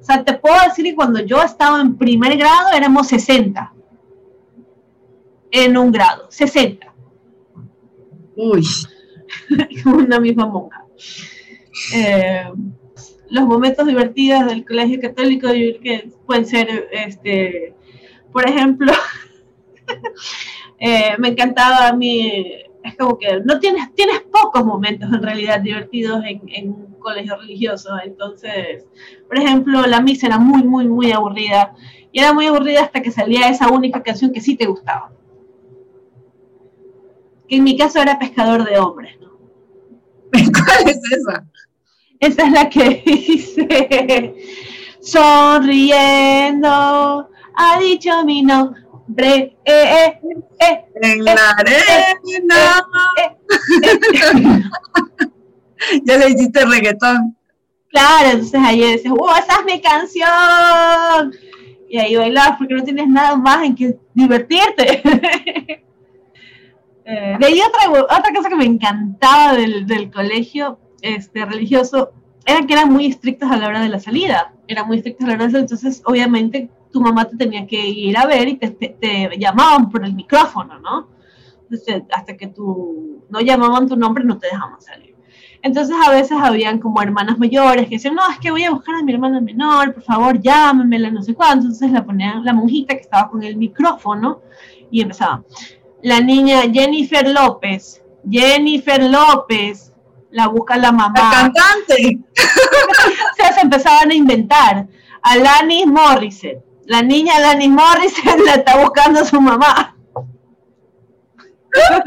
O 0.00 0.04
sea, 0.04 0.22
te 0.22 0.34
puedo 0.34 0.54
decir 0.64 0.84
que 0.84 0.94
cuando 0.94 1.18
yo 1.20 1.42
estaba 1.42 1.80
en 1.80 1.96
primer 1.96 2.36
grado 2.36 2.70
éramos 2.72 3.08
60 3.08 3.72
en 5.50 5.76
un 5.76 5.90
grado, 5.90 6.26
60. 6.30 6.94
Uy. 8.36 8.64
Una 9.84 10.20
misma 10.20 10.46
monja. 10.46 10.84
Eh, 11.94 12.50
los 13.32 13.46
momentos 13.46 13.86
divertidos 13.86 14.44
del 14.44 14.64
colegio 14.66 15.00
católico 15.00 15.48
que 15.48 16.12
pueden 16.26 16.44
ser, 16.44 16.88
este, 16.92 17.74
por 18.30 18.46
ejemplo, 18.46 18.92
eh, 20.78 21.16
me 21.18 21.28
encantaba 21.28 21.88
a 21.88 21.94
mí, 21.94 22.44
es 22.84 22.94
como 22.94 23.16
que 23.16 23.40
no 23.40 23.58
tienes, 23.58 23.94
tienes 23.94 24.20
pocos 24.20 24.66
momentos 24.66 25.10
en 25.10 25.22
realidad 25.22 25.60
divertidos 25.60 26.22
en, 26.26 26.68
un 26.68 26.94
colegio 26.98 27.36
religioso, 27.38 27.98
entonces, 28.04 28.84
por 29.26 29.38
ejemplo, 29.38 29.80
la 29.86 30.02
misa 30.02 30.26
era 30.26 30.38
muy, 30.38 30.62
muy, 30.62 30.86
muy 30.86 31.10
aburrida, 31.10 31.74
y 32.12 32.18
era 32.20 32.34
muy 32.34 32.44
aburrida 32.44 32.82
hasta 32.82 33.00
que 33.00 33.10
salía 33.10 33.48
esa 33.48 33.70
única 33.70 34.02
canción 34.02 34.30
que 34.30 34.42
sí 34.42 34.56
te 34.56 34.66
gustaba. 34.66 35.10
Que 37.48 37.56
en 37.56 37.64
mi 37.64 37.78
caso 37.78 37.98
era 37.98 38.18
Pescador 38.18 38.68
de 38.68 38.78
Hombres, 38.78 39.18
¿no? 39.22 39.30
¿Cuál 40.32 40.88
es 40.90 41.00
esa? 41.10 41.46
Esa 42.22 42.46
es 42.46 42.52
la 42.52 42.70
que 42.70 43.02
dice, 43.04 44.34
sonriendo, 45.00 46.68
ha 47.56 47.78
dicho 47.80 48.24
mi 48.24 48.42
nombre, 48.42 49.56
eh, 49.64 49.64
eh, 49.64 50.20
eh, 50.60 50.84
En 51.02 51.24
la 51.24 51.32
arena. 51.58 52.86
ya 56.04 56.16
le 56.16 56.28
hiciste 56.30 56.64
reggaetón. 56.64 57.36
Claro, 57.88 58.28
entonces 58.30 58.60
ahí 58.64 58.80
decías, 58.92 59.14
¡wow, 59.14 59.30
esa 59.36 59.58
es 59.58 59.64
mi 59.64 59.80
canción! 59.80 61.34
Y 61.88 61.98
ahí 61.98 62.14
bailabas 62.14 62.56
porque 62.56 62.74
no 62.74 62.84
tienes 62.84 63.08
nada 63.08 63.34
más 63.34 63.64
en 63.64 63.74
que 63.74 63.98
divertirte. 64.14 65.02
De 67.04 67.46
ahí 67.46 67.60
otra, 67.60 67.90
otra 67.90 68.32
cosa 68.32 68.48
que 68.48 68.54
me 68.54 68.64
encantaba 68.64 69.54
del, 69.54 69.88
del 69.88 70.08
colegio 70.08 70.78
este, 71.02 71.44
religioso 71.44 72.12
era 72.46 72.66
que 72.66 72.72
eran 72.72 72.92
muy 72.92 73.06
estrictos 73.06 73.50
a 73.50 73.56
la 73.56 73.68
hora 73.68 73.80
de 73.80 73.88
la 73.88 74.00
salida. 74.00 74.54
Eran 74.66 74.86
muy 74.86 74.96
estrictos 74.98 75.24
a 75.24 75.28
la 75.28 75.34
hora 75.34 75.44
de 75.44 75.48
la 75.48 75.58
salida, 75.58 75.64
entonces 75.64 76.02
obviamente 76.06 76.70
tu 76.90 77.00
mamá 77.00 77.26
te 77.26 77.36
tenía 77.36 77.66
que 77.66 77.86
ir 77.86 78.16
a 78.16 78.26
ver 78.26 78.48
y 78.48 78.56
te, 78.56 78.70
te, 78.70 78.88
te 78.88 79.30
llamaban 79.38 79.90
por 79.90 80.04
el 80.04 80.14
micrófono, 80.14 80.78
¿no? 80.78 81.08
Entonces, 81.62 82.02
hasta 82.12 82.36
que 82.36 82.48
tú 82.48 83.24
no 83.30 83.40
llamaban 83.40 83.88
tu 83.88 83.96
nombre 83.96 84.24
no 84.24 84.38
te 84.38 84.48
dejaban 84.48 84.80
salir. 84.80 85.12
Entonces 85.62 85.94
a 86.04 86.10
veces 86.10 86.36
habían 86.40 86.80
como 86.80 87.00
hermanas 87.00 87.38
mayores 87.38 87.84
que 87.86 87.94
decían, 87.94 88.16
no, 88.16 88.28
es 88.30 88.38
que 88.38 88.50
voy 88.50 88.64
a 88.64 88.72
buscar 88.72 88.96
a 88.96 89.02
mi 89.02 89.12
hermana 89.12 89.40
menor, 89.40 89.94
por 89.94 90.02
favor, 90.02 90.40
llámamela, 90.40 91.10
no 91.10 91.22
sé 91.22 91.34
cuánto. 91.34 91.66
Entonces 91.66 91.92
la 91.92 92.04
ponían 92.04 92.44
la 92.44 92.52
monjita 92.52 92.94
que 92.94 93.02
estaba 93.02 93.30
con 93.30 93.42
el 93.44 93.56
micrófono 93.56 94.42
y 94.90 95.00
empezaba, 95.00 95.44
la 96.02 96.20
niña 96.20 96.62
Jennifer 96.72 97.28
López, 97.28 98.02
Jennifer 98.28 99.08
López, 99.08 99.91
la 100.32 100.48
busca 100.48 100.76
la 100.76 100.92
mamá. 100.92 101.14
La 101.14 101.30
cantante. 101.30 102.18
o 102.32 103.36
sea, 103.36 103.52
se 103.52 103.60
empezaban 103.60 104.10
a 104.10 104.14
inventar. 104.14 104.86
Alanis 105.22 105.86
Morissette. 105.86 106.64
La 106.86 107.02
niña 107.02 107.36
Alanis 107.36 107.68
Morissette 107.68 108.40
la 108.44 108.54
está 108.54 108.78
buscando 108.78 109.24
su 109.24 109.40
mamá. 109.40 109.96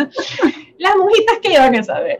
Las 0.78 0.96
monjitas 0.98 1.40
que 1.42 1.54
iban 1.54 1.76
a 1.76 1.84
saber. 1.84 2.20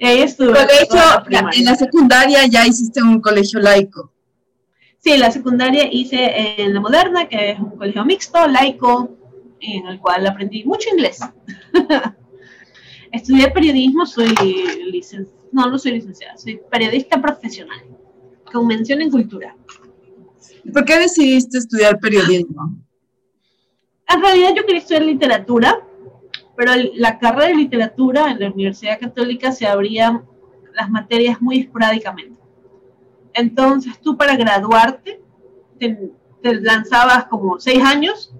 Ahí 0.00 0.20
estuve. 0.20 0.52
Colegio, 0.52 1.24
la 1.28 1.50
en 1.52 1.64
la 1.64 1.74
secundaria 1.74 2.46
ya 2.46 2.66
hiciste 2.66 3.02
un 3.02 3.20
colegio 3.20 3.60
laico. 3.60 4.12
Sí, 4.98 5.12
en 5.12 5.20
la 5.20 5.30
secundaria 5.30 5.88
hice 5.90 6.60
en 6.62 6.74
la 6.74 6.80
moderna, 6.80 7.28
que 7.28 7.52
es 7.52 7.58
un 7.58 7.76
colegio 7.76 8.04
mixto, 8.04 8.46
laico, 8.46 9.16
en 9.60 9.86
el 9.86 9.98
cual 10.00 10.26
aprendí 10.26 10.64
mucho 10.64 10.90
inglés. 10.90 11.20
Estudié 13.16 13.50
periodismo, 13.50 14.04
soy 14.04 14.28
licenciada, 14.92 15.40
no, 15.50 15.70
no 15.70 15.78
soy 15.78 15.92
licenciada, 15.92 16.36
soy 16.36 16.60
periodista 16.70 17.20
profesional, 17.20 17.78
con 18.52 18.66
mención 18.66 19.00
en 19.00 19.10
cultura. 19.10 19.56
¿Por 20.70 20.84
qué 20.84 20.98
decidiste 20.98 21.56
estudiar 21.56 21.98
periodismo? 21.98 22.76
En 24.06 24.20
realidad 24.20 24.50
yo 24.54 24.66
quería 24.66 24.80
estudiar 24.80 25.04
literatura, 25.04 25.80
pero 26.56 26.72
la 26.96 27.18
carrera 27.18 27.46
de 27.46 27.54
literatura 27.54 28.30
en 28.30 28.38
la 28.38 28.50
Universidad 28.50 29.00
Católica 29.00 29.50
se 29.50 29.66
abrían 29.66 30.26
las 30.74 30.90
materias 30.90 31.40
muy 31.40 31.60
esporádicamente. 31.60 32.38
Entonces 33.32 33.98
tú 33.98 34.18
para 34.18 34.36
graduarte 34.36 35.22
te, 35.78 36.12
te 36.42 36.60
lanzabas 36.60 37.24
como 37.28 37.58
seis 37.60 37.82
años 37.82 38.34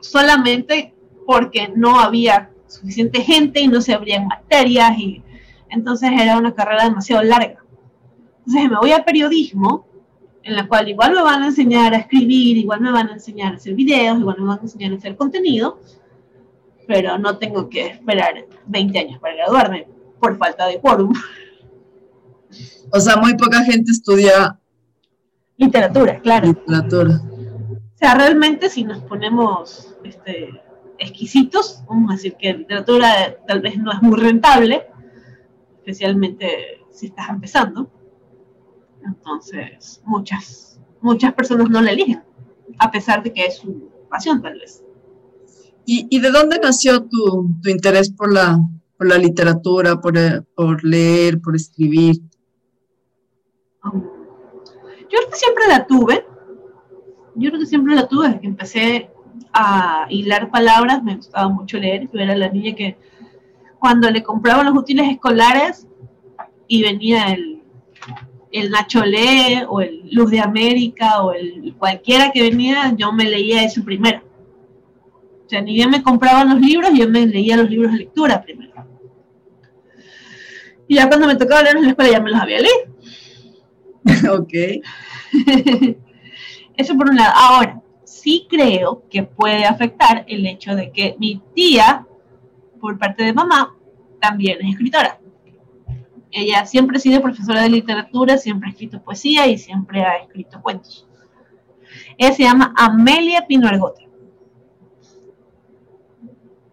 solamente 0.00 0.92
porque 1.24 1.68
no 1.68 2.00
había 2.00 2.50
suficiente 2.66 3.22
gente 3.22 3.60
y 3.60 3.68
no 3.68 3.80
se 3.80 3.94
abrían 3.94 4.26
materias 4.26 4.98
y 4.98 5.22
entonces 5.68 6.10
era 6.12 6.38
una 6.38 6.54
carrera 6.54 6.84
demasiado 6.84 7.22
larga. 7.22 7.64
Entonces 8.38 8.70
me 8.70 8.78
voy 8.78 8.92
a 8.92 9.04
periodismo, 9.04 9.86
en 10.42 10.54
la 10.54 10.68
cual 10.68 10.88
igual 10.88 11.14
me 11.14 11.22
van 11.22 11.42
a 11.42 11.46
enseñar 11.46 11.94
a 11.94 11.98
escribir, 11.98 12.56
igual 12.56 12.80
me 12.80 12.92
van 12.92 13.08
a 13.08 13.14
enseñar 13.14 13.52
a 13.52 13.56
hacer 13.56 13.74
videos, 13.74 14.18
igual 14.18 14.36
me 14.38 14.46
van 14.46 14.58
a 14.60 14.62
enseñar 14.62 14.92
a 14.92 14.96
hacer 14.96 15.16
contenido, 15.16 15.80
pero 16.86 17.18
no 17.18 17.38
tengo 17.38 17.68
que 17.68 17.86
esperar 17.86 18.46
20 18.66 18.98
años 18.98 19.20
para 19.20 19.34
graduarme 19.34 19.88
por 20.20 20.38
falta 20.38 20.66
de 20.66 20.80
quórum. 20.80 21.12
O 22.92 23.00
sea, 23.00 23.16
muy 23.16 23.34
poca 23.36 23.64
gente 23.64 23.90
estudia 23.90 24.58
Literatura, 25.58 26.20
claro. 26.20 26.48
literatura. 26.48 27.20
O 27.94 27.98
sea, 27.98 28.14
realmente 28.14 28.68
si 28.68 28.84
nos 28.84 29.02
ponemos 29.02 29.94
este, 30.04 30.60
exquisitos, 30.98 31.82
vamos 31.88 32.10
a 32.10 32.14
decir 32.14 32.36
que 32.38 32.52
literatura 32.52 33.36
tal 33.46 33.60
vez 33.60 33.78
no 33.78 33.92
es 33.92 34.02
muy 34.02 34.18
rentable, 34.18 34.86
especialmente 35.78 36.84
si 36.90 37.06
estás 37.06 37.28
empezando. 37.28 37.90
Entonces, 39.04 40.02
muchas, 40.04 40.80
muchas 41.00 41.32
personas 41.34 41.70
no 41.70 41.80
la 41.80 41.92
eligen, 41.92 42.22
a 42.78 42.90
pesar 42.90 43.22
de 43.22 43.32
que 43.32 43.46
es 43.46 43.58
su 43.58 43.90
pasión 44.08 44.42
tal 44.42 44.58
vez. 44.58 44.82
¿Y, 45.84 46.06
y 46.10 46.20
de 46.20 46.30
dónde 46.30 46.58
nació 46.58 47.04
tu, 47.04 47.54
tu 47.62 47.70
interés 47.70 48.10
por 48.10 48.32
la, 48.32 48.58
por 48.96 49.06
la 49.06 49.18
literatura, 49.18 50.00
por, 50.00 50.18
eh, 50.18 50.42
por 50.54 50.82
leer, 50.84 51.40
por 51.40 51.54
escribir? 51.54 52.16
Um, 53.84 54.02
Yo 54.02 55.18
creo 55.18 55.30
que 55.30 55.36
siempre 55.36 55.64
la 55.68 55.86
tuve. 55.86 56.26
Yo 57.36 57.50
creo 57.50 57.60
que 57.60 57.66
siempre 57.66 57.94
la 57.94 58.08
tuve 58.08 58.26
desde 58.26 58.40
que 58.40 58.46
empecé 58.46 59.10
a 59.52 60.06
hilar 60.08 60.50
palabras. 60.50 61.02
Me 61.02 61.16
gustaba 61.16 61.48
mucho 61.48 61.78
leer. 61.78 62.08
Yo 62.12 62.20
era 62.20 62.36
la 62.36 62.48
niña 62.48 62.74
que 62.74 62.96
cuando 63.78 64.10
le 64.10 64.22
compraban 64.22 64.66
los 64.66 64.76
útiles 64.76 65.08
escolares 65.08 65.86
y 66.68 66.82
venía 66.82 67.28
el, 67.32 67.62
el 68.52 68.70
Nacho 68.70 69.04
Lee 69.04 69.62
o 69.68 69.80
el 69.80 70.08
Luz 70.10 70.30
de 70.30 70.40
América 70.40 71.22
o 71.22 71.32
el 71.32 71.74
cualquiera 71.78 72.30
que 72.32 72.42
venía, 72.42 72.94
yo 72.96 73.12
me 73.12 73.24
leía 73.24 73.62
eso 73.64 73.84
primero. 73.84 74.22
O 75.46 75.48
sea, 75.48 75.60
ni 75.60 75.74
bien 75.74 75.90
me 75.90 76.02
compraban 76.02 76.48
los 76.48 76.60
libros, 76.60 76.90
yo 76.94 77.08
me 77.08 77.26
leía 77.26 77.56
los 77.56 77.70
libros 77.70 77.92
de 77.92 77.98
lectura 77.98 78.42
primero. 78.42 78.72
Y 80.88 80.96
ya 80.96 81.08
cuando 81.08 81.26
me 81.26 81.36
tocaba 81.36 81.62
leer 81.62 81.76
en 81.76 81.82
la 81.84 81.88
escuela 81.90 82.10
ya 82.10 82.20
me 82.20 82.30
los 82.30 82.40
había 82.40 82.60
leído. 82.60 82.96
ok. 84.40 84.52
Eso 86.76 86.96
por 86.96 87.10
un 87.10 87.16
lado. 87.16 87.32
Ahora, 87.34 87.82
sí 88.26 88.48
creo 88.50 89.04
que 89.08 89.22
puede 89.22 89.64
afectar 89.64 90.24
el 90.26 90.44
hecho 90.46 90.74
de 90.74 90.90
que 90.90 91.14
mi 91.20 91.40
tía, 91.54 92.04
por 92.80 92.98
parte 92.98 93.22
de 93.22 93.32
mamá, 93.32 93.76
también 94.20 94.58
es 94.62 94.70
escritora. 94.72 95.20
Ella 96.32 96.66
siempre 96.66 96.96
ha 96.96 97.00
sido 97.00 97.22
profesora 97.22 97.62
de 97.62 97.68
literatura, 97.68 98.36
siempre 98.36 98.68
ha 98.68 98.72
escrito 98.72 99.00
poesía 99.00 99.46
y 99.46 99.56
siempre 99.56 100.02
ha 100.02 100.16
escrito 100.16 100.60
cuentos. 100.60 101.06
Ella 102.18 102.32
se 102.32 102.42
llama 102.42 102.74
Amelia 102.76 103.46
Pino 103.46 103.68
Argote. 103.68 104.08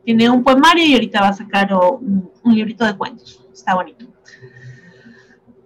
Tiene 0.03 0.31
un 0.31 0.43
poemario 0.43 0.83
y 0.87 0.95
ahorita 0.95 1.21
va 1.21 1.27
a 1.27 1.33
sacar 1.33 1.71
un, 1.71 2.31
un 2.43 2.55
librito 2.55 2.83
de 2.83 2.97
cuentos. 2.97 3.45
Está 3.53 3.75
bonito. 3.75 4.07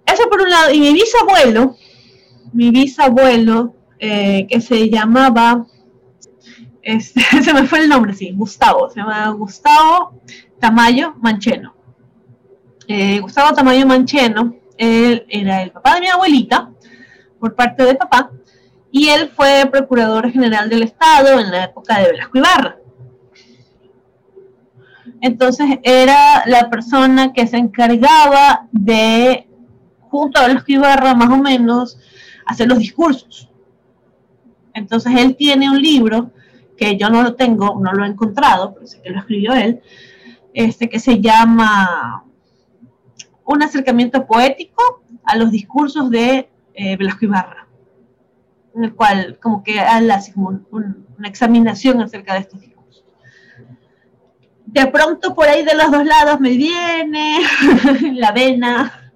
Eso 0.06 0.30
por 0.30 0.42
un 0.42 0.50
lado. 0.50 0.74
Y 0.74 0.82
mi 0.82 0.92
bisabuelo, 0.92 1.78
mi 2.52 2.72
bisabuelo, 2.72 3.74
eh, 4.00 4.46
que 4.48 4.60
se 4.60 4.90
llamaba 4.90 5.66
Este, 6.88 7.20
se 7.44 7.54
me 7.54 7.68
fue 7.68 7.80
el 7.80 7.90
nombre, 7.90 8.14
sí, 8.14 8.32
Gustavo, 8.32 8.90
se 8.90 9.02
llama 9.02 9.28
Gustavo 9.32 10.22
Tamayo 10.58 11.16
Mancheno. 11.20 11.76
Eh, 12.88 13.20
Gustavo 13.20 13.54
Tamayo 13.54 13.86
Mancheno, 13.86 14.56
él 14.78 15.26
era 15.28 15.64
el 15.64 15.72
papá 15.72 15.96
de 15.96 16.02
mi 16.02 16.08
abuelita, 16.08 16.72
por 17.42 17.54
parte 17.56 17.84
de 17.84 17.96
papá, 17.96 18.32
y 18.90 19.10
él 19.10 19.30
fue 19.36 19.68
procurador 19.70 20.32
general 20.32 20.70
del 20.70 20.84
Estado 20.84 21.38
en 21.42 21.52
la 21.52 21.66
época 21.66 22.00
de 22.00 22.12
Velasco 22.12 22.38
Ibarra. 22.38 22.78
Entonces 25.20 25.80
era 25.84 26.44
la 26.46 26.70
persona 26.70 27.34
que 27.34 27.48
se 27.48 27.58
encargaba 27.58 28.66
de, 28.72 29.46
junto 30.00 30.40
a 30.40 30.48
Velasco 30.48 30.72
Ibarra 30.72 31.14
más 31.16 31.38
o 31.38 31.38
menos, 31.38 32.00
hacer 32.46 32.70
los 32.70 32.80
discursos. 32.80 33.50
Entonces 34.74 35.12
él 35.18 35.36
tiene 35.36 35.70
un 35.70 35.82
libro 35.82 36.32
que 36.78 36.98
yo 36.98 37.10
no 37.10 37.24
lo 37.24 37.36
tengo, 37.36 37.80
no 37.80 37.92
lo 37.94 38.06
he 38.06 38.08
encontrado, 38.08 38.74
pero 38.74 38.88
sé 38.88 39.02
que 39.02 39.10
lo 39.10 39.20
escribió 39.20 39.54
él, 39.54 39.82
este, 40.54 40.90
que 40.90 41.00
se 41.00 41.20
llama 41.20 42.24
Un 43.44 43.64
acercamiento 43.64 44.26
poético 44.26 45.04
a 45.24 45.36
los 45.36 45.52
discursos 45.52 46.10
de 46.10 46.50
eh, 46.74 46.96
Velasco 46.96 47.26
Ibarra, 47.26 47.68
en 48.76 48.84
el 48.86 48.94
cual 48.94 49.40
como 49.42 49.64
que 49.64 49.80
hace 49.80 50.34
como 50.34 50.62
una 50.70 51.28
examinación 51.28 52.02
acerca 52.02 52.34
de 52.36 52.40
estos 52.42 52.62
discursos. 52.62 53.04
De 54.66 54.86
pronto 54.88 55.34
por 55.34 55.48
ahí 55.48 55.64
de 55.64 55.76
los 55.76 55.92
dos 55.92 56.06
lados 56.06 56.40
me 56.40 56.52
viene 56.52 57.40
la 58.14 58.32
vena 58.32 59.12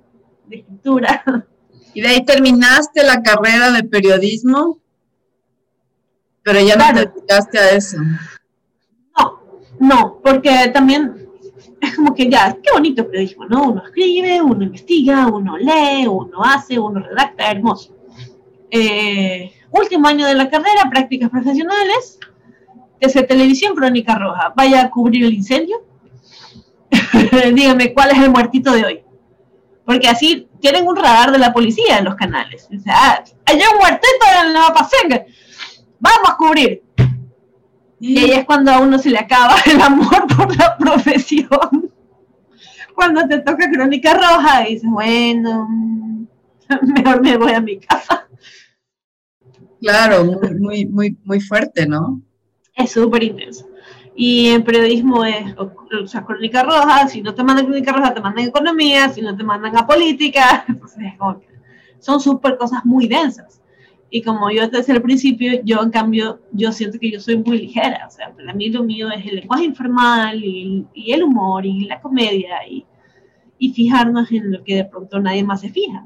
de 0.47 0.57
escritura. 0.57 1.45
¿Y 1.93 2.01
de 2.01 2.07
ahí 2.07 2.25
terminaste 2.25 3.03
la 3.03 3.21
carrera 3.21 3.71
de 3.71 3.83
periodismo? 3.83 4.79
Pero 6.43 6.59
ya 6.61 6.75
no 6.75 6.93
te 6.93 7.05
dedicaste 7.05 7.59
a 7.59 7.69
eso. 7.71 7.97
No, 9.17 9.39
no, 9.79 10.19
porque 10.23 10.69
también 10.73 11.29
es 11.81 11.95
como 11.95 12.13
que 12.13 12.29
ya, 12.29 12.55
qué 12.61 12.71
bonito 12.73 13.05
periodismo, 13.05 13.45
¿no? 13.45 13.69
Uno 13.69 13.83
escribe, 13.85 14.41
uno 14.41 14.63
investiga, 14.63 15.27
uno 15.27 15.57
lee, 15.57 16.07
uno 16.07 16.43
hace, 16.43 16.79
uno 16.79 16.99
redacta, 16.99 17.51
hermoso. 17.51 17.95
Eh, 18.69 19.51
último 19.71 20.07
año 20.07 20.25
de 20.25 20.35
la 20.35 20.49
carrera, 20.49 20.89
prácticas 20.89 21.29
profesionales, 21.29 22.19
desde 22.99 23.23
Televisión 23.23 23.75
Crónica 23.75 24.15
Roja. 24.15 24.53
Vaya 24.55 24.83
a 24.83 24.89
cubrir 24.89 25.25
el 25.25 25.33
incendio. 25.33 25.83
Dígame, 27.53 27.93
¿cuál 27.93 28.11
es 28.11 28.19
el 28.19 28.29
muertito 28.29 28.71
de 28.71 28.85
hoy? 28.85 29.03
Porque 29.85 30.07
así 30.07 30.47
tienen 30.59 30.87
un 30.87 30.95
radar 30.95 31.31
de 31.31 31.39
la 31.39 31.51
policía 31.51 31.97
en 31.97 32.05
los 32.05 32.15
canales. 32.15 32.67
O 32.75 32.79
sea, 32.79 33.23
hay 33.45 33.55
un 33.55 33.79
muertito 33.79 34.25
en 34.45 34.53
la 34.53 34.73
Pasenga 34.73 35.25
vamos 36.01 36.29
a 36.29 36.37
cubrir. 36.37 36.83
Y 37.99 38.17
ahí 38.17 38.31
es 38.31 38.45
cuando 38.45 38.71
a 38.71 38.79
uno 38.79 38.97
se 38.97 39.11
le 39.11 39.19
acaba 39.19 39.55
el 39.65 39.79
amor 39.79 40.25
por 40.35 40.55
la 40.57 40.75
profesión. 40.77 41.91
Cuando 42.95 43.27
te 43.27 43.39
toca 43.39 43.69
crónica 43.71 44.13
roja 44.13 44.63
dices, 44.67 44.89
bueno, 44.89 46.27
mejor 46.81 47.21
me 47.21 47.37
voy 47.37 47.53
a 47.53 47.61
mi 47.61 47.79
casa. 47.79 48.27
Claro, 49.79 50.25
muy, 50.25 50.55
muy, 50.59 50.85
muy, 50.85 51.17
muy 51.23 51.39
fuerte, 51.39 51.87
¿no? 51.87 52.21
Es 52.75 52.91
súper 52.91 53.23
intenso. 53.23 53.67
Y 54.15 54.49
en 54.49 54.63
periodismo 54.63 55.23
es, 55.25 55.55
o 55.57 56.07
sea, 56.07 56.23
crónica 56.23 56.63
roja, 56.63 57.07
si 57.07 57.21
no 57.21 57.33
te 57.33 57.43
mandan 57.43 57.65
crónica 57.65 57.91
roja, 57.91 58.13
te 58.13 58.21
mandan 58.21 58.45
economía, 58.45 59.09
si 59.09 59.21
no 59.21 59.35
te 59.35 59.43
mandan 59.43 59.77
a 59.77 59.87
política. 59.87 60.65
Entonces, 60.67 61.13
son 61.99 62.19
súper 62.19 62.57
cosas 62.57 62.83
muy 62.83 63.07
densas. 63.07 63.60
Y 64.13 64.21
como 64.21 64.51
yo 64.51 64.67
desde 64.67 64.91
el 64.91 65.01
principio, 65.01 65.61
yo 65.63 65.81
en 65.81 65.89
cambio, 65.89 66.41
yo 66.51 66.73
siento 66.73 66.99
que 66.99 67.09
yo 67.09 67.21
soy 67.21 67.37
muy 67.37 67.59
ligera. 67.59 68.05
O 68.05 68.11
sea, 68.11 68.33
para 68.35 68.53
mí 68.53 68.69
lo 68.69 68.83
mío 68.83 69.09
es 69.09 69.25
el 69.25 69.37
lenguaje 69.37 69.63
informal 69.63 70.43
y, 70.43 70.85
el 70.93 71.23
humor 71.23 71.65
y 71.65 71.85
la 71.85 72.01
comedia 72.01 72.67
y, 72.69 72.85
y 73.57 73.73
fijarnos 73.73 74.29
en 74.33 74.51
lo 74.51 74.63
que 74.65 74.75
de 74.75 74.85
pronto 74.85 75.17
nadie 75.21 75.45
más 75.45 75.61
se 75.61 75.69
fija. 75.69 76.05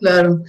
Claro. 0.00 0.42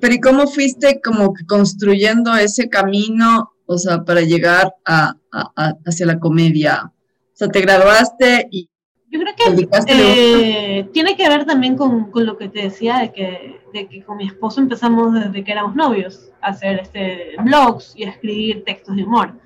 pero 0.00 0.14
¿y 0.14 0.20
cómo 0.20 0.46
fuiste 0.46 1.00
como 1.00 1.32
construyendo 1.46 2.34
ese 2.36 2.68
camino, 2.68 3.52
o 3.64 3.78
sea, 3.78 4.04
para 4.04 4.20
llegar 4.20 4.74
a, 4.84 5.14
a, 5.32 5.74
hacia 5.86 6.06
la 6.06 6.18
comedia? 6.18 6.92
O 6.92 7.32
sea, 7.32 7.48
te 7.48 7.62
graduaste 7.62 8.48
y 8.50 8.68
yo 9.10 9.20
creo 9.20 9.34
que 9.36 9.68
eh, 9.88 10.88
tiene 10.92 11.16
que 11.16 11.28
ver 11.28 11.44
también 11.44 11.76
con, 11.76 12.10
con, 12.10 12.26
lo 12.26 12.36
que 12.36 12.48
te 12.48 12.62
decía 12.62 12.98
de 12.98 13.12
que, 13.12 13.60
de 13.72 13.86
que 13.86 14.02
con 14.02 14.16
mi 14.16 14.26
esposo 14.26 14.60
empezamos 14.60 15.14
desde 15.14 15.44
que 15.44 15.52
éramos 15.52 15.76
novios 15.76 16.32
a 16.40 16.48
hacer 16.48 16.80
este 16.80 17.36
blogs 17.42 17.94
y 17.96 18.04
a 18.04 18.10
escribir 18.10 18.64
textos 18.64 18.96
de 18.96 19.04
humor. 19.04 19.38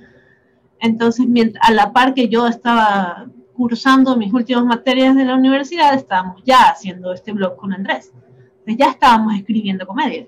Entonces, 0.81 1.27
a 1.61 1.73
la 1.73 1.93
par 1.93 2.15
que 2.15 2.29
yo 2.29 2.47
estaba 2.47 3.27
cursando 3.53 4.17
mis 4.17 4.33
últimas 4.33 4.65
materias 4.65 5.15
de 5.15 5.27
la 5.27 5.35
universidad, 5.35 5.95
estábamos 5.95 6.43
ya 6.45 6.71
haciendo 6.71 7.13
este 7.13 7.33
blog 7.33 7.57
con 7.57 7.75
Andrés. 7.75 8.13
Entonces 8.61 8.77
ya 8.79 8.91
estábamos 8.91 9.35
escribiendo 9.35 9.87
comedia, 9.87 10.27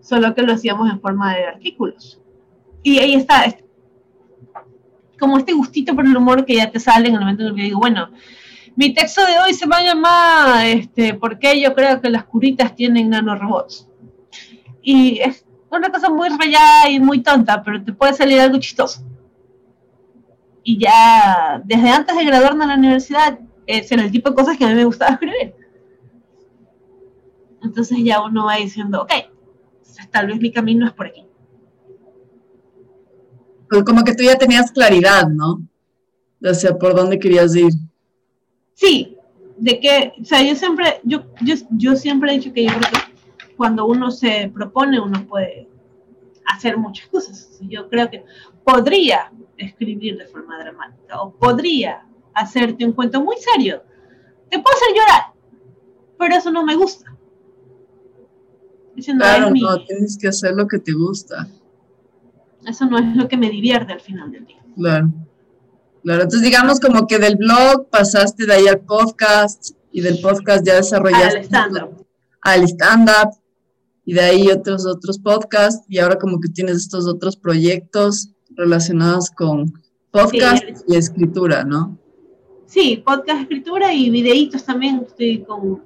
solo 0.00 0.34
que 0.34 0.42
lo 0.42 0.52
hacíamos 0.52 0.90
en 0.90 1.00
forma 1.00 1.34
de 1.34 1.46
artículos. 1.46 2.20
Y 2.82 2.98
ahí 2.98 3.14
está, 3.14 3.46
como 5.18 5.38
este 5.38 5.54
gustito 5.54 5.94
por 5.94 6.04
el 6.04 6.14
humor 6.14 6.44
que 6.44 6.56
ya 6.56 6.70
te 6.70 6.78
sale 6.78 7.08
en 7.08 7.14
el 7.14 7.20
momento 7.20 7.42
en 7.42 7.48
el 7.48 7.54
que 7.54 7.62
digo, 7.62 7.80
bueno, 7.80 8.10
mi 8.76 8.92
texto 8.92 9.24
de 9.24 9.38
hoy 9.38 9.54
se 9.54 9.66
va 9.66 9.78
a 9.78 9.84
llamar 9.84 10.66
este, 10.66 11.14
¿Por 11.14 11.38
qué 11.38 11.60
yo 11.60 11.74
creo 11.74 12.00
que 12.00 12.10
las 12.10 12.24
curitas 12.24 12.74
tienen 12.74 13.10
nanorobots? 13.10 13.88
Y 14.82 15.20
es 15.20 15.44
una 15.70 15.90
cosa 15.90 16.10
muy 16.10 16.28
rayada 16.28 16.90
y 16.90 17.00
muy 17.00 17.22
tonta, 17.22 17.62
pero 17.62 17.82
te 17.82 17.92
puede 17.92 18.14
salir 18.14 18.40
algo 18.40 18.58
chistoso. 18.58 19.02
Y 20.62 20.78
ya 20.78 21.62
desde 21.64 21.90
antes 21.90 22.16
de 22.16 22.24
graduarme 22.24 22.64
en 22.64 22.70
la 22.70 22.76
universidad, 22.76 23.38
ese 23.66 23.94
era 23.94 24.04
el 24.04 24.10
tipo 24.10 24.30
de 24.30 24.36
cosas 24.36 24.56
que 24.56 24.64
a 24.64 24.68
mí 24.68 24.74
me 24.74 24.84
gustaba 24.84 25.12
escribir. 25.12 25.54
Entonces 27.62 27.98
ya 28.02 28.22
uno 28.22 28.46
va 28.46 28.56
diciendo, 28.56 29.02
ok, 29.02 29.12
tal 30.10 30.26
vez 30.28 30.40
mi 30.40 30.52
camino 30.52 30.86
es 30.86 30.92
por 30.92 31.06
aquí. 31.06 31.26
Pues 33.68 33.84
como 33.84 34.04
que 34.04 34.14
tú 34.14 34.22
ya 34.22 34.36
tenías 34.36 34.70
claridad, 34.70 35.28
¿no? 35.28 35.62
O 36.42 36.54
sea, 36.54 36.76
por 36.76 36.94
dónde 36.94 37.18
querías 37.18 37.56
ir. 37.56 37.72
Sí, 38.74 39.16
de 39.56 39.80
que, 39.80 40.12
o 40.20 40.24
sea, 40.24 40.42
yo 40.42 40.54
siempre, 40.54 41.00
yo, 41.04 41.24
yo, 41.42 41.54
yo 41.70 41.96
siempre 41.96 42.32
he 42.32 42.38
dicho 42.38 42.52
que 42.52 42.64
yo 42.64 42.70
creo 42.70 42.90
que 42.90 43.54
cuando 43.56 43.86
uno 43.86 44.10
se 44.10 44.50
propone, 44.52 45.00
uno 45.00 45.26
puede 45.26 45.68
hacer 46.46 46.76
muchas 46.76 47.08
cosas. 47.08 47.58
Yo 47.62 47.88
creo 47.88 48.10
que 48.10 48.24
podría 48.64 49.32
escribir 49.56 50.18
de 50.18 50.26
forma 50.26 50.58
dramática 50.58 51.22
o 51.22 51.32
podría 51.32 52.06
hacerte 52.34 52.84
un 52.84 52.92
cuento 52.92 53.22
muy 53.22 53.36
serio. 53.36 53.82
Te 54.50 54.58
puedo 54.58 54.76
hacer 54.76 54.88
llorar, 54.94 55.32
pero 56.18 56.34
eso 56.34 56.50
no 56.50 56.64
me 56.64 56.74
gusta. 56.74 57.16
claro, 59.16 59.50
no, 59.50 59.84
tienes 59.84 60.18
que 60.18 60.28
hacer 60.28 60.54
lo 60.54 60.66
que 60.66 60.78
te 60.78 60.92
gusta. 60.92 61.48
Eso 62.66 62.86
no 62.86 62.98
es 62.98 63.16
lo 63.16 63.28
que 63.28 63.36
me 63.36 63.50
divierte 63.50 63.92
al 63.92 64.00
final 64.00 64.32
del 64.32 64.46
día. 64.46 64.62
Claro. 64.74 65.12
Claro, 66.04 66.24
entonces 66.24 66.42
digamos 66.42 66.80
como 66.80 67.06
que 67.06 67.18
del 67.18 67.36
blog 67.36 67.88
pasaste 67.88 68.44
de 68.44 68.52
ahí 68.52 68.68
al 68.68 68.80
podcast 68.80 69.70
y 69.90 70.02
del 70.02 70.20
podcast 70.20 70.66
ya 70.66 70.74
desarrollaste 70.74 71.38
al 71.38 71.44
stand-up. 71.44 72.06
Al 72.42 72.62
stand-up 72.64 73.30
y 74.04 74.12
de 74.12 74.20
ahí 74.20 74.48
otros 74.48 74.84
otros 74.84 75.18
podcasts 75.18 75.86
y 75.88 75.98
ahora 75.98 76.18
como 76.18 76.40
que 76.40 76.50
tienes 76.50 76.76
estos 76.76 77.08
otros 77.08 77.38
proyectos 77.38 78.28
relacionados 78.50 79.30
con 79.30 79.72
podcast 80.10 80.62
y 80.86 80.94
escritura, 80.94 81.64
¿no? 81.64 81.98
Sí, 82.66 83.02
podcast, 83.04 83.40
escritura 83.40 83.94
y 83.94 84.10
videitos 84.10 84.62
también. 84.62 85.06
Estoy 85.06 85.42
con, 85.42 85.82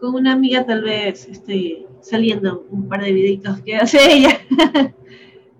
con 0.00 0.16
una 0.16 0.32
amiga, 0.32 0.66
tal 0.66 0.82
vez 0.82 1.28
estoy 1.28 1.86
saliendo 2.00 2.66
un 2.70 2.88
par 2.88 3.04
de 3.04 3.12
videitos 3.12 3.60
que 3.60 3.76
hace 3.76 3.98
ella 4.12 4.40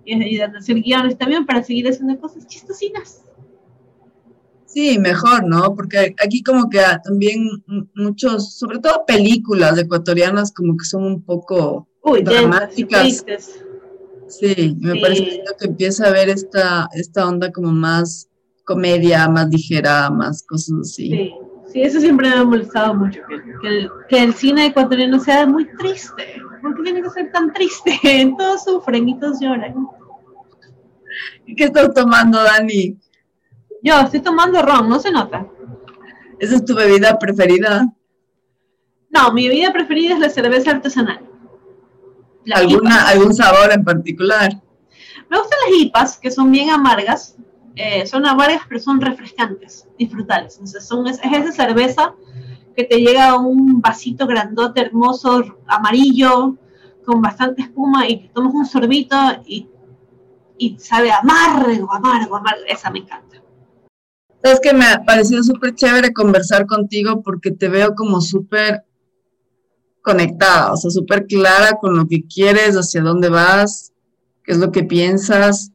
y 0.03 0.13
ayudando 0.13 0.57
a 0.57 0.59
hacer 0.59 0.81
guiones 0.81 1.17
también 1.17 1.45
para 1.45 1.63
seguir 1.63 1.87
haciendo 1.87 2.19
cosas 2.19 2.45
chistosinas. 2.47 3.23
Sí, 4.77 4.99
mejor, 4.99 5.43
¿no? 5.43 5.73
Porque 5.73 6.13
aquí 6.23 6.43
como 6.43 6.69
que 6.69 6.79
también 7.03 7.49
muchos, 7.95 8.59
sobre 8.59 8.77
todo 8.77 9.05
películas 9.07 9.75
ecuatorianas 9.75 10.53
como 10.53 10.77
que 10.77 10.85
son 10.85 11.03
un 11.03 11.23
poco 11.23 11.87
dramáticas. 12.23 13.25
Sí, 14.27 14.77
me 14.79 15.01
parece 15.01 15.41
que 15.59 15.65
empieza 15.65 16.05
a 16.05 16.11
ver 16.11 16.29
esta, 16.29 16.87
esta 16.93 17.27
onda 17.27 17.51
como 17.51 17.71
más 17.71 18.27
comedia, 18.65 19.27
más 19.27 19.49
ligera, 19.49 20.11
más 20.11 20.45
cosas 20.45 20.75
así. 20.81 21.09
Sí, 21.09 21.33
sí 21.73 21.81
eso 21.81 21.99
siempre 21.99 22.29
me 22.29 22.35
ha 22.35 22.43
molestado 22.43 22.93
mucho, 22.93 23.21
que, 23.59 23.67
el, 23.67 23.89
que 24.07 24.23
el 24.25 24.35
cine 24.35 24.67
ecuatoriano 24.67 25.19
sea 25.19 25.47
muy 25.47 25.65
triste. 25.79 26.39
¿Por 26.61 26.75
qué 26.75 26.83
tiene 26.83 27.01
que 27.01 27.09
ser 27.09 27.31
tan 27.31 27.51
triste? 27.51 27.99
Todos 28.37 28.63
sufren 28.63 29.09
y 29.09 29.19
todos 29.19 29.39
lloran. 29.41 29.87
¿Qué 31.47 31.63
estás 31.63 31.91
tomando, 31.95 32.43
Dani? 32.43 32.95
Yo 33.83 33.99
estoy 34.01 34.21
tomando 34.21 34.61
ron, 34.61 34.89
no 34.89 34.99
se 34.99 35.11
nota. 35.11 35.45
¿Esa 36.39 36.55
es 36.55 36.65
tu 36.65 36.75
bebida 36.75 37.17
preferida? 37.17 37.87
No, 39.09 39.31
mi 39.33 39.47
bebida 39.47 39.71
preferida 39.71 40.13
es 40.13 40.19
la 40.19 40.29
cerveza 40.29 40.71
artesanal. 40.71 41.21
¿Alguna, 42.53 43.07
¿Algún 43.07 43.33
sabor 43.33 43.71
en 43.73 43.83
particular? 43.83 44.51
Me 45.29 45.37
gustan 45.37 45.59
las 45.65 45.81
IPAs, 45.81 46.17
que 46.17 46.31
son 46.31 46.51
bien 46.51 46.69
amargas. 46.69 47.35
Eh, 47.75 48.07
son 48.07 48.25
amargas, 48.25 48.61
pero 48.67 48.79
son 48.79 49.01
refrescantes, 49.01 49.87
disfrutables. 49.97 50.55
Entonces, 50.55 50.87
son, 50.87 51.07
es, 51.07 51.19
esa 51.23 51.51
cerveza 51.51 52.15
que 52.75 52.83
te 52.83 52.97
llega 52.97 53.29
a 53.29 53.37
un 53.37 53.81
vasito 53.81 54.25
grandote, 54.25 54.81
hermoso, 54.81 55.43
amarillo, 55.67 56.55
con 57.05 57.21
bastante 57.21 57.63
espuma, 57.63 58.07
y 58.07 58.29
tomas 58.29 58.53
un 58.53 58.65
sorbito 58.65 59.15
y, 59.45 59.67
y 60.57 60.77
sabe 60.79 61.11
amargo, 61.11 61.91
amargo, 61.93 62.35
amargo. 62.35 62.61
Esa 62.67 62.89
me 62.89 62.99
encanta. 62.99 63.26
Sabes 64.43 64.59
que 64.61 64.73
me 64.73 64.85
ha 64.85 65.03
parecido 65.03 65.43
súper 65.43 65.75
chévere 65.75 66.13
conversar 66.13 66.65
contigo 66.65 67.21
porque 67.21 67.51
te 67.51 67.69
veo 67.69 67.95
como 67.95 68.21
súper 68.21 68.83
conectada, 70.01 70.71
o 70.71 70.77
sea, 70.77 70.89
súper 70.89 71.25
clara 71.25 71.73
con 71.81 71.97
lo 71.97 72.07
que 72.07 72.25
quieres, 72.25 72.75
hacia 72.75 73.01
dónde 73.01 73.27
vas, 73.27 73.91
qué 74.43 74.53
es 74.53 74.57
lo 74.57 74.71
que 74.71 74.83
piensas. 74.83 75.71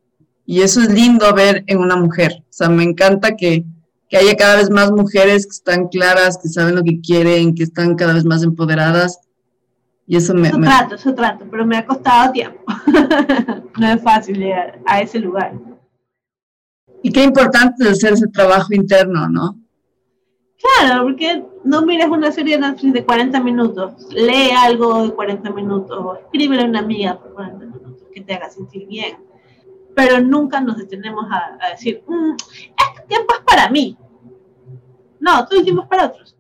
Y 0.47 0.63
eso 0.63 0.81
es 0.81 0.91
lindo 0.91 1.33
ver 1.35 1.65
en 1.67 1.79
una 1.79 1.97
mujer. 1.97 2.37
O 2.41 2.53
sea, 2.53 2.69
me 2.69 2.83
encanta 2.83 3.37
que, 3.37 3.65
haya 4.11 4.37
cada 4.37 4.57
vez 4.57 4.71
más 4.71 4.91
mujeres 4.91 5.47
que 5.47 5.53
están 5.53 5.89
claras, 5.89 6.39
que 6.39 6.49
saben 6.49 6.75
lo 6.75 6.83
que 6.83 7.01
quieren, 7.01 7.55
que 7.55 7.63
están 7.63 7.95
cada 7.95 8.15
vez 8.15 8.25
más 8.25 8.43
empoderadas. 8.43 9.21
Y 10.07 10.17
eso 10.17 10.35
me... 10.35 10.49
Eso 10.49 10.61
trato, 10.61 10.95
eso 10.95 11.15
trato, 11.15 11.47
pero 11.51 11.67
me 11.67 11.77
ha 11.77 11.87
costado 11.87 12.33
tiempo. 12.33 12.61
no 13.79 13.87
es 13.87 14.03
fácil 14.03 14.39
llegar 14.39 14.81
a 14.87 15.01
ese 15.01 15.19
lugar. 15.19 15.55
Y 17.03 17.11
qué 17.11 17.25
importante 17.25 17.85
es 17.85 17.91
hacer 17.93 18.13
ese 18.15 18.29
trabajo 18.29 18.73
interno, 18.73 19.29
¿no? 19.29 19.59
Claro, 20.63 21.03
porque 21.03 21.45
no 21.65 21.83
mires 21.83 22.07
una 22.07 22.31
serie 22.31 22.57
de 22.57 22.63
Netflix 22.63 22.93
de 22.93 23.05
40 23.05 23.41
minutos, 23.41 24.07
lee 24.11 24.51
algo 24.57 25.05
de 25.05 25.13
40 25.13 25.51
minutos, 25.51 25.99
o 25.99 26.15
escríbele 26.15 26.63
a 26.63 26.67
una 26.67 26.79
amiga 26.79 27.19
por 27.19 27.35
40 27.35 27.67
minutos 27.67 28.09
que 28.15 28.21
te 28.21 28.35
haga 28.35 28.49
sentir 28.49 28.87
bien. 28.87 29.17
Pero 29.95 30.21
nunca 30.21 30.61
nos 30.61 30.79
detenemos 30.79 31.27
a, 31.31 31.71
decir, 31.71 32.03
mm, 32.07 32.33
este 32.33 33.07
tiempo 33.09 33.35
es 33.35 33.41
para 33.45 33.69
mí. 33.71 33.97
No, 35.19 35.45
todo 35.47 35.59
el 35.59 35.65
tiempo 35.65 35.83
es 35.83 35.89
para 35.89 36.07
otros. 36.07 36.37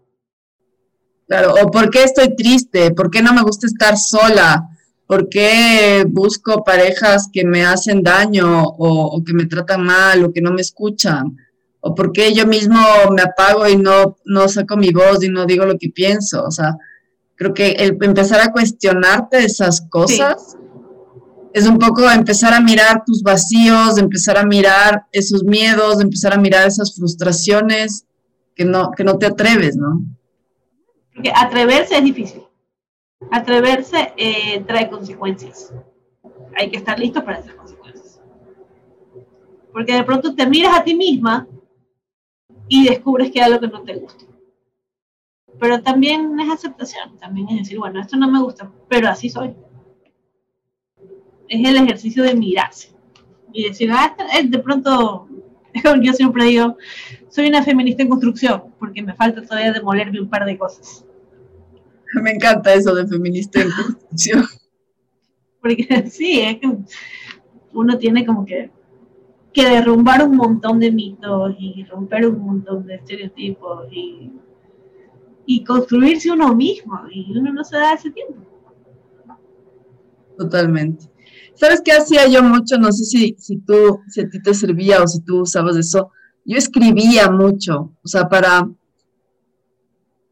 Claro, 1.26 1.54
o 1.60 1.70
por 1.70 1.90
qué 1.90 2.04
estoy 2.04 2.36
triste, 2.36 2.92
por 2.92 3.10
qué 3.10 3.22
no 3.22 3.32
me 3.32 3.42
gusta 3.42 3.66
estar 3.66 3.96
sola, 3.96 4.68
por 5.12 5.28
qué 5.28 6.06
busco 6.08 6.64
parejas 6.64 7.28
que 7.30 7.44
me 7.44 7.66
hacen 7.66 8.02
daño 8.02 8.62
o, 8.62 9.14
o 9.14 9.22
que 9.22 9.34
me 9.34 9.44
tratan 9.44 9.84
mal 9.84 10.24
o 10.24 10.32
que 10.32 10.40
no 10.40 10.52
me 10.52 10.62
escuchan 10.62 11.36
o 11.80 11.94
por 11.94 12.12
qué 12.12 12.32
yo 12.32 12.46
mismo 12.46 12.80
me 13.14 13.20
apago 13.20 13.68
y 13.68 13.76
no, 13.76 14.16
no 14.24 14.48
saco 14.48 14.78
mi 14.78 14.90
voz 14.90 15.22
y 15.22 15.28
no 15.28 15.44
digo 15.44 15.66
lo 15.66 15.76
que 15.76 15.90
pienso. 15.90 16.42
O 16.42 16.50
sea, 16.50 16.78
creo 17.34 17.52
que 17.52 17.72
el 17.72 17.98
empezar 18.00 18.40
a 18.40 18.52
cuestionarte 18.52 19.44
esas 19.44 19.82
cosas 19.90 20.56
es 21.52 21.66
un 21.66 21.78
poco 21.78 22.10
empezar 22.10 22.54
a 22.54 22.62
mirar 22.62 23.02
tus 23.04 23.22
vacíos, 23.22 23.98
empezar 23.98 24.38
a 24.38 24.46
mirar 24.46 25.04
esos 25.12 25.44
miedos, 25.44 26.00
empezar 26.00 26.32
a 26.32 26.38
mirar 26.38 26.66
esas 26.66 26.96
frustraciones 26.96 28.06
que 28.56 28.64
no, 28.64 28.92
que 28.92 29.04
no 29.04 29.18
te 29.18 29.26
atreves, 29.26 29.76
¿no? 29.76 30.00
Porque 31.14 31.30
atreverse 31.36 31.98
es 31.98 32.02
difícil. 32.02 32.44
Atreverse 33.30 34.12
eh, 34.16 34.62
trae 34.66 34.90
consecuencias. 34.90 35.72
Hay 36.56 36.70
que 36.70 36.76
estar 36.76 36.98
listo 36.98 37.24
para 37.24 37.38
esas 37.38 37.54
consecuencias. 37.54 38.20
Porque 39.72 39.94
de 39.94 40.04
pronto 40.04 40.34
te 40.34 40.46
miras 40.46 40.78
a 40.78 40.84
ti 40.84 40.94
misma 40.94 41.46
y 42.68 42.86
descubres 42.86 43.30
que 43.30 43.40
hay 43.40 43.52
algo 43.52 43.60
que 43.60 43.68
no 43.68 43.82
te 43.82 43.96
gusta. 43.96 44.24
Pero 45.58 45.82
también 45.82 46.38
es 46.40 46.50
aceptación, 46.50 47.16
también 47.18 47.48
es 47.50 47.58
decir, 47.58 47.78
bueno, 47.78 48.00
esto 48.00 48.16
no 48.16 48.30
me 48.30 48.42
gusta, 48.42 48.70
pero 48.88 49.08
así 49.08 49.28
soy. 49.28 49.54
Es 51.48 51.68
el 51.68 51.76
ejercicio 51.76 52.22
de 52.22 52.34
mirarse 52.34 52.92
y 53.52 53.68
decir, 53.68 53.90
ah, 53.92 54.14
de 54.42 54.58
pronto, 54.58 55.28
yo 56.02 56.12
siempre 56.12 56.46
digo, 56.46 56.76
soy 57.28 57.48
una 57.48 57.62
feminista 57.62 58.02
en 58.02 58.08
construcción, 58.08 58.64
porque 58.78 59.02
me 59.02 59.14
falta 59.14 59.42
todavía 59.42 59.72
demolerme 59.72 60.20
un 60.20 60.28
par 60.28 60.44
de 60.44 60.58
cosas. 60.58 61.04
Me 62.22 62.32
encanta 62.32 62.74
eso 62.74 62.94
de 62.94 63.06
feminista 63.06 63.60
en 63.60 63.70
construcción. 63.70 64.44
Porque 65.60 66.06
sí, 66.10 66.40
es 66.40 66.58
que 66.58 66.76
uno 67.72 67.98
tiene 67.98 68.26
como 68.26 68.44
que 68.44 68.70
que 69.52 69.68
derrumbar 69.68 70.26
un 70.26 70.36
montón 70.36 70.80
de 70.80 70.90
mitos 70.90 71.54
y 71.58 71.84
romper 71.84 72.26
un 72.26 72.40
montón 72.40 72.86
de 72.86 72.94
estereotipos 72.94 73.86
y, 73.92 74.32
y 75.46 75.64
construirse 75.64 76.30
uno 76.30 76.54
mismo 76.54 77.00
y 77.10 77.36
uno 77.36 77.52
no 77.52 77.64
se 77.64 77.76
da 77.76 77.92
ese 77.92 78.10
tiempo. 78.10 78.40
Totalmente. 80.38 81.10
¿Sabes 81.54 81.82
qué 81.84 81.92
hacía 81.92 82.26
yo 82.28 82.42
mucho? 82.42 82.78
No 82.78 82.90
sé 82.92 83.04
si, 83.04 83.36
si 83.38 83.58
tú, 83.58 84.00
si 84.08 84.22
a 84.22 84.28
ti 84.28 84.40
te 84.40 84.54
servía 84.54 85.02
o 85.02 85.06
si 85.06 85.20
tú 85.22 85.42
usabas 85.42 85.76
eso. 85.76 86.10
Yo 86.44 86.56
escribía 86.56 87.30
mucho, 87.30 87.92
o 88.02 88.08
sea, 88.08 88.28
para, 88.28 88.68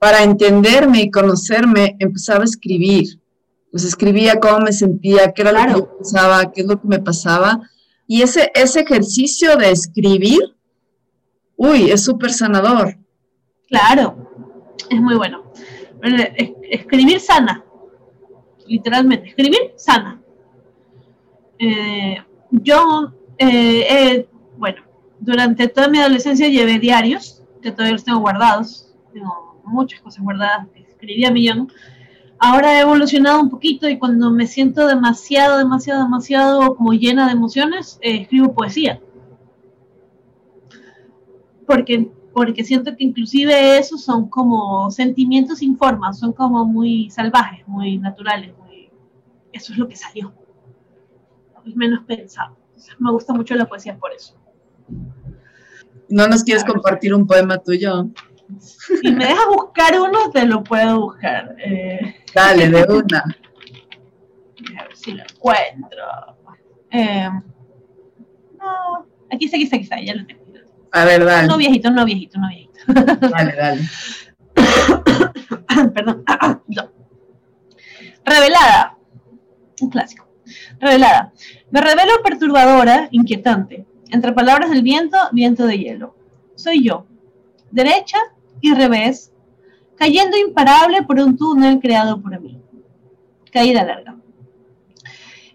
para 0.00 0.24
entenderme 0.24 1.02
y 1.02 1.10
conocerme, 1.10 1.94
empezaba 2.00 2.40
a 2.40 2.46
escribir. 2.46 3.20
Pues 3.70 3.84
escribía 3.84 4.40
cómo 4.40 4.58
me 4.58 4.72
sentía, 4.72 5.32
qué 5.32 5.42
era 5.42 5.52
lo 5.52 5.74
que 5.74 5.80
yo 5.80 5.96
pensaba, 5.98 6.50
qué 6.50 6.62
es 6.62 6.66
lo 6.66 6.80
que 6.80 6.88
me 6.88 6.98
pasaba 6.98 7.60
y 8.12 8.22
ese, 8.22 8.50
ese 8.56 8.80
ejercicio 8.80 9.56
de 9.56 9.70
escribir, 9.70 10.40
uy, 11.56 11.92
es 11.92 12.02
súper 12.02 12.32
sanador. 12.32 12.98
Claro, 13.68 14.74
es 14.90 15.00
muy 15.00 15.14
bueno. 15.14 15.44
Escribir 16.72 17.20
sana, 17.20 17.64
literalmente, 18.66 19.28
escribir 19.28 19.74
sana. 19.76 20.20
Eh, 21.60 22.16
yo, 22.50 23.12
eh, 23.38 24.26
bueno, 24.58 24.82
durante 25.20 25.68
toda 25.68 25.86
mi 25.86 26.00
adolescencia 26.00 26.48
llevé 26.48 26.80
diarios, 26.80 27.44
que 27.62 27.70
todavía 27.70 27.92
los 27.92 28.02
tengo 28.02 28.18
guardados, 28.18 28.92
tengo 29.12 29.49
muchas 29.64 30.00
cosas 30.00 30.22
guardadas, 30.22 30.66
escribía 30.74 31.30
millón 31.30 31.68
ahora 32.40 32.78
he 32.78 32.80
evolucionado 32.80 33.40
un 33.40 33.50
poquito 33.50 33.88
y 33.88 33.98
cuando 33.98 34.30
me 34.32 34.46
siento 34.46 34.86
demasiado, 34.86 35.58
demasiado, 35.58 36.02
demasiado 36.02 36.74
como 36.74 36.92
llena 36.92 37.26
de 37.26 37.32
emociones, 37.32 37.98
eh, 38.00 38.22
escribo 38.22 38.54
poesía. 38.54 39.00
Porque, 41.66 42.10
porque 42.32 42.64
siento 42.64 42.96
que 42.96 43.04
inclusive 43.04 43.78
esos 43.78 44.02
son 44.02 44.28
como 44.28 44.90
sentimientos 44.90 45.58
sin 45.58 45.76
forma, 45.76 46.12
son 46.12 46.32
como 46.32 46.64
muy 46.64 47.10
salvajes, 47.10 47.68
muy 47.68 47.98
naturales. 47.98 48.54
Eso 49.52 49.72
es 49.72 49.78
lo 49.78 49.86
que 49.86 49.96
salió. 49.96 50.32
Es 51.66 51.76
menos 51.76 52.04
pensado. 52.04 52.56
me 52.98 53.12
gusta 53.12 53.34
mucho 53.34 53.54
la 53.54 53.66
poesía 53.66 53.98
por 53.98 54.12
eso. 54.12 54.34
¿No 56.08 56.26
nos 56.26 56.42
quieres 56.42 56.64
compartir 56.64 57.14
un 57.14 57.26
poema 57.26 57.58
tuyo? 57.58 58.08
Si 58.58 59.12
me 59.12 59.26
dejas 59.26 59.46
buscar 59.46 60.00
uno, 60.00 60.30
te 60.30 60.44
lo 60.46 60.62
puedo 60.62 61.00
buscar. 61.00 61.56
Eh, 61.58 62.16
Dale, 62.34 62.68
de 62.68 62.82
una. 62.84 63.24
A 64.78 64.82
ver 64.84 64.96
si 64.96 65.12
lo 65.12 65.22
encuentro. 65.22 66.36
Eh, 66.90 67.28
no, 68.58 69.06
aquí 69.32 69.44
está, 69.44 69.56
aquí 69.56 69.64
está, 69.64 69.76
aquí 69.76 69.84
está, 69.84 70.00
ya 70.00 70.14
lo 70.14 70.26
tengo. 70.26 70.40
A 70.92 71.04
ver, 71.04 71.24
dale. 71.24 71.48
No 71.48 71.56
viejito, 71.56 71.90
no 71.90 72.04
viejito, 72.04 72.38
no 72.38 72.48
viejito. 72.48 72.78
Dale, 72.86 73.54
dale. 73.54 73.82
Perdón. 75.94 76.24
Revelada. 78.24 78.96
Un 79.80 79.90
clásico. 79.90 80.28
Revelada. 80.80 81.32
Me 81.70 81.80
revelo 81.80 82.12
perturbadora, 82.24 83.08
inquietante. 83.12 83.86
Entre 84.10 84.32
palabras 84.32 84.70
del 84.70 84.82
viento, 84.82 85.16
viento 85.32 85.66
de 85.66 85.78
hielo. 85.78 86.16
Soy 86.56 86.84
yo. 86.84 87.06
Derecha 87.70 88.18
y 88.60 88.74
revés, 88.74 89.32
cayendo 89.96 90.36
imparable 90.36 91.02
por 91.02 91.18
un 91.18 91.36
túnel 91.36 91.80
creado 91.80 92.20
por 92.20 92.40
mí. 92.40 92.60
Caída 93.52 93.84
larga. 93.84 94.16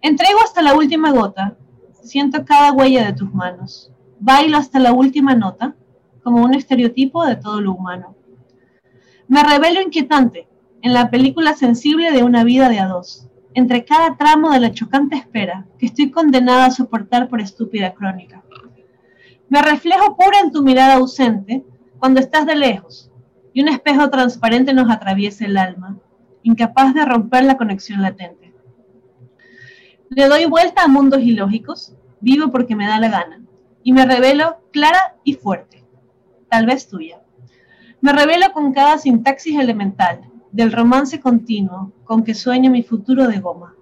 Entrego 0.01 0.39
hasta 0.43 0.61
la 0.61 0.75
última 0.75 1.11
gota, 1.11 1.57
siento 2.03 2.45
cada 2.45 2.71
huella 2.71 3.05
de 3.05 3.13
tus 3.13 3.33
manos, 3.33 3.91
bailo 4.19 4.57
hasta 4.57 4.79
la 4.79 4.93
última 4.93 5.33
nota, 5.33 5.75
como 6.23 6.43
un 6.43 6.53
estereotipo 6.53 7.25
de 7.25 7.35
todo 7.35 7.61
lo 7.61 7.73
humano. 7.73 8.15
Me 9.27 9.43
revelo 9.43 9.81
inquietante 9.81 10.47
en 10.81 10.93
la 10.93 11.09
película 11.09 11.53
sensible 11.53 12.11
de 12.11 12.23
una 12.23 12.43
vida 12.43 12.69
de 12.69 12.79
a 12.79 12.87
dos, 12.87 13.27
entre 13.55 13.85
cada 13.85 14.17
tramo 14.17 14.51
de 14.51 14.59
la 14.59 14.71
chocante 14.71 15.15
espera 15.15 15.65
que 15.79 15.87
estoy 15.87 16.11
condenada 16.11 16.65
a 16.65 16.71
soportar 16.71 17.29
por 17.29 17.41
estúpida 17.41 17.93
crónica. 17.93 18.43
Me 19.49 19.61
reflejo 19.61 20.15
pura 20.15 20.39
en 20.43 20.51
tu 20.51 20.61
mirada 20.61 20.95
ausente 20.95 21.65
cuando 22.05 22.19
estás 22.19 22.45
de 22.45 22.53
lejos, 22.53 23.09
y 23.51 23.63
un 23.63 23.67
espejo 23.67 24.11
transparente 24.11 24.75
nos 24.75 24.91
atraviesa 24.91 25.43
el 25.43 25.57
alma, 25.57 25.97
incapaz 26.43 26.93
de 26.93 27.03
romper 27.03 27.45
la 27.45 27.57
conexión 27.57 28.03
latente. 28.03 28.53
Le 30.11 30.27
doy 30.27 30.45
vuelta 30.45 30.83
a 30.83 30.87
mundos 30.87 31.21
ilógicos, 31.21 31.95
vivo 32.21 32.51
porque 32.51 32.75
me 32.75 32.85
da 32.85 32.99
la 32.99 33.09
gana, 33.09 33.41
y 33.81 33.91
me 33.91 34.05
revelo 34.05 34.61
clara 34.71 35.15
y 35.23 35.33
fuerte, 35.33 35.83
tal 36.47 36.67
vez 36.67 36.87
tuya. 36.87 37.23
Me 38.01 38.13
revelo 38.13 38.51
con 38.53 38.71
cada 38.71 38.99
sintaxis 38.99 39.59
elemental, 39.59 40.29
del 40.51 40.73
romance 40.73 41.19
continuo 41.19 41.91
con 42.03 42.23
que 42.23 42.35
sueño 42.35 42.69
mi 42.69 42.83
futuro 42.83 43.27
de 43.27 43.39
goma. 43.39 43.73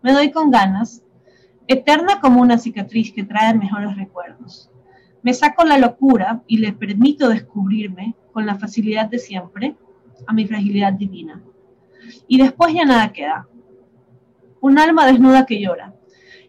Me 0.00 0.14
doy 0.14 0.30
con 0.30 0.50
ganas, 0.50 1.02
eterna 1.66 2.18
como 2.22 2.40
una 2.40 2.56
cicatriz 2.56 3.12
que 3.12 3.24
trae 3.24 3.52
mejores 3.52 3.94
recuerdos. 3.94 4.70
Me 5.22 5.34
saco 5.34 5.64
la 5.64 5.78
locura 5.78 6.42
y 6.46 6.58
le 6.58 6.72
permito 6.72 7.28
descubrirme 7.28 8.14
con 8.32 8.46
la 8.46 8.58
facilidad 8.58 9.06
de 9.08 9.18
siempre 9.18 9.76
a 10.26 10.32
mi 10.32 10.46
fragilidad 10.46 10.92
divina. 10.92 11.42
Y 12.26 12.38
después 12.38 12.74
ya 12.74 12.84
nada 12.84 13.12
queda. 13.12 13.48
Un 14.60 14.78
alma 14.78 15.06
desnuda 15.06 15.46
que 15.46 15.60
llora, 15.60 15.94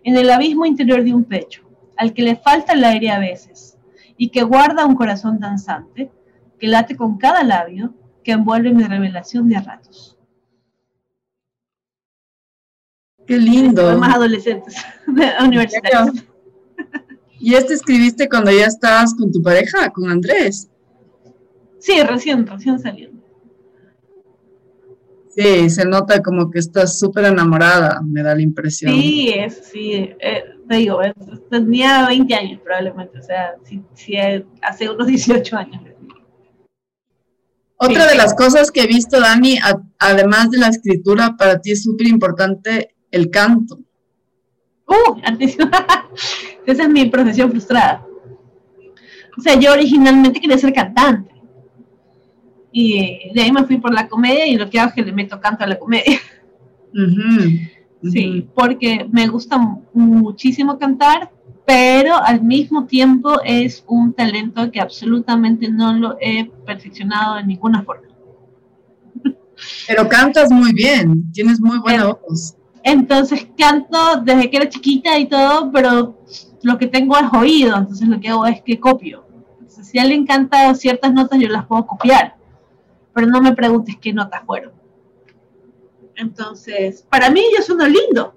en 0.03 0.17
el 0.17 0.29
abismo 0.29 0.65
interior 0.65 1.03
de 1.03 1.13
un 1.13 1.23
pecho, 1.23 1.69
al 1.97 2.13
que 2.13 2.23
le 2.23 2.35
falta 2.35 2.73
el 2.73 2.83
aire 2.83 3.09
a 3.11 3.19
veces, 3.19 3.77
y 4.17 4.29
que 4.29 4.43
guarda 4.43 4.85
un 4.85 4.95
corazón 4.95 5.39
danzante, 5.39 6.11
que 6.59 6.67
late 6.67 6.95
con 6.95 7.17
cada 7.17 7.43
labio, 7.43 7.93
que 8.23 8.31
envuelve 8.31 8.71
mi 8.71 8.83
revelación 8.83 9.49
de 9.49 9.57
a 9.57 9.61
ratos. 9.61 10.17
Qué 13.25 13.37
lindo. 13.37 13.97
Más 13.97 14.15
adolescentes, 14.15 14.75
universitarios. 15.43 16.25
¿Y 17.41 17.55
este 17.55 17.73
escribiste 17.73 18.29
cuando 18.29 18.51
ya 18.51 18.67
estabas 18.67 19.15
con 19.15 19.31
tu 19.31 19.41
pareja, 19.41 19.89
con 19.89 20.09
Andrés? 20.09 20.69
Sí, 21.79 21.99
recién, 22.03 22.45
recién 22.45 22.79
saliendo. 22.79 23.19
Sí, 25.35 25.69
se 25.69 25.85
nota 25.85 26.21
como 26.21 26.51
que 26.51 26.59
estás 26.59 26.99
súper 26.99 27.25
enamorada, 27.25 28.01
me 28.05 28.21
da 28.21 28.35
la 28.35 28.41
impresión. 28.41 28.93
Sí, 28.93 29.33
es, 29.33 29.61
sí, 29.71 30.11
eh, 30.19 30.43
te 30.67 30.75
digo, 30.75 30.99
tenía 31.49 32.05
20 32.07 32.35
años 32.35 32.61
probablemente, 32.63 33.17
o 33.17 33.23
sea, 33.23 33.55
sí, 33.63 33.81
hace 34.61 34.89
unos 34.89 35.07
18 35.07 35.57
años. 35.57 35.81
Otra 37.77 38.05
de 38.05 38.15
las 38.15 38.35
cosas 38.35 38.69
que 38.69 38.83
he 38.83 38.87
visto, 38.87 39.19
Dani, 39.19 39.57
además 39.97 40.51
de 40.51 40.59
la 40.59 40.67
escritura, 40.67 41.35
para 41.35 41.59
ti 41.59 41.71
es 41.71 41.81
súper 41.81 42.07
importante 42.07 42.93
el 43.09 43.31
canto. 43.31 43.79
Uh, 44.91 45.21
esa 46.65 46.83
es 46.83 46.89
mi 46.89 47.05
profesión 47.05 47.49
frustrada. 47.49 48.05
O 49.37 49.41
sea, 49.41 49.57
yo 49.57 49.71
originalmente 49.71 50.41
quería 50.41 50.57
ser 50.57 50.73
cantante. 50.73 51.31
Y 52.73 53.31
de 53.33 53.41
ahí 53.41 53.51
me 53.51 53.63
fui 53.63 53.77
por 53.77 53.93
la 53.93 54.07
comedia 54.07 54.45
y 54.45 54.55
lo 54.55 54.69
que 54.69 54.79
hago 54.79 54.89
es 54.89 54.95
que 54.95 55.03
le 55.03 55.13
meto 55.13 55.39
canto 55.39 55.63
a 55.63 55.67
la 55.67 55.79
comedia. 55.79 56.19
Sí, 58.03 58.47
porque 58.53 59.07
me 59.11 59.27
gusta 59.27 59.57
muchísimo 59.93 60.77
cantar, 60.77 61.31
pero 61.65 62.15
al 62.15 62.41
mismo 62.41 62.85
tiempo 62.85 63.39
es 63.45 63.83
un 63.87 64.13
talento 64.13 64.71
que 64.71 64.81
absolutamente 64.81 65.69
no 65.69 65.93
lo 65.93 66.17
he 66.19 66.45
perfeccionado 66.65 67.35
de 67.35 67.45
ninguna 67.45 67.83
forma. 67.83 68.07
Pero 69.87 70.09
cantas 70.09 70.51
muy 70.51 70.73
bien, 70.73 71.31
tienes 71.31 71.61
muy 71.61 71.77
buena 71.79 72.07
voz. 72.07 72.55
Entonces 72.83 73.47
canto 73.57 74.21
desde 74.23 74.49
que 74.49 74.57
era 74.57 74.69
chiquita 74.69 75.17
y 75.17 75.27
todo, 75.27 75.71
pero 75.71 76.17
lo 76.63 76.77
que 76.77 76.87
tengo 76.87 77.17
es 77.17 77.31
oído, 77.33 77.77
entonces 77.77 78.07
lo 78.07 78.19
que 78.19 78.29
hago 78.29 78.45
es 78.45 78.61
que 78.61 78.79
copio. 78.79 79.25
si 79.67 79.99
alguien 79.99 80.25
canta 80.25 80.73
ciertas 80.73 81.13
notas, 81.13 81.39
yo 81.39 81.47
las 81.47 81.65
puedo 81.65 81.85
copiar, 81.85 82.35
pero 83.13 83.27
no 83.27 83.41
me 83.41 83.53
preguntes 83.53 83.97
qué 83.99 84.13
notas 84.13 84.43
fueron. 84.45 84.71
Entonces, 86.15 87.05
para 87.09 87.29
mí 87.29 87.41
yo 87.55 87.63
sueno 87.63 87.87
lindo, 87.87 88.33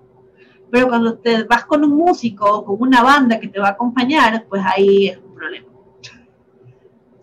pero 0.71 0.89
cuando 0.89 1.19
te 1.19 1.45
vas 1.45 1.65
con 1.65 1.85
un 1.85 1.97
músico 1.97 2.47
o 2.47 2.65
con 2.65 2.81
una 2.81 3.03
banda 3.03 3.39
que 3.39 3.49
te 3.49 3.61
va 3.61 3.69
a 3.69 3.73
acompañar, 3.73 4.47
pues 4.49 4.63
ahí 4.65 5.09
es 5.09 5.19
un 5.19 5.35
problema. 5.35 5.69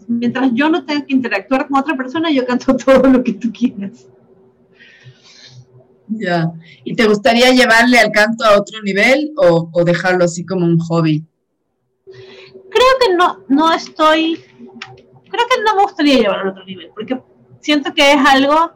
Mientras 0.07 0.51
yo 0.53 0.69
no 0.69 0.85
tenga 0.85 1.05
que 1.05 1.13
interactuar 1.13 1.67
con 1.67 1.79
otra 1.79 1.95
persona, 1.95 2.31
yo 2.31 2.45
canto 2.45 2.75
todo 2.85 3.07
lo 3.07 3.23
que 3.23 3.33
tú 3.33 3.51
quieras. 3.51 4.07
Ya. 6.13 6.51
¿Y 6.83 6.95
te 6.95 7.07
gustaría 7.07 7.51
llevarle 7.51 7.97
al 7.97 8.11
canto 8.11 8.43
a 8.43 8.59
otro 8.59 8.81
nivel 8.81 9.31
o, 9.37 9.83
dejarlo 9.85 10.25
así 10.25 10.45
como 10.45 10.65
un 10.65 10.79
hobby? 10.79 11.23
Creo 12.05 12.87
que 12.99 13.15
no, 13.15 13.39
no 13.47 13.73
estoy, 13.73 14.35
creo 14.35 15.45
que 15.49 15.63
no 15.65 15.75
me 15.75 15.83
gustaría 15.83 16.19
llevarlo 16.19 16.49
a 16.49 16.51
otro 16.51 16.65
nivel, 16.65 16.89
porque 16.93 17.21
siento 17.59 17.93
que 17.93 18.13
es 18.13 18.17
algo 18.25 18.71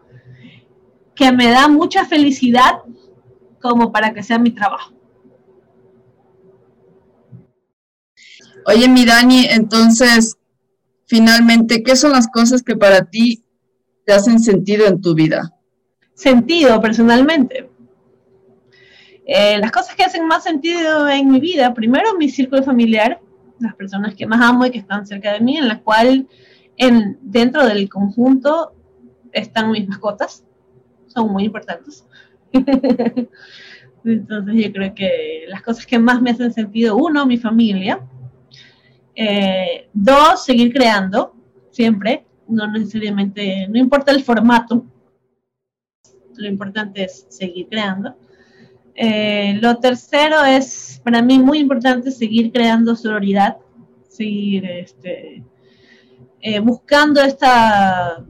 que 1.13 1.31
me 1.31 1.49
da 1.49 1.67
mucha 1.67 2.05
felicidad 2.05 2.81
como 3.61 3.91
para 3.91 4.13
que 4.13 4.23
sea 4.23 4.37
mi 4.37 4.51
trabajo. 4.51 4.93
Oye, 8.67 8.89
mi 8.89 9.05
Dani, 9.05 9.45
entonces, 9.45 10.37
finalmente, 11.05 11.83
¿qué 11.83 11.95
son 11.95 12.11
las 12.11 12.27
cosas 12.27 12.63
que 12.63 12.75
para 12.75 13.05
ti 13.05 13.43
te 14.05 14.13
hacen 14.13 14.39
sentido 14.39 14.87
en 14.87 15.01
tu 15.01 15.13
vida? 15.13 15.54
Sentido 16.15 16.81
personalmente. 16.81 17.69
Eh, 19.27 19.57
las 19.59 19.71
cosas 19.71 19.95
que 19.95 20.03
hacen 20.03 20.27
más 20.27 20.43
sentido 20.43 21.07
en 21.07 21.31
mi 21.31 21.39
vida, 21.39 21.73
primero 21.73 22.15
mi 22.17 22.29
círculo 22.29 22.63
familiar, 22.63 23.19
las 23.59 23.75
personas 23.75 24.15
que 24.15 24.25
más 24.25 24.41
amo 24.41 24.65
y 24.65 24.71
que 24.71 24.79
están 24.79 25.05
cerca 25.05 25.33
de 25.33 25.39
mí, 25.41 25.57
en 25.57 25.67
la 25.67 25.81
cual 25.81 26.27
en, 26.77 27.17
dentro 27.21 27.65
del 27.65 27.87
conjunto 27.89 28.73
están 29.31 29.71
mis 29.71 29.87
mascotas, 29.87 30.45
son 31.07 31.31
muy 31.31 31.45
importantes. 31.45 32.05
Entonces 34.05 34.55
yo 34.55 34.71
creo 34.71 34.93
que 34.93 35.45
las 35.47 35.63
cosas 35.63 35.85
que 35.85 35.97
más 35.97 36.21
me 36.21 36.31
hacen 36.31 36.53
sentido, 36.53 36.95
uno, 36.95 37.25
mi 37.25 37.37
familia, 37.37 37.99
eh, 39.15 39.89
dos, 39.93 40.45
seguir 40.45 40.71
creando, 40.71 41.35
siempre, 41.71 42.25
no 42.47 42.71
necesariamente, 42.71 43.67
no 43.67 43.79
importa 43.79 44.11
el 44.11 44.23
formato, 44.23 44.85
lo 46.37 46.47
importante 46.47 47.03
es 47.03 47.25
seguir 47.29 47.67
creando. 47.69 48.15
Eh, 48.95 49.59
lo 49.61 49.77
tercero 49.77 50.43
es, 50.45 51.01
para 51.03 51.21
mí, 51.21 51.37
muy 51.37 51.59
importante 51.59 52.11
seguir 52.11 52.51
creando 52.51 52.95
sororidad, 52.95 53.57
seguir 54.07 54.65
este, 54.65 55.43
eh, 56.41 56.59
buscando 56.59 57.21
esta 57.21 58.25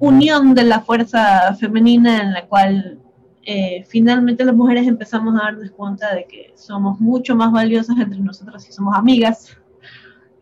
unión 0.00 0.54
de 0.54 0.64
la 0.64 0.80
fuerza 0.80 1.54
femenina 1.54 2.20
en 2.20 2.32
la 2.32 2.46
cual 2.46 2.98
eh, 3.44 3.84
finalmente 3.86 4.44
las 4.44 4.56
mujeres 4.56 4.86
empezamos 4.88 5.34
a 5.36 5.44
darnos 5.44 5.70
cuenta 5.70 6.12
de 6.14 6.26
que 6.26 6.52
somos 6.56 6.98
mucho 6.98 7.36
más 7.36 7.52
valiosas 7.52 7.96
entre 7.98 8.18
nosotras 8.18 8.64
si 8.64 8.72
somos 8.72 8.96
amigas 8.96 9.56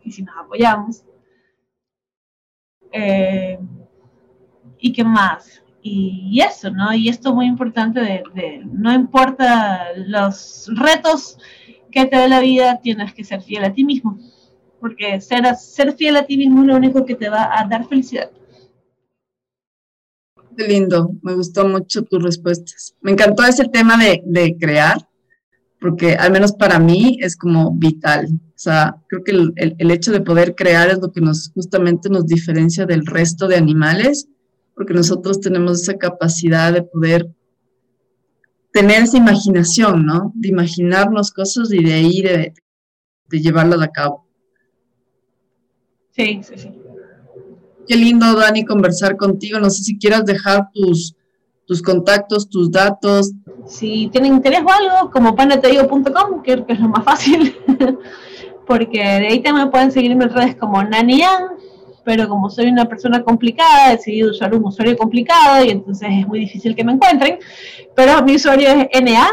y 0.03 0.11
si 0.11 0.23
nos 0.23 0.35
apoyamos. 0.35 1.03
¿Y 4.79 4.91
qué 4.91 5.03
más? 5.03 5.62
Y, 5.83 6.41
eso, 6.41 6.71
¿no? 6.71 6.93
Y 6.93 7.09
esto 7.09 7.29
es 7.29 7.35
muy 7.35 7.45
importante 7.45 7.99
de, 7.99 8.63
no 8.65 8.93
importa 8.93 9.87
los 9.97 10.69
retos 10.73 11.37
que 11.91 12.05
te 12.05 12.17
dé 12.17 12.29
la 12.29 12.39
vida, 12.39 12.79
tienes 12.81 13.13
que 13.13 13.25
ser 13.25 13.41
fiel 13.41 13.65
a 13.65 13.73
ti 13.73 13.83
mismo, 13.83 14.17
porque 14.79 15.19
ser, 15.19 15.43
ser 15.57 15.93
fiel 15.93 16.15
a 16.15 16.25
ti 16.25 16.37
mismo 16.37 16.61
es 16.61 16.67
lo 16.67 16.77
único 16.77 17.05
que 17.05 17.15
te 17.15 17.29
va 17.29 17.59
a 17.59 17.67
dar 17.67 17.85
felicidad. 17.87 18.31
Qué 20.57 20.67
lindo, 20.67 21.11
me 21.21 21.33
gustó 21.33 21.67
mucho 21.67 22.03
tus 22.03 22.23
respuestas. 22.23 22.95
Me 23.01 23.11
encantó 23.11 23.43
ese 23.43 23.65
tema 23.65 23.97
de, 23.97 24.21
de 24.25 24.55
crear, 24.57 24.97
porque 25.81 26.15
al 26.15 26.31
menos 26.31 26.53
para 26.53 26.79
mí 26.79 27.17
es 27.19 27.35
como 27.35 27.73
vital. 27.73 28.27
O 28.31 28.59
sea, 28.63 28.95
creo 29.09 29.23
que 29.23 29.31
el, 29.31 29.51
el, 29.57 29.75
el, 29.79 29.91
hecho 29.91 30.11
de 30.11 30.21
poder 30.21 30.55
crear 30.55 30.89
es 30.89 30.99
lo 30.99 31.11
que 31.11 31.19
nos 31.19 31.51
justamente 31.53 32.07
nos 32.07 32.25
diferencia 32.25 32.85
del 32.85 33.05
resto 33.05 33.47
de 33.47 33.57
animales 33.57 34.29
porque 34.75 34.93
nosotros 34.93 35.39
tenemos 35.39 35.81
esa 35.81 35.97
capacidad 35.97 36.73
de 36.73 36.83
poder 36.83 37.29
tener 38.71 39.03
esa 39.03 39.17
imaginación, 39.17 40.05
¿no? 40.05 40.31
De 40.35 40.49
imaginarnos 40.49 41.31
cosas 41.31 41.71
y 41.71 41.83
de 41.83 41.93
ahí 41.93 42.21
de, 42.21 42.53
llevarlas 43.29 43.81
a 43.81 43.87
cabo. 43.87 44.27
Sí, 46.11 46.41
sí, 46.43 46.53
sí. 46.57 46.71
Qué 47.87 47.95
lindo, 47.95 48.35
Dani, 48.35 48.63
conversar 48.65 49.17
contigo. 49.17 49.59
No 49.59 49.69
sé 49.69 49.83
si 49.83 49.97
quieras 49.97 50.25
dejar 50.25 50.69
tus, 50.71 51.15
tus 51.65 51.81
contactos, 51.81 52.49
tus 52.49 52.71
datos. 52.71 53.31
Si 53.65 54.09
tienen 54.11 54.35
interés 54.35 54.61
o 54.61 54.71
algo, 54.71 55.11
como 55.11 55.35
paneteigo.com, 55.35 56.43
que 56.43 56.63
es 56.67 56.79
lo 56.79 56.89
más 56.89 57.03
fácil, 57.03 57.55
porque 58.67 58.99
de 58.99 59.27
ahí 59.27 59.39
también 59.41 59.71
pueden 59.71 59.91
seguirme 59.91 60.25
en 60.25 60.31
redes 60.31 60.55
como 60.55 60.83
Nanian, 60.83 61.49
pero 62.03 62.27
como 62.27 62.49
soy 62.49 62.67
una 62.67 62.85
persona 62.85 63.23
complicada, 63.23 63.89
he 63.89 63.97
decidido 63.97 64.31
usar 64.31 64.53
un 64.53 64.65
usuario 64.65 64.97
complicado 64.97 65.63
y 65.63 65.69
entonces 65.69 66.09
es 66.11 66.27
muy 66.27 66.39
difícil 66.39 66.75
que 66.75 66.83
me 66.83 66.93
encuentren, 66.93 67.39
pero 67.95 68.23
mi 68.23 68.35
usuario 68.35 68.69
es 68.69 69.01
NA, 69.01 69.29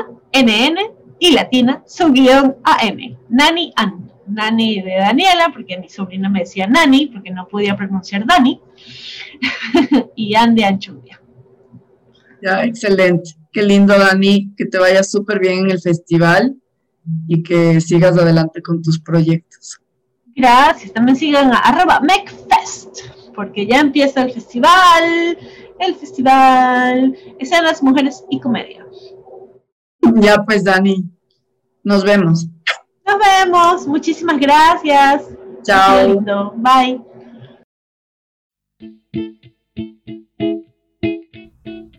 y 1.23 1.33
latina, 1.33 1.83
su 1.87 2.11
guion 2.12 2.57
AM, 2.62 3.18
Nani 3.29 3.73
An, 3.77 4.11
Nani 4.27 4.81
de 4.81 4.97
Daniela, 4.97 5.51
porque 5.53 5.79
mi 5.79 5.89
sobrina 5.89 6.29
me 6.29 6.41
decía 6.41 6.66
Nani, 6.66 7.09
porque 7.09 7.31
no 7.31 7.47
podía 7.47 7.77
pronunciar 7.77 8.25
Dani, 8.27 8.61
y 10.16 10.35
An 10.35 10.55
de 10.55 10.64
Anchuvia. 10.64 11.21
Ya, 12.43 12.64
excelente. 12.64 13.33
Qué 13.53 13.62
lindo, 13.62 13.99
Dani, 13.99 14.55
que 14.57 14.64
te 14.64 14.79
vaya 14.79 15.03
súper 15.03 15.41
bien 15.41 15.59
en 15.59 15.71
el 15.73 15.81
festival 15.81 16.57
y 17.27 17.43
que 17.43 17.81
sigas 17.81 18.16
adelante 18.16 18.62
con 18.62 18.81
tus 18.81 18.99
proyectos. 19.01 19.81
Gracias. 20.35 20.93
También 20.93 21.16
sigan 21.16 21.53
a 21.53 21.59
arroba 21.59 22.01
MecFest, 22.01 23.01
porque 23.35 23.66
ya 23.66 23.81
empieza 23.81 24.22
el 24.22 24.33
festival. 24.33 25.39
El 25.78 25.95
festival 25.95 27.16
Escenas, 27.39 27.83
Mujeres 27.83 28.24
y 28.31 28.39
Comedia. 28.39 28.87
Ya 30.16 30.45
pues, 30.45 30.64
Dani. 30.64 31.05
Nos 31.83 32.05
vemos. 32.05 32.47
Nos 33.07 33.18
vemos. 33.18 33.87
Muchísimas 33.87 34.39
gracias. 34.39 35.24
Chao. 35.62 36.53
Bye. 36.57 37.01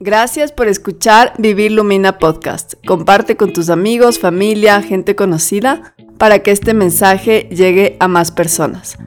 Gracias 0.04 0.52
por 0.52 0.68
escuchar 0.68 1.34
Vivir 1.38 1.74
Lumina 1.74 2.18
Podcast. 2.18 2.74
Comparte 2.88 3.38
con 3.38 3.54
tus 3.54 3.70
amigos, 3.70 4.18
familia, 4.18 4.82
gente 4.82 5.16
conocida 5.16 5.94
para 6.18 6.40
que 6.40 6.50
este 6.50 6.74
mensaje 6.74 7.48
llegue 7.52 7.98
a 8.00 8.08
más 8.08 8.32
personas. 8.32 8.98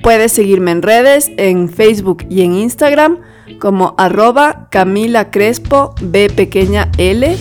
Puedes 0.00 0.30
seguirme 0.30 0.70
en 0.70 0.82
redes, 0.82 1.32
en 1.38 1.68
Facebook 1.68 2.24
y 2.30 2.42
en 2.42 2.54
Instagram 2.54 3.18
como 3.58 3.96
arroba 3.98 4.68
Camila 4.70 5.32
Crespo 5.32 5.96
B 6.00 6.30
pequeña 6.30 6.88
L 6.98 7.36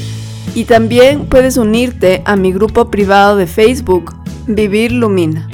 y 0.56 0.64
también 0.64 1.28
puedes 1.28 1.58
unirte 1.58 2.24
a 2.26 2.36
mi 2.36 2.52
grupo 2.52 2.90
privado 2.90 3.38
de 3.38 3.46
Facebook 3.46 4.12
Vivir 4.48 4.92
Lumina. 4.92 5.48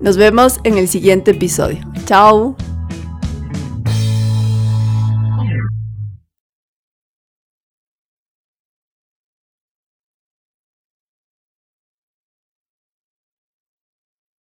Nos 0.00 0.16
vemos 0.16 0.58
en 0.64 0.78
el 0.78 0.88
siguiente 0.88 1.32
episodio. 1.32 1.80
Chao. 2.06 2.56